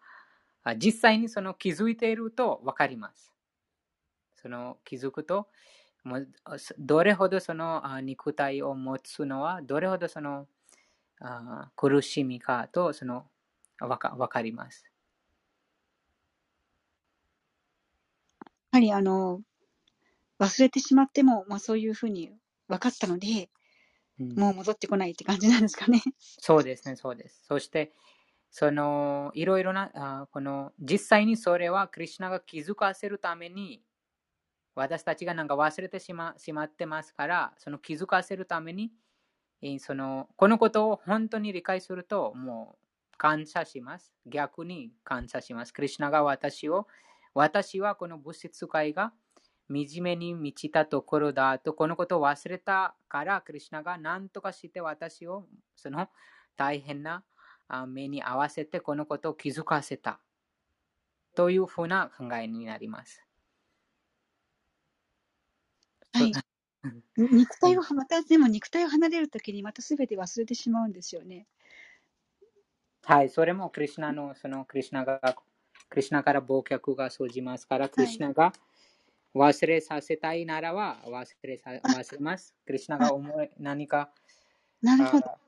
[0.76, 3.34] 実際にその気づいているとわかります。
[4.36, 5.48] その気づくと、
[6.04, 6.28] もう
[6.78, 10.46] どれほどその肉体を持つのは、どれほどその
[11.20, 13.26] あ苦しみかとその
[13.80, 14.90] わかわかります。
[18.72, 19.40] やはりあの、
[20.38, 22.30] 忘れてしまっても、まあそういうふうに
[22.68, 23.50] 分かったので、
[24.20, 26.02] うん、もう戻ってこないって感じなんですかね。
[26.20, 27.44] そうですね、そうです。
[27.46, 27.92] そして、
[28.50, 33.82] その、いろいろな、あこの、実際にそれは、クリュナが気づかせるために、
[34.74, 38.92] 私たちがなんか忘れてしましまってますから、その気づかせるために、
[39.80, 42.78] そのこのことを本当に理解すると、も
[43.14, 44.14] う感謝します。
[44.26, 45.72] 逆に感謝します。
[45.72, 46.86] クリュナが私を、
[47.34, 49.12] 私はこの物質界が
[49.68, 56.08] 惨めに満ちたところだと、このことを忘れたから、クリュナが何とかして私をその
[56.56, 57.24] 大変な
[57.88, 60.20] 目に合わせてこのことを気づかせた
[61.34, 63.24] というふうな考えになります。
[66.12, 66.38] はい。
[67.16, 71.46] 肉体を、またでも肉体を離れるときにまたすべて忘れてしまうんですよね。
[73.02, 75.36] はい、それもクリュナの、そのクリュナが、
[75.88, 78.52] クリュナから忘却が生じますから、クリュナが
[79.34, 82.54] 忘れさせたいならは忘れさ忘れます。
[82.66, 84.10] クリュナが思い何か、
[84.82, 85.38] なるほど。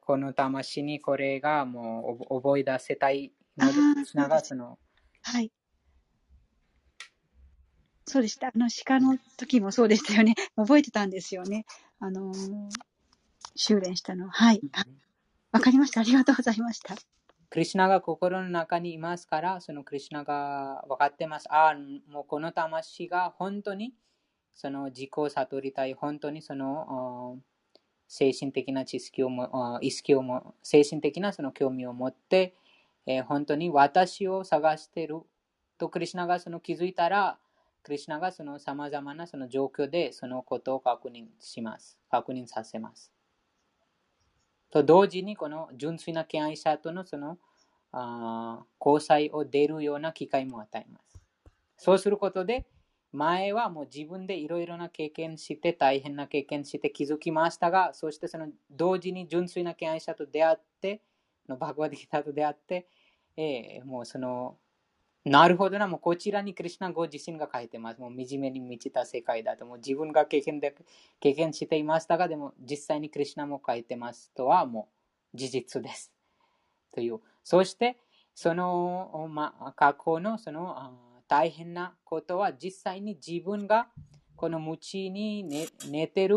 [0.00, 4.78] この魂にこれがもう覚え出せたいので、クリュナがその、
[5.22, 5.50] はい。
[8.06, 8.48] そうでした。
[8.48, 10.34] あの、鹿の時もそうでしたよね。
[10.56, 11.66] 覚えてたんですよね。
[11.98, 12.68] あのー、
[13.56, 14.28] 修練したの。
[14.28, 14.60] はい。
[15.50, 16.00] わかりました。
[16.00, 16.94] ありがとうございました。
[17.50, 21.52] クリュナが心の中にいますから、そのクリュナが分かってます。
[21.52, 21.74] ああ、
[22.08, 23.94] もうこの魂が本当に
[24.54, 27.38] その自己を悟りたい、本当にその
[28.08, 32.54] 精神的な知識をも、意識をも、精神的なその興味を持って、
[33.06, 35.20] えー、本当に私を探している
[35.78, 37.38] とクリュナがその気づいたら、
[37.86, 41.96] クリュナがその様々なその状況でそのことを確認します。
[42.10, 43.12] 確認させます。
[44.72, 47.38] と同時にこの純粋な敬愛者とのその
[47.92, 51.22] あ交際を出るような機会も与えます。
[51.76, 52.66] そうすることで、
[53.12, 61.02] 前はもう自分でいろいろな経験して、大変な経験して気づきましたが、そしてその同時に純粋な敬愛者と出会って、
[61.48, 62.88] のバグワディギターと出会って、
[63.36, 64.56] えー、もうその
[65.26, 68.00] なるほどな、もうこちらにクリュナご自身が書いてます。
[68.00, 69.66] もう惨めに満ちた世界だと。
[69.66, 70.72] もう自分が経験で
[71.18, 74.88] 経験していましたが、でも実際にクリュナも書いてますとはも
[75.34, 76.12] う事実です。
[76.92, 77.18] という。
[77.42, 77.98] そして、
[78.36, 80.96] その、まあ、過去のその
[81.26, 83.88] 大変なことは実際に自分が
[84.36, 86.36] この無知に寝寝てる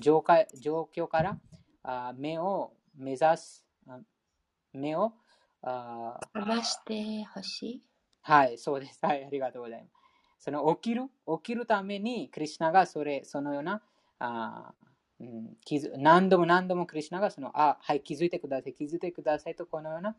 [0.00, 1.38] 状況か
[1.84, 3.64] ら目を目指す、
[4.72, 5.12] 目を
[5.62, 7.93] あ離してほしい。
[8.26, 8.98] はい、そうです。
[9.02, 10.44] はい、ありがとうございます。
[10.44, 13.82] その起きる、起きるために、クリュナがそれ、そのような、
[14.18, 14.72] あ
[15.20, 15.56] うん、
[15.98, 20.16] 何度も何度もクリュナがその、あ、はい、気づいてください、気づいてくださいと、このような、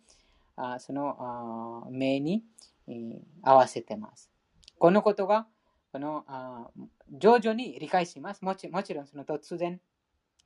[0.55, 2.43] あそのあ目に、
[2.87, 4.29] えー、合わせてます。
[4.77, 5.47] このことが、
[5.91, 6.69] このあ
[7.11, 8.45] 徐々に理解します。
[8.45, 9.81] もちもちろん、その突然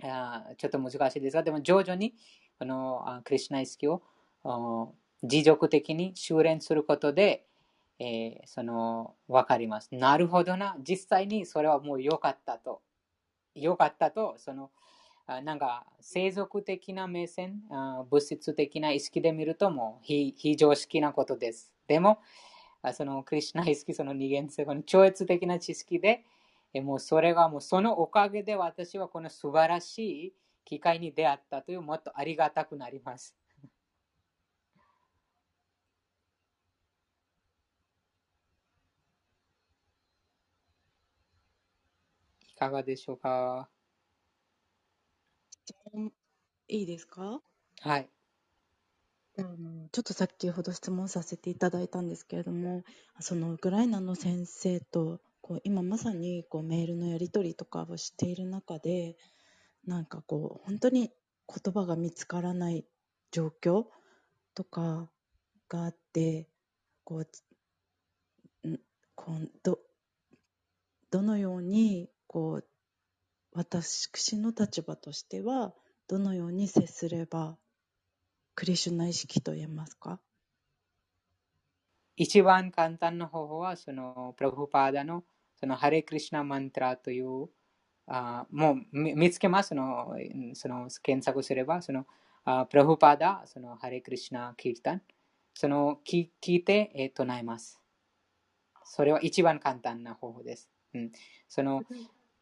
[0.04, 2.16] あ、ちょっと難しいですが、でも徐々に、
[2.58, 4.02] このあクリュナ意識を
[5.24, 7.46] 持続的に修練することで、
[8.00, 9.94] えー、その、わかります。
[9.94, 10.78] なるほどな。
[10.80, 12.82] 実際にそれはもう良かったと。
[13.56, 14.72] 良かったと、その、
[15.44, 17.62] なんか、世俗的な目線、
[18.10, 21.72] 物質的な意識で見るともう非非常識なことです。
[21.88, 22.20] でも、
[22.94, 26.24] そのクリュナ意識、その二元性、この超越的な知識で、
[26.76, 30.34] もうそれがもうそのおかげで私はこの素晴らしい
[30.66, 33.36] 機会に出会ったというもっとありがたくなります。
[42.60, 43.70] かがでしょうか？
[46.68, 47.42] いいですか？
[47.82, 48.10] はい。
[49.38, 52.84] あのちょっと先ほど質問させていただいたんですけれども、
[53.22, 59.16] そのウクライナの先生とこう今まさにこうメールのやり取りとかをしている中で、
[59.86, 61.12] なんかこう本当に
[61.48, 62.86] 言葉が見つからない
[63.32, 63.86] 状況
[64.54, 65.10] とか
[65.70, 66.50] があって、
[67.06, 67.24] こ
[68.64, 68.80] うん
[69.16, 69.80] こうど
[71.12, 72.66] どのようにこう
[73.54, 75.74] 私の立場としては
[76.08, 77.58] どのように接すれば
[78.54, 80.20] クリシュナ意識と言えますか？
[82.22, 85.24] 一番簡単な方法は、その、プラブパーダの、
[85.58, 87.48] その、ハレクリシュナマントラという、
[88.08, 89.70] あもう見つけます？
[89.70, 90.14] その、
[90.54, 92.06] その検索すれば、その、
[92.44, 95.02] あプラブパーダ、その、ハレクリシュナキータン、
[95.54, 97.80] その、聞聞いて、えー唱えます。
[98.84, 100.70] それは一番簡単な方法です。
[100.94, 101.12] うん、
[101.48, 101.84] その、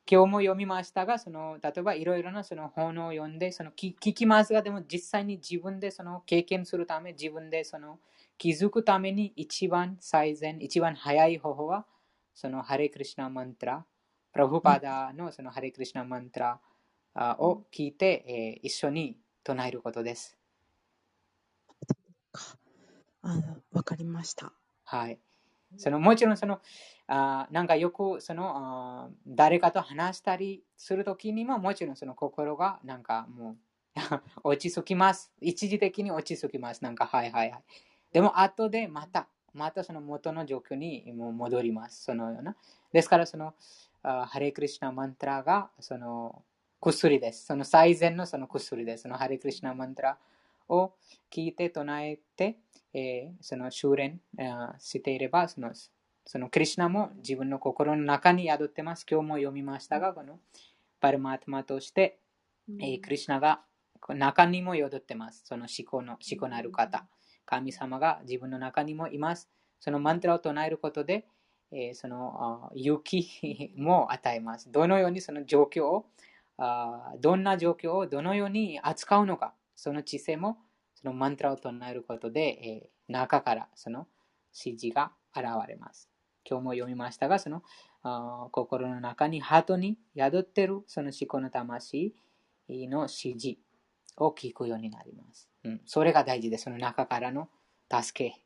[0.09, 7.99] 今日も読みましたが、その例えばいろいろなその本を読んでその聞聞きますが、でも実際に自分でその経験するため、自分でその
[8.37, 11.85] 気づくために一番最善、一番早い方法は、
[12.33, 13.85] そのハレクリシナマントラ、
[14.31, 16.59] プラブパダのそのハレクリシナマントラ
[17.13, 20.37] あを聞いて、えー一緒に唱えることです。
[23.21, 24.53] あのわかりました。
[24.83, 25.19] はい。
[25.77, 26.59] そのもちろんその、
[27.07, 33.57] あなんかよくそのあ誰かと話したりするときにももちろんその心がなんかもう
[34.43, 35.31] 落ち着きます。
[35.41, 36.83] 一時的に落ち着きます。
[36.83, 37.63] なんかはいはいはい。
[38.11, 42.03] でも後でまた、またその元の状況にもう戻ります。
[42.03, 42.55] そのような。
[42.91, 43.53] ですからその、
[44.03, 46.43] あハレクリシナマントラがその
[46.79, 47.45] 薬です。
[47.45, 49.03] その最善のその薬です。
[49.03, 50.17] そのハレクリシナマントラ
[50.69, 50.93] を
[51.31, 52.57] 聞いて唱えて、
[52.93, 54.19] えーその修練
[54.79, 55.71] していればその、
[56.25, 59.05] そのクリシナも自分の心の中に宿ってます。
[59.09, 60.39] 今日も読みましたが、この
[60.99, 62.19] パルマートマとして、
[62.79, 63.61] えークリシナが
[64.09, 65.43] 中にも宿ってます。
[65.45, 67.07] その思考の思考のある方。
[67.45, 69.49] 神様が自分の中にもいます。
[69.79, 71.25] そのマントラを唱えることで、
[71.71, 74.71] えーその勇気も与えます。
[74.71, 76.07] どのようにその状況を、
[76.57, 80.57] あーどんな状況をどのように扱うのか、その知性も
[80.95, 84.07] そのマントラを唱えることで、えー中からその
[84.53, 86.09] 指示が現れます。
[86.49, 87.63] 今日も読みましたが、その
[88.51, 92.15] 心の中に、ハートに宿ってるその思考の魂
[92.69, 93.57] の指示
[94.17, 95.49] を聞くようになります。
[95.63, 96.65] うん、それが大事です。
[96.65, 97.49] その中からの
[97.91, 98.41] 助け。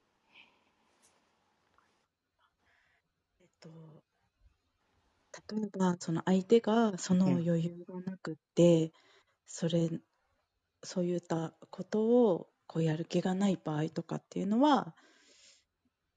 [3.40, 3.70] えっと、
[5.56, 8.92] 例えばその相手がその余裕がなくって、
[9.46, 9.90] それ
[10.84, 14.96] そういったことをこうやる気がない場合とかっていうのは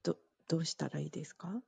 [0.02, 0.16] ど
[0.48, 1.62] どうしたらいいですか？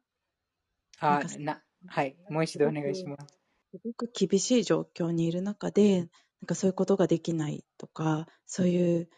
[1.00, 3.38] あなはい、もう一度お願いします。
[3.72, 6.08] すごく厳しい状況にいる中で、なん
[6.46, 9.08] かそういうことができないとか、そういう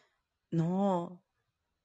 [0.53, 1.21] のを、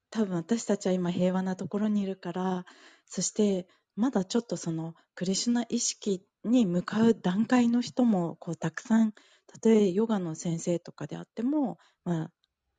[0.10, 2.66] 多分私たちは今平和なところにいるから、
[3.06, 9.14] そしてまだちょっとそのクリシュナ意識に向かう段階の人もこうたくさん、
[9.48, 12.32] たとえヨガの先生とかであっても、まあ、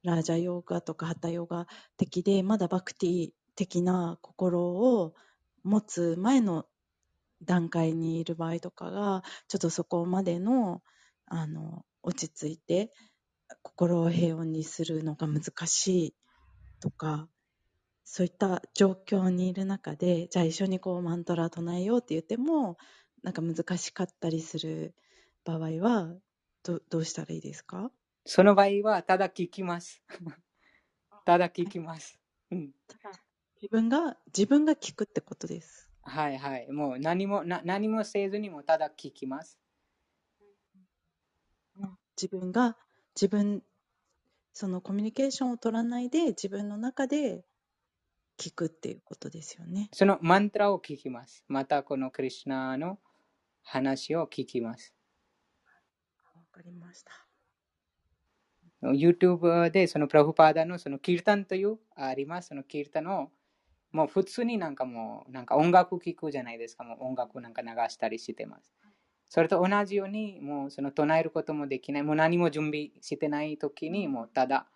[0.02, 1.66] ラージャヨガとかハタヨガ
[1.96, 5.14] 的で、まだバクティ的な心を
[5.62, 6.66] 持つ前の
[7.42, 10.82] 段階にいる場合とかが、ちょっとそこまでの、
[11.26, 12.90] あの、落ち着いて、
[13.62, 16.14] 心を平穏にするのが難しい
[16.80, 17.28] とか、
[18.04, 22.76] そういった状況にいる中で、じゃあ一緒にこうマントラ唱えようって言っても、
[23.24, 24.94] なんか難しかったりする
[25.44, 26.14] 場合は、
[26.62, 27.90] どどうしたらいいですか？
[28.26, 30.02] その場合は、ただ聞きます。
[31.24, 32.20] ただ聞きます。
[32.50, 32.72] うん。
[33.62, 35.88] 自分が、自分が聞くってことです。
[36.02, 36.70] はいはい。
[36.70, 39.58] もう何もな何もせずにもただ聞きます。
[42.20, 42.76] 自分が、
[43.16, 43.62] 自分、
[44.52, 47.46] そのコミュニケーションを取らないで、自分の中で
[48.38, 49.88] 聞くっていうことですよね。
[49.92, 51.44] そのマントラを聞きます。
[51.48, 52.98] またこのクリシュナの
[53.64, 54.94] 話を聞きます。
[56.34, 57.12] わかりました。
[58.82, 62.48] YouTube でそのプラフパーダのそのキルタンというあります。
[62.48, 63.30] そのキルタンを
[63.92, 66.84] もう普通になんかもうなんか音楽聴くじゃないですか。
[66.84, 68.72] もう音楽なんか流したりしてます。
[69.26, 72.02] それと同じようにもうその唱えることもできない。
[72.02, 74.66] もう何も準備してない時にもうただ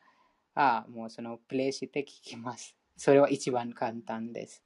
[0.55, 2.75] あもうそのプレイして聞きます。
[2.97, 4.65] それは一番簡単です。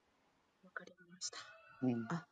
[0.64, 1.38] わかりました。
[1.82, 2.26] うん、あ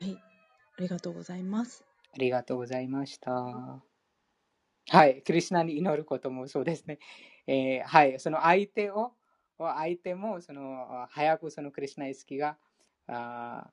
[0.00, 0.33] はい。
[0.76, 1.84] ありがとうございます。
[2.16, 3.82] りがとうございました。
[4.90, 5.22] はい。
[5.22, 6.98] クリスナに祈ることもそうですね。
[7.46, 8.20] えーはい。
[8.20, 9.12] その相手を、
[9.58, 12.58] 相手もその早くそのクリスナ意識が
[13.06, 13.70] あ。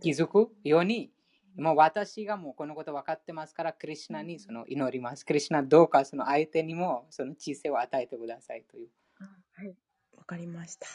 [0.00, 1.12] 気づくように、
[1.56, 5.24] もう私がもうこのこと分かってますから、クリスナにその祈ります。
[5.24, 8.88] クリスナどうかその相手にもその知性を与えてくださいという。
[9.20, 9.76] あはい。
[10.16, 10.86] わかりました。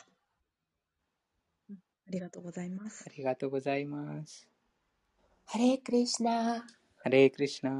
[1.70, 1.76] うん
[2.08, 3.14] ありがとうございますあ。
[3.16, 4.50] りがとうございます。
[5.52, 6.64] ハレークリシナ。
[7.04, 7.72] ハレークリシナ。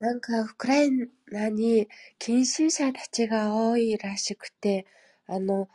[0.00, 0.90] なんか、ウクライ
[1.30, 1.88] ナに
[2.18, 4.84] 近親者たちが多いらしくて、
[5.28, 5.68] あの、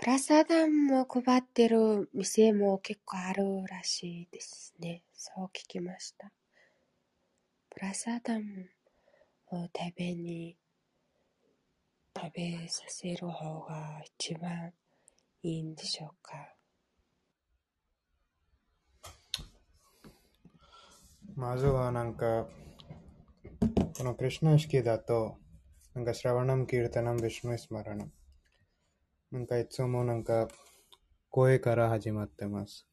[0.00, 5.02] プラサダンも配ってる店も結構あるらしいですね。
[5.12, 6.32] そう聞きました。
[7.68, 8.70] プラサダン
[9.50, 10.56] を食べに、
[12.16, 14.72] 食べさせる方が一番
[15.42, 16.51] いいんでしょうか。
[21.42, 22.46] まずはなんか、
[23.98, 25.38] このクリシナ式だと、
[25.92, 28.12] なんか、シラワナム、キルタナム、ビシュヌイスマラナム。
[29.32, 30.46] なんか、いつもなんか、
[31.30, 32.86] 声から始まってます。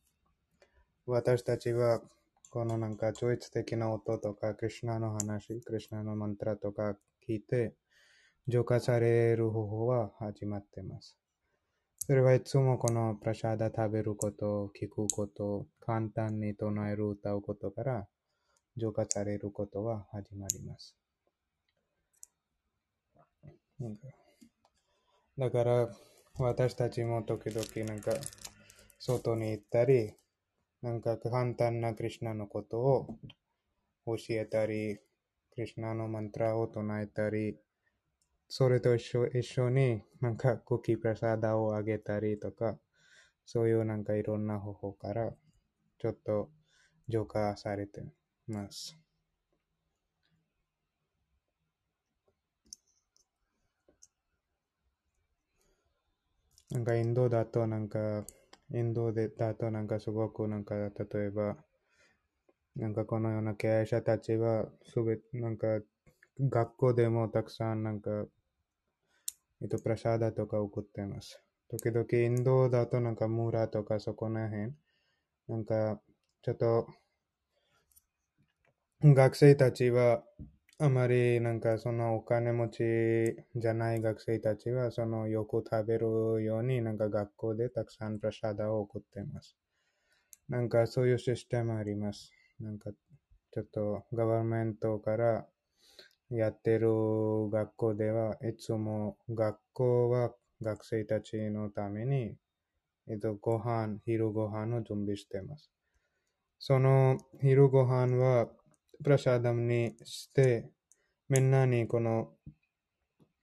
[1.05, 2.01] 私たちは、
[2.49, 6.97] このなんか、超越的な音とか、クリシナの話、クリシナのマントラとか
[7.29, 7.75] 聞いて、
[8.47, 11.19] 浄化される方法は始まってます。
[11.99, 18.07] それはいつもこのプラシャダ食べること、聞くこと、簡単に唱える歌うことから、
[18.79, 20.95] 浄化されることは始まります。
[23.79, 24.07] なんか
[25.39, 25.89] だから、
[26.37, 28.11] 私たちも時々なんか、
[28.99, 30.13] 外に行ったり、
[30.81, 33.07] なんか簡単なクリシナのことを
[34.05, 34.97] 教えたり、
[35.53, 37.57] クリシナのマントラを唱えたり、
[38.49, 42.77] それと一緒一緒になんかクッキープラサダをあげたりとか、
[43.45, 45.31] そういうなんかいろんな方法から
[45.99, 46.49] ちょっと
[47.07, 48.11] 浄化されてま
[48.71, 48.97] す。
[56.71, 58.25] なんかインドだとなんか、
[58.71, 61.57] インドでだとなんかすごくなんか例えば、
[62.75, 65.67] なんかこのような経営者たちはすべなんか
[66.39, 68.25] 学校でもたくさんなんか、
[69.61, 71.41] えっと、プラシャーダとか送ってます。
[71.69, 74.71] 時々インドだとなんかムーラとかそこら辺、
[75.47, 75.99] なんか
[76.43, 76.87] ちょっと
[79.01, 80.25] 学生たちは
[80.77, 82.81] あまりなんかそのお金持ち
[83.55, 89.55] じゃない学生たちはそのよく食べるようになんか学校でたくさんプラシャダを送ってます。
[90.49, 92.33] なんかそういうシステムあります。
[92.59, 92.91] なんか
[93.53, 95.45] ちょっとガバメントから
[96.29, 96.89] やってる
[97.49, 102.35] 学校ではいつも学校は学生たちのために、
[103.07, 105.71] えっと、ご飯、昼ご飯を準備してます。
[106.59, 108.49] その昼ご飯は
[109.01, 110.69] プラシャダムにして、
[111.29, 112.33] みんなにこの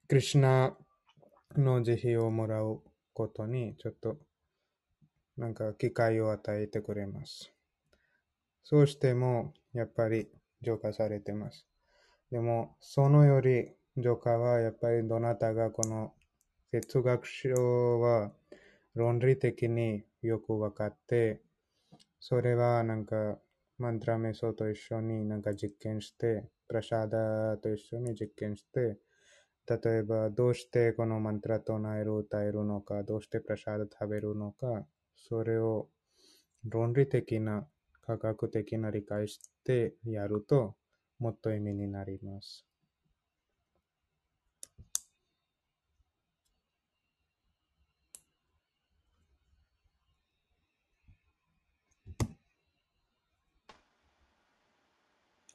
[0.06, 0.76] クリシナ
[1.56, 2.82] の慈悲をもらう
[3.14, 4.18] ことにちょっと
[5.38, 7.50] なんか機会を与えてくれます。
[8.64, 10.28] そうしてもやっぱり
[10.60, 11.66] 浄化されてます。
[12.30, 16.12] でもそのより浄化はやっぱりどなたがこの
[16.70, 18.30] 哲学書は
[18.94, 21.40] 論理的によく分かって、
[22.20, 23.38] それはなんか
[23.78, 28.98] マントラメソと一緒になんか実験して、プラシャーダと一緒に実験して、
[29.68, 34.86] 例えばどうしてこのマントラ唱える、歌えるのか、どうしてプラシャーダ食べるのか、
[35.16, 35.88] それを
[36.64, 37.66] 論理的な、
[38.00, 40.76] 科学的な理解してやると、
[41.18, 42.66] もっと意味になります。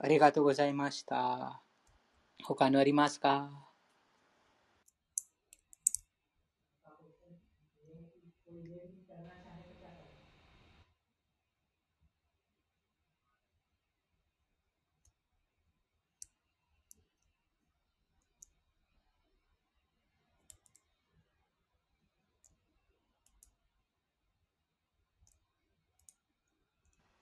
[0.04, 1.62] ありがとうございました。
[2.44, 3.71] 他のありますか？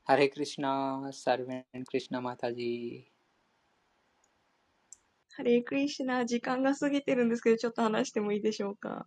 [0.09, 3.11] ハレクリシナ、サルベンクリシナマタジ
[5.35, 9.05] ハレークリシナ、時間が過ぎてるんですけど、ちょっと話してもいいでしょうか。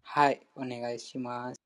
[0.00, 1.60] はい、お願いします。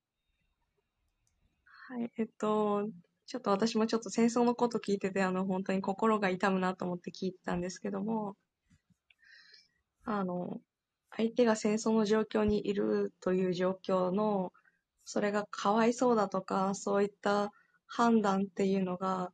[1.65, 2.89] はい、えっと、
[3.27, 8.35] ちょっと私もちょっと戦争のこと聞いてて、あの、本当に心が痛むなと思って聞いてたんですけども、
[10.07, 10.61] あの、
[11.17, 14.53] 相手が戦争の状況にいるという状況の、
[15.05, 17.53] それがかわいそうだとか、そういった
[17.97, 19.33] 判断っていうのが、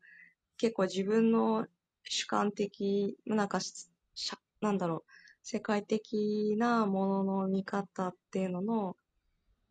[0.59, 1.66] 結構自分の
[2.05, 5.03] 主観的、なんかし、しゃなんだろう、
[5.43, 8.97] 世界的なものの見方っていうのの、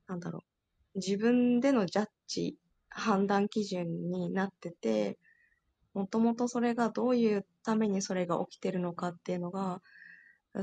[0.08, 0.40] なんだろ
[0.96, 2.58] う、自分でのジャッジ、
[2.90, 5.20] 判断基準になってて、
[5.94, 9.84] もともとそれがどういうためにそれが起きてるのかっていうのが、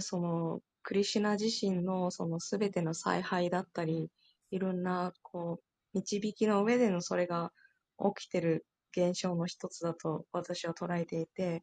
[0.01, 4.11] そのクリシュナ自身のその全ての采配だったり、
[4.51, 7.53] いろんな、こう、導きの上でのそれが
[7.99, 8.67] 起きてる
[8.97, 11.63] 現象の一つだと私は捉えていて、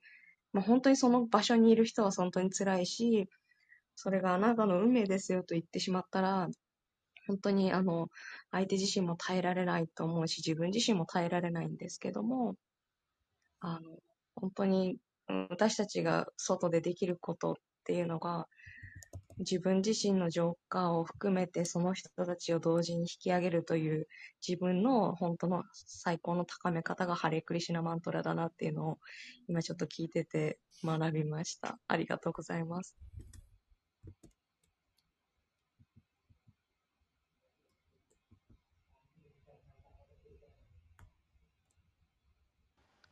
[0.53, 3.27] まあ、本当にその場所にいる人は本当に辛いし、
[3.95, 6.47] それがあなたの運命ですよと言ってしまったら、
[7.27, 8.09] 本当にあの、
[8.51, 12.55] 相手自身も耐えられないと思うし、自分自身も耐えられないんですけども、
[13.59, 13.97] あの、
[14.35, 14.97] 本当に
[15.49, 17.55] 私たちが外でできることっ
[17.85, 18.47] ていうのが、
[19.39, 24.07] 自分自身の浄化を含めてその人たちを同時に引き上げるという
[24.47, 28.97] 自分の本当の最高の高め方がハレクリシナマントラだなっていうのを
[29.47, 31.77] 今ちょっと聞いてて学びました。
[31.87, 32.95] ありがとうございます。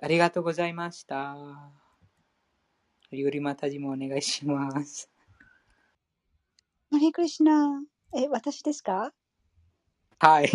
[0.03, 1.37] ありがとうございました。
[3.11, 5.10] ゆりまたじもお願いします。
[6.91, 7.81] マリークリシナ。
[8.13, 9.13] え、私ですか？
[10.19, 10.51] はい。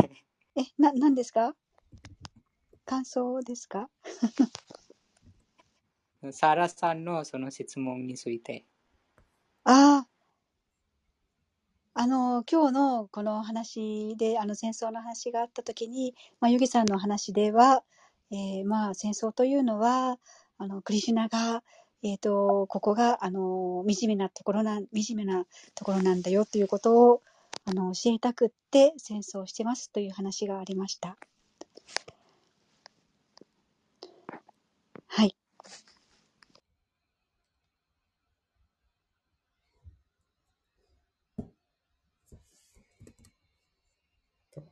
[0.54, 1.54] え、な、何ですか？
[2.84, 3.88] 感想ですか？
[6.32, 8.66] サラさんのその質問について。
[9.64, 10.08] ああ、
[11.94, 17.82] あの、今日のこの話で、あの戦争の話があったときに、まあ、ヨギさんの話では、
[18.30, 20.18] えー、まあ、戦争というのは、
[20.58, 21.62] あの、クリシュナが、
[22.02, 27.22] えっ、ー、と、ここが、あの、惨めなところな、惨めなところなんだよということを、
[27.64, 31.16] あの、教えたくって戦争してますという話がありました。
[35.06, 35.34] はい。